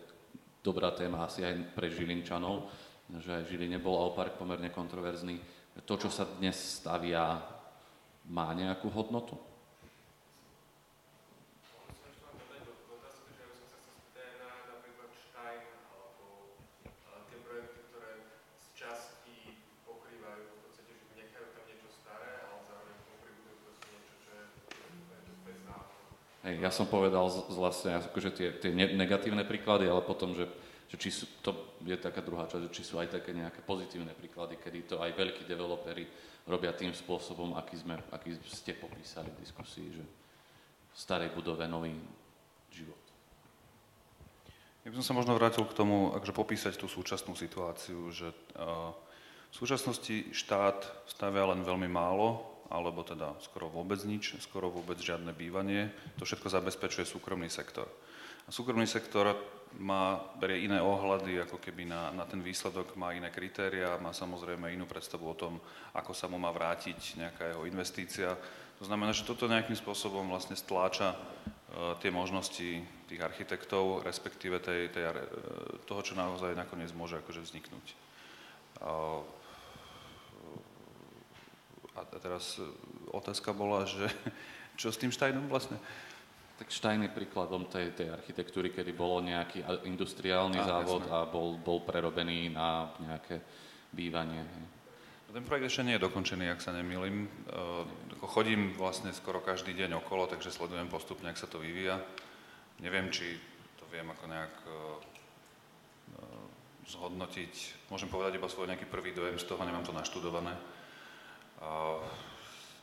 [0.63, 2.69] dobrá téma asi aj pre Žilinčanov,
[3.19, 5.37] že aj Žiline bol Aupark pomerne kontroverzný.
[5.83, 7.41] To, čo sa dnes stavia,
[8.29, 9.52] má nejakú hodnotu?
[26.43, 30.43] Hej, ja som povedal z, z vlastne akože tie, tie negatívne príklady, ale potom, že,
[30.91, 34.11] že či sú, to je taká druhá časť, že či sú aj také nejaké pozitívne
[34.11, 36.03] príklady, kedy to aj veľkí developeri
[36.43, 41.95] robia tým spôsobom, aký, sme, aký ste popísali v diskusii, že v starej budove nový
[42.67, 42.99] život.
[44.83, 48.91] Ja by som sa možno vrátil k tomu, akže popísať tú súčasnú situáciu, že uh,
[49.47, 55.31] v súčasnosti štát stavia len veľmi málo alebo teda skoro vôbec nič, skoro vôbec žiadne
[55.35, 55.91] bývanie.
[56.19, 57.87] To všetko zabezpečuje súkromný sektor.
[58.43, 59.35] A súkromný sektor
[59.79, 64.69] má, berie iné ohľady, ako keby na, na ten výsledok, má iné kritéria, má samozrejme
[64.75, 65.57] inú predstavu o tom,
[65.95, 68.35] ako sa mu má vrátiť nejaká jeho investícia.
[68.77, 74.91] To znamená, že toto nejakým spôsobom vlastne stláča uh, tie možnosti tých architektov, respektíve tej,
[74.91, 75.15] tej, uh,
[75.87, 77.87] toho, čo naozaj nakoniec môže akože vzniknúť.
[78.83, 79.23] Uh,
[81.93, 82.57] a teraz
[83.13, 84.09] otázka bola, že
[84.79, 85.77] čo s tým Steinom vlastne?
[86.53, 91.15] Tak Stein je príkladom tej, tej architektúry, kedy bolo nejaký industriálny a, závod jasne.
[91.17, 93.41] a bol, bol prerobený na nejaké
[93.89, 94.45] bývanie.
[95.33, 97.25] Ten projekt ešte nie je dokončený, ak sa nemýlim.
[97.25, 97.27] E,
[98.29, 101.97] chodím vlastne skoro každý deň okolo, takže sledujem postupne, ak sa to vyvíja.
[102.77, 103.41] Neviem, či
[103.81, 104.77] to viem ako nejak e, e,
[106.85, 107.53] zhodnotiť.
[107.89, 110.53] Môžem povedať iba svoj nejaký prvý dojem z toho, nemám to naštudované.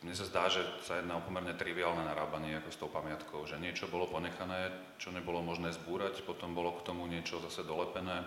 [0.00, 3.60] Mne sa zdá, že sa jedná o pomerne triviálne narábanie ako s tou pamiatkou, že
[3.60, 8.24] niečo bolo ponechané, čo nebolo možné zbúrať, potom bolo k tomu niečo zase dolepené.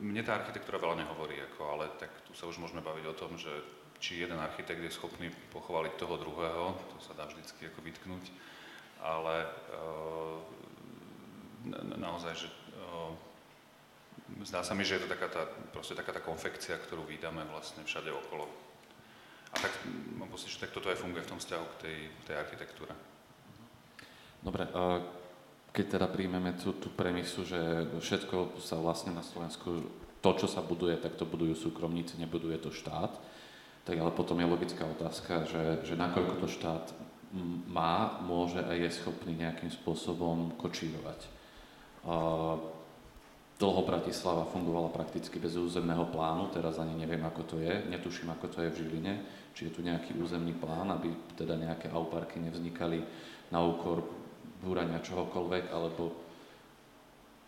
[0.00, 3.36] Mne tá architektúra veľa nehovorí, ako, ale tak tu sa už môžeme baviť o tom,
[3.36, 3.52] že
[4.00, 8.24] či jeden architekt je schopný pochváliť toho druhého, to sa dá vždycky ako vytknúť,
[9.04, 9.48] ale e,
[12.00, 12.56] naozaj, že e,
[14.48, 15.44] zdá sa mi, že je to taká tá,
[15.76, 18.48] proste taká tá konfekcia, ktorú vydáme vlastne všade okolo
[19.54, 19.70] a tak
[20.18, 22.90] mám pocit, že tak toto aj funguje v tom vzťahu k tej, tej architektúre.
[24.42, 24.66] Dobre,
[25.70, 29.86] keď teda príjmeme tú, tú premisu, že všetko sa vlastne na Slovensku,
[30.18, 33.14] to, čo sa buduje, tak to budujú súkromníci, nebuduje to štát,
[33.84, 36.84] tak ale potom je logická otázka, že, že nakoľko to štát
[37.68, 41.20] má, môže a je schopný nejakým spôsobom kočírovať.
[43.54, 48.46] Dlho Bratislava fungovala prakticky bez územného plánu, teraz ani neviem, ako to je, netuším, ako
[48.50, 49.14] to je v Žiline,
[49.54, 53.00] či je tu nejaký územný plán, aby teda nejaké auparky nevznikali
[53.54, 54.02] na úkor
[54.60, 56.12] búrania čohokoľvek, alebo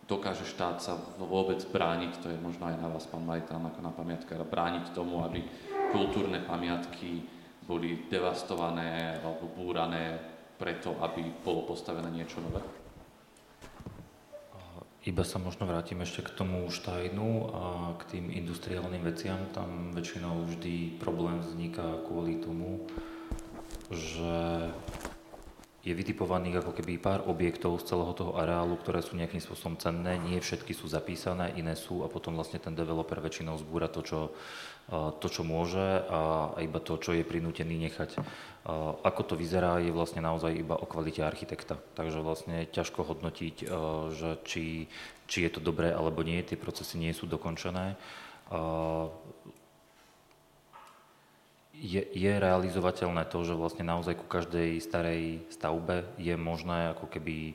[0.07, 3.91] dokáže štát sa vôbec brániť, to je možno aj na vás, pán Majtán, ako na
[3.91, 5.43] pamiatkár, brániť tomu, aby
[5.91, 7.27] kultúrne pamiatky
[7.67, 10.15] boli devastované alebo búrané
[10.55, 12.86] preto, aby bolo postavené niečo nové?
[15.07, 19.39] Iba sa možno vrátim ešte k tomu Štajnu a k tým industriálnym veciam.
[19.55, 22.91] Tam väčšinou vždy problém vzniká kvôli tomu,
[23.95, 24.67] že
[25.87, 30.19] je vytipovaných ako keby pár objektov z celého toho areálu, ktoré sú nejakým spôsobom cenné,
[30.19, 34.35] nie všetky sú zapísané, iné sú a potom vlastne ten developer väčšinou zbúra to, čo,
[34.93, 38.23] to, čo môže a iba to, čo je prinútený nechať.
[39.03, 41.79] Ako to vyzerá, je vlastne naozaj iba o kvalite architekta.
[41.99, 43.57] Takže vlastne ťažko hodnotiť,
[44.15, 44.87] že či,
[45.27, 47.99] či je to dobré alebo nie, tie procesy nie sú dokončené
[51.77, 57.53] je, je realizovateľné to, že vlastne naozaj ku každej starej stavbe je možné ako keby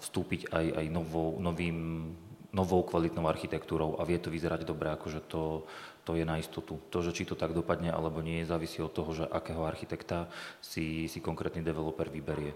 [0.00, 2.10] vstúpiť aj, aj novou, novým,
[2.54, 5.66] novou kvalitnou architektúrou a vie to vyzerať dobre, akože to,
[6.10, 6.82] to je na istotu.
[6.90, 10.26] To, že či to tak dopadne alebo nie, závisí od toho, že akého architekta
[10.58, 12.50] si, si konkrétny developer vyberie.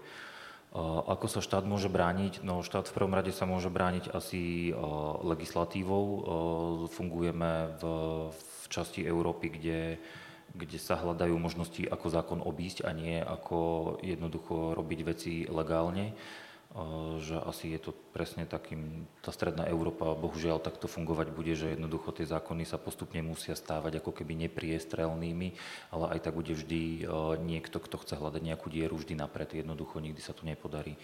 [0.75, 2.43] Uh, ako sa štát môže brániť?
[2.43, 6.03] No štát v prvom rade sa môže brániť asi uh, legislatívou.
[6.03, 6.19] Uh,
[6.91, 7.83] fungujeme v,
[8.35, 9.79] v časti Európy, kde
[10.55, 13.59] kde sa hľadajú možnosti, ako zákon obísť a nie ako
[13.99, 16.15] jednoducho robiť veci legálne.
[17.23, 22.11] Že asi je to presne takým, tá stredná Európa bohužiaľ takto fungovať bude, že jednoducho
[22.11, 25.55] tie zákony sa postupne musia stávať ako keby nepriestrelnými,
[25.95, 27.07] ale aj tak bude vždy
[27.47, 30.99] niekto, kto chce hľadať nejakú dieru vždy napred, jednoducho nikdy sa to nepodarí.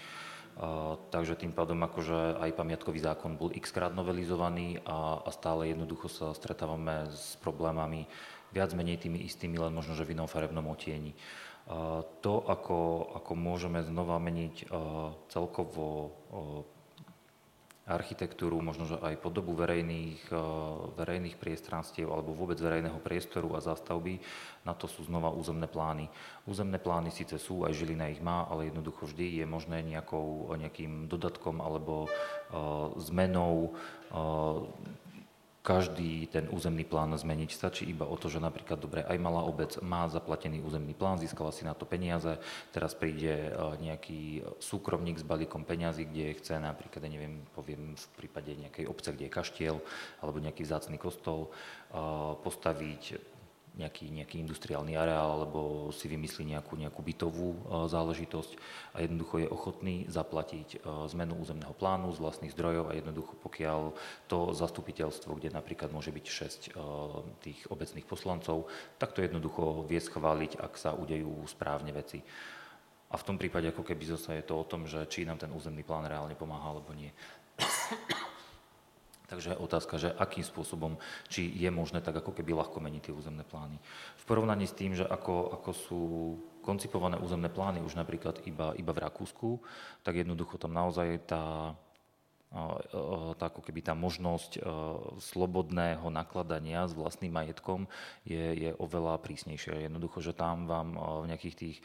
[0.52, 5.72] Uh, takže tým pádom akože aj pamiatkový zákon bol x krát novelizovaný a, a stále
[5.72, 8.04] jednoducho sa stretávame s problémami
[8.52, 11.16] viac menej tými istými, len možno, že v inom farebnom otieni.
[12.22, 12.80] To, ako,
[13.16, 14.68] ako môžeme znova meniť
[15.32, 16.12] celkovo
[17.82, 20.32] architektúru, možno že aj podobu verejných,
[20.96, 24.22] verejných priestranstiev alebo vôbec verejného priestoru a zástavby,
[24.64, 26.08] na to sú znova územné plány.
[26.48, 31.10] Územné plány síce sú, aj Žilina ich má, ale jednoducho vždy je možné nejakou, nejakým
[31.10, 32.08] dodatkom alebo
[33.02, 33.76] zmenou
[35.62, 37.50] každý ten územný plán zmeniť.
[37.54, 41.54] Stačí iba o to, že napríklad, dobre, aj malá obec má zaplatený územný plán, získala
[41.54, 42.42] si na to peniaze,
[42.74, 48.58] teraz príde e, nejaký súkromník s balíkom peňazí, kde chce napríklad, neviem, poviem v prípade
[48.58, 49.78] nejakej obce, kde je kaštiel
[50.26, 51.50] alebo nejaký zácný kostol, e,
[52.42, 53.31] postaviť
[53.72, 58.52] nejaký, nejaký industriálny areál alebo si vymyslí nejakú, nejakú bytovú záležitosť
[58.92, 63.96] a jednoducho je ochotný zaplatiť zmenu územného plánu z vlastných zdrojov a jednoducho pokiaľ
[64.28, 66.26] to zastupiteľstvo, kde napríklad môže byť
[66.76, 68.68] 6 tých obecných poslancov,
[69.00, 72.20] tak to jednoducho vie schváliť, ak sa udejú správne veci.
[73.12, 75.52] A v tom prípade ako keby zase je to o tom, že či nám ten
[75.52, 77.12] územný plán reálne pomáha alebo nie.
[79.32, 81.00] Takže otázka, že akým spôsobom,
[81.32, 83.80] či je možné tak ako keby ľahko meniť tie územné plány.
[84.20, 86.02] V porovnaní s tým, že ako, ako sú
[86.60, 89.64] koncipované územné plány už napríklad iba, iba v Rakúsku,
[90.04, 91.72] tak jednoducho tam naozaj tá,
[93.40, 94.60] tá, ako keby tá možnosť
[95.24, 97.88] slobodného nakladania s vlastným majetkom
[98.28, 99.88] je, je oveľa prísnejšia.
[99.88, 101.78] Jednoducho, že tam vám v nejakých tých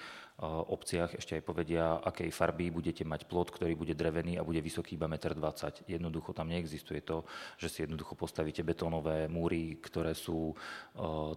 [0.45, 5.01] obciach ešte aj povedia, akej farby budete mať plot, ktorý bude drevený a bude vysoký
[5.01, 5.97] iba 1,20 m.
[5.97, 7.25] Jednoducho tam neexistuje to,
[7.57, 10.53] že si jednoducho postavíte betónové múry, ktoré sú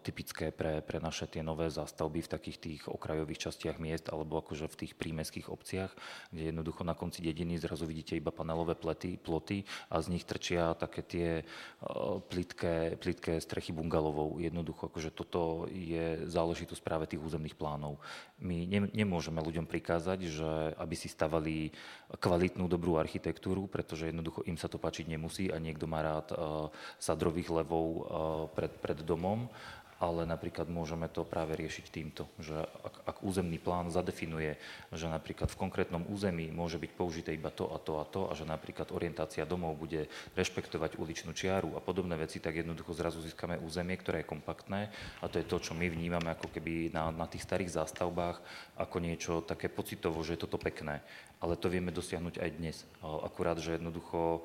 [0.04, 4.68] typické pre, pre naše tie nové zástavby v takých tých okrajových častiach miest alebo akože
[4.68, 5.96] v tých prímeských obciach,
[6.36, 10.76] kde jednoducho na konci dediny zrazu vidíte iba panelové plety, ploty a z nich trčia
[10.76, 11.28] také tie
[12.28, 14.44] plitké, plitké strechy bungalovou.
[14.44, 17.96] Jednoducho, akože toto je záležitosť práve tých územných plánov.
[18.40, 18.64] My
[18.96, 20.50] nemôžeme ľuďom prikázať, že
[20.80, 21.76] aby si stavali
[22.24, 26.72] kvalitnú, dobrú architektúru, pretože jednoducho im sa to páčiť nemusí a niekto má rád uh,
[26.96, 28.02] sadrových levov uh,
[28.56, 29.52] pred, pred domom
[30.00, 34.56] ale napríklad môžeme to práve riešiť týmto, že ak, ak územný plán zadefinuje,
[34.96, 38.34] že napríklad v konkrétnom území môže byť použité iba to a to a to a
[38.34, 40.08] že napríklad orientácia domov bude
[40.40, 44.88] rešpektovať uličnú čiaru a podobné veci, tak jednoducho zrazu získame územie, ktoré je kompaktné
[45.20, 48.40] a to je to, čo my vnímame ako keby na, na tých starých zástavbách
[48.80, 51.04] ako niečo také pocitovo, že je toto pekné.
[51.44, 52.78] Ale to vieme dosiahnuť aj dnes.
[53.04, 54.44] Akurát, že jednoducho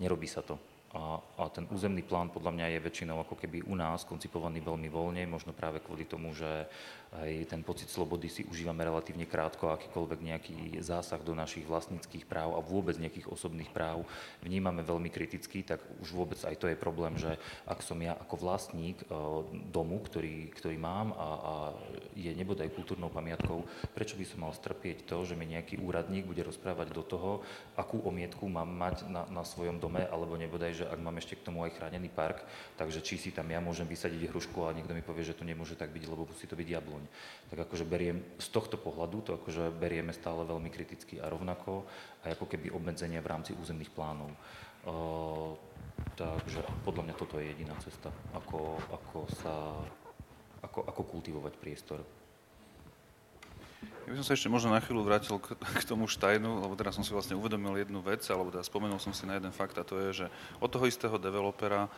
[0.00, 0.56] nerobí sa to.
[0.94, 4.86] A, a ten územný plán podľa mňa je väčšinou ako keby u nás koncipovaný veľmi
[4.86, 6.70] voľne, možno práve kvôli tomu, že
[7.14, 12.58] aj ten pocit slobody si užívame relatívne krátko, akýkoľvek nejaký zásah do našich vlastníckých práv
[12.58, 14.02] a vôbec nejakých osobných práv
[14.42, 17.38] vnímame veľmi kriticky, tak už vôbec aj to je problém, že
[17.70, 19.06] ak som ja ako vlastník e,
[19.70, 21.54] domu, ktorý, ktorý mám a, a
[22.18, 23.62] je nebodaj kultúrnou pamiatkou,
[23.94, 27.30] prečo by som mal strpieť to, že mi nejaký úradník bude rozprávať do toho,
[27.78, 31.46] akú omietku mám mať na, na svojom dome, alebo nebodaj, že ak mám ešte k
[31.46, 32.42] tomu aj chránený park,
[32.74, 35.78] takže či si tam ja môžem vysadiť hrušku a niekto mi povie, že to nemôže
[35.78, 37.50] tak byť, lebo musí to byť jabloň aspoň.
[37.50, 41.86] Tak akože beriem z tohto pohľadu, to akože berieme stále veľmi kriticky a rovnako
[42.24, 44.32] aj ako keby obmedzenia v rámci územných plánov.
[44.84, 45.56] Uh,
[46.18, 49.54] takže podľa mňa toto je jediná cesta, ako, ako sa,
[50.66, 52.00] ako, ako kultivovať priestor.
[54.04, 56.96] Ja by som sa ešte možno na chvíľu vrátil k, k tomu Štajnu, lebo teraz
[56.96, 59.84] som si vlastne uvedomil jednu vec, alebo teda spomenul som si na jeden fakt a
[59.84, 60.26] to je, že
[60.60, 61.88] od toho istého developera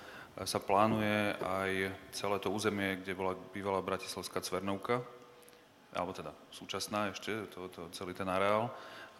[0.44, 1.70] sa plánuje aj
[2.12, 5.00] celé to územie, kde bola bývalá Bratislavská Cvernovka,
[5.96, 8.68] alebo teda súčasná ešte, to, to, celý ten areál.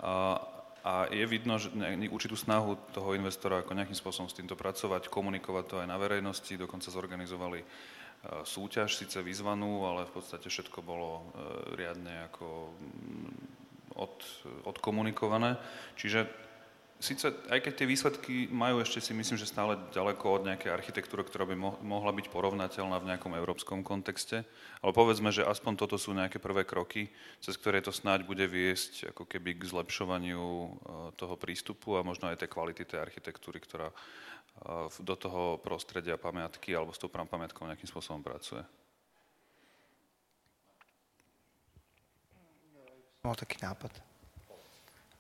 [0.05, 0.37] A,
[0.85, 1.73] a je vidno, že
[2.13, 6.53] určitú snahu toho investora ako nejakým spôsobom s týmto pracovať, komunikovať to aj na verejnosti,
[6.53, 7.67] dokonca zorganizovali e,
[8.45, 11.25] súťaž, síce vyzvanú, ale v podstate všetko bolo e,
[11.81, 12.77] riadne ako
[13.97, 14.17] od,
[14.69, 15.57] odkomunikované.
[15.97, 16.46] Čiže
[16.97, 21.29] Sice, aj keď tie výsledky majú ešte si myslím, že stále ďaleko od nejakej architektúry,
[21.29, 21.53] ktorá by
[21.85, 24.49] mohla byť porovnateľná v nejakom európskom kontexte,
[24.81, 27.13] ale povedzme, že aspoň toto sú nejaké prvé kroky,
[27.45, 30.69] cez ktoré to snáď bude viesť ako keby k zlepšovaniu e,
[31.21, 33.95] toho prístupu a možno aj tej kvality tej architektúry, ktorá e,
[34.97, 38.65] do toho prostredia pamiatky alebo s tou pamiatkou nejakým spôsobom pracuje.
[43.21, 44.06] Mal taký nápad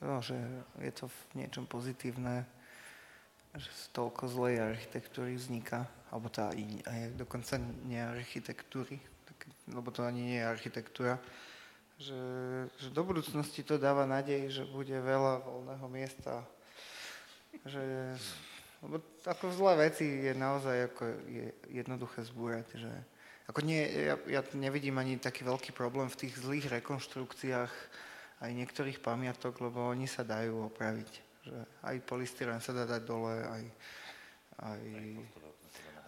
[0.00, 0.36] no, že
[0.80, 2.44] je to v niečom pozitívne,
[3.56, 7.56] že toľko zlej architektúry vzniká, alebo tá aj dokonca
[7.88, 9.38] nie architektúry, tak,
[9.72, 11.16] lebo to ani nie je architektúra,
[11.96, 12.20] že,
[12.76, 16.44] že do budúcnosti to dáva nádej, že bude veľa voľného miesta,
[17.64, 17.80] že
[18.84, 21.02] lebo ako zlé veci je naozaj ako
[21.32, 22.92] je jednoduché zbúrať, že
[23.48, 27.72] ako nie, ja, ja nevidím ani taký veľký problém v tých zlých rekonštrukciách,
[28.40, 31.10] aj niektorých pamiatok, lebo oni sa dajú opraviť.
[31.46, 31.56] Že
[31.88, 33.64] aj polystyrén sa dá dať dole, aj,
[34.60, 34.82] aj,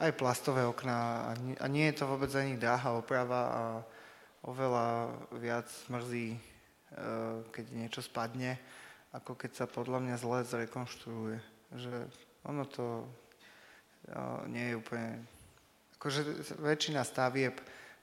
[0.05, 1.31] aj plastové okná.
[1.31, 3.63] A nie, a nie je to vôbec ani dráha oprava a
[4.45, 6.41] oveľa viac mrzí, e,
[7.49, 8.61] keď niečo spadne,
[9.17, 11.39] ako keď sa podľa mňa zle zrekonštruuje.
[11.81, 11.95] Že
[12.45, 13.07] ono to e,
[14.53, 15.11] nie je úplne...
[15.99, 16.21] Akože
[16.63, 17.59] väčšina stavieb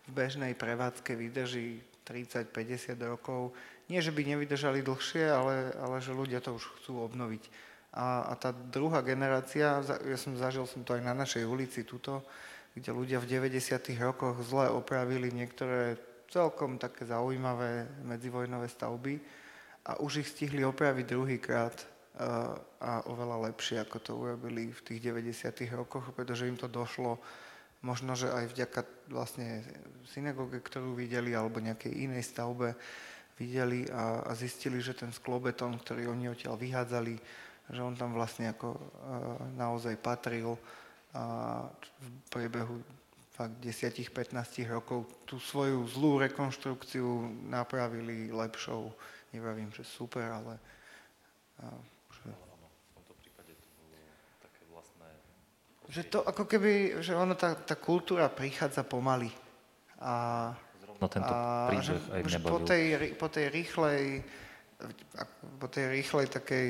[0.06, 3.56] v bežnej prevádzke vydrží 30-50 rokov,
[3.86, 7.44] nie, že by nevydržali dlhšie, ale, ale že ľudia to už chcú obnoviť.
[7.96, 12.26] A, a tá druhá generácia, ja som zažil som to aj na našej ulici tuto,
[12.76, 13.72] kde ľudia v 90.
[14.04, 15.96] rokoch zle opravili niektoré
[16.28, 19.16] celkom také zaujímavé medzivojnové stavby
[19.88, 21.76] a už ich stihli opraviť druhýkrát
[22.80, 25.52] a oveľa lepšie, ako to urobili v tých 90.
[25.76, 27.20] rokoch, pretože im to došlo
[27.84, 28.82] možno, že aj vďaka
[29.12, 29.62] vlastne
[30.10, 32.74] synagóge, ktorú videli, alebo nejakej inej stavbe
[33.36, 37.16] videli a, a zistili, že ten sklobetón, ktorý oni odtiaľ vyhádzali,
[37.72, 38.78] že on tam vlastne ako
[39.58, 40.56] naozaj patril
[41.16, 41.24] a
[42.00, 42.80] v priebehu
[43.36, 44.32] fakt 10-15
[44.72, 48.96] rokov tú svoju zlú rekonštrukciu napravili lepšou.
[49.36, 50.56] Nevravím, že super, ale
[55.96, 59.32] že to ako keby, že ono, tá, tá kultúra prichádza pomaly.
[60.02, 60.52] A,
[61.02, 62.84] no tento a príbeh aj mňa po tej,
[63.16, 64.04] po tej rýchlej,
[65.60, 66.70] po tej rýchlej takej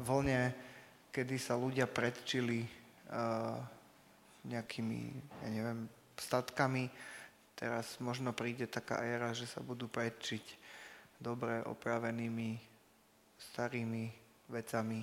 [0.00, 0.42] vlne,
[1.14, 2.64] kedy sa ľudia predčili
[3.12, 3.58] uh,
[4.44, 5.00] nejakými,
[5.44, 5.88] ja neviem,
[6.18, 6.90] statkami,
[7.56, 10.44] teraz možno príde taká éra, že sa budú predčiť
[11.22, 12.58] dobre opravenými
[13.38, 14.04] starými
[14.50, 15.00] vecami,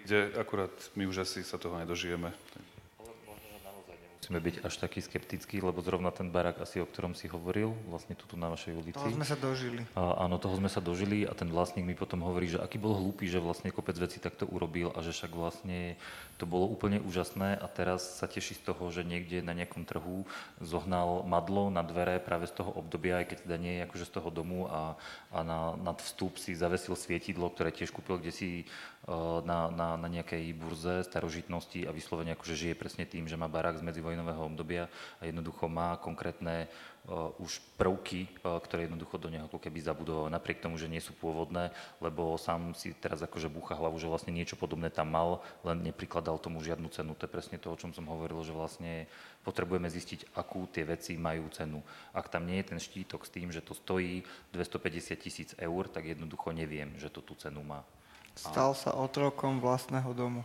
[0.00, 2.32] príde, akurát my už asi sa toho nedožijeme
[4.30, 8.14] nemusíme byť až taký skeptický, lebo zrovna ten barák asi, o ktorom si hovoril, vlastne
[8.14, 8.94] tu na vašej ulici.
[8.94, 9.82] Toho sme sa dožili.
[9.98, 12.94] A, áno, toho sme sa dožili a ten vlastník mi potom hovorí, že aký bol
[12.94, 15.98] hlúpy, že vlastne kopec veci takto urobil a že však vlastne
[16.38, 20.22] to bolo úplne úžasné a teraz sa teší z toho, že niekde na nejakom trhu
[20.62, 24.12] zohnal madlo na dvere práve z toho obdobia, aj keď teda nie je akože z
[24.14, 24.94] toho domu a,
[25.34, 28.48] a na, nad vstup si zavesil svietidlo, ktoré tiež kúpil kde si
[29.42, 33.82] na, na, na nejakej burze starožitnosti a vyslovene akože žije presne tým, že má barák
[33.82, 34.86] z medzivojnového obdobia
[35.18, 36.70] a jednoducho má konkrétne
[37.10, 41.02] uh, už prvky, uh, ktoré jednoducho do neho ako keby zabudoval, napriek tomu, že nie
[41.02, 45.42] sú pôvodné, lebo sám si teraz akože búcha hlavu, že vlastne niečo podobné tam mal,
[45.66, 47.18] len neprikladal tomu žiadnu cenu.
[47.18, 49.10] To je presne to, o čom som hovoril, že vlastne
[49.42, 51.82] potrebujeme zistiť, akú tie veci majú cenu.
[52.14, 54.22] Ak tam nie je ten štítok s tým, že to stojí
[54.54, 57.82] 250 tisíc eur, tak jednoducho neviem, že to tú cenu má.
[58.40, 60.40] Stal sa otrokom vlastného domu.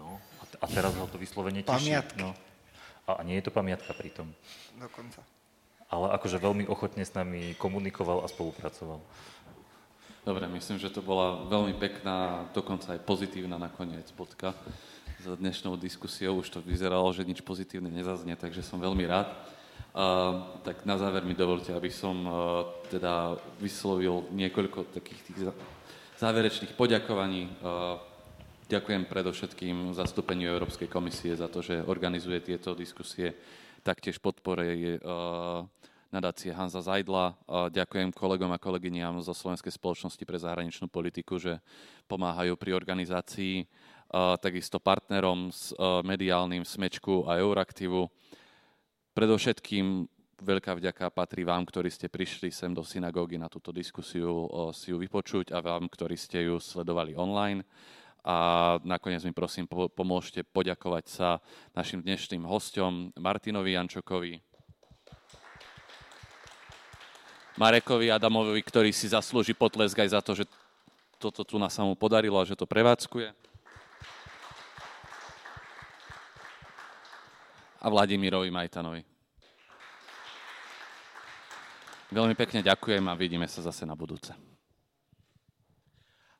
[0.00, 0.16] No,
[0.56, 1.92] a, teraz ho to vyslovene teší.
[1.92, 2.24] Pamiatky.
[2.24, 2.32] No.
[3.04, 4.32] A, a nie je to pamiatka pritom.
[4.80, 5.20] Dokonca.
[5.92, 9.04] Ale akože veľmi ochotne s nami komunikoval a spolupracoval.
[10.24, 14.56] Dobre, myslím, že to bola veľmi pekná, dokonca aj pozitívna nakoniec bodka
[15.20, 16.40] za dnešnou diskusiou.
[16.40, 19.28] Už to vyzeralo, že nič pozitívne nezaznie, takže som veľmi rád.
[19.92, 22.32] Uh, tak na záver mi dovolte, aby som uh,
[22.88, 25.38] teda vyslovil niekoľko takých tých
[26.18, 27.50] záverečných poďakovaní.
[28.64, 33.36] Ďakujem predovšetkým zastúpeniu Európskej komisie za to, že organizuje tieto diskusie,
[33.84, 34.64] taktiež podpore
[36.08, 37.34] nadácie Hanza Zajdla.
[37.74, 41.58] Ďakujem kolegom a kolegyniam zo Slovenskej spoločnosti pre zahraničnú politiku, že
[42.06, 43.66] pomáhajú pri organizácii,
[44.38, 45.74] takisto partnerom s
[46.06, 48.06] mediálnym Smečku a Euraktivu.
[49.12, 50.06] Predovšetkým
[50.44, 54.44] veľká vďaka patrí vám, ktorí ste prišli sem do synagógy na túto diskusiu
[54.76, 57.64] si ju vypočuť a vám, ktorí ste ju sledovali online.
[58.24, 61.28] A nakoniec mi prosím pomôžte poďakovať sa
[61.72, 64.40] našim dnešným hostom Martinovi Jančokovi,
[67.54, 70.44] Marekovi Adamovi, ktorý si zaslúži potlesk aj za to, že
[71.22, 73.30] toto tu na samu podarilo a že to prevádzkuje.
[77.78, 79.13] A Vladimirovi Majtanovi.
[82.14, 84.30] Veľmi pekne ďakujem a vidíme sa zase na budúce.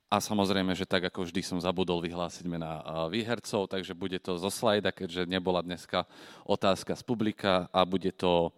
[0.07, 2.79] A samozrejme, že tak ako vždy som zabudol vyhlásiť mena
[3.11, 6.07] výhercov, takže bude to zo slajda, keďže nebola dneska
[6.47, 8.55] otázka z publika a bude to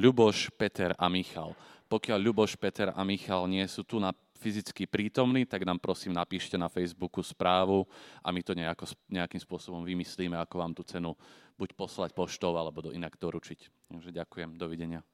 [0.00, 1.52] Ľuboš, Peter a Michal.
[1.92, 6.56] Pokiaľ Ľuboš, Peter a Michal nie sú tu na fyzicky prítomní, tak nám prosím napíšte
[6.56, 7.84] na Facebooku správu
[8.24, 11.12] a my to nejako, nejakým spôsobom vymyslíme, ako vám tú cenu
[11.60, 13.92] buď poslať poštou alebo do inak doručiť.
[13.92, 15.04] Takže ďakujem, dovidenia.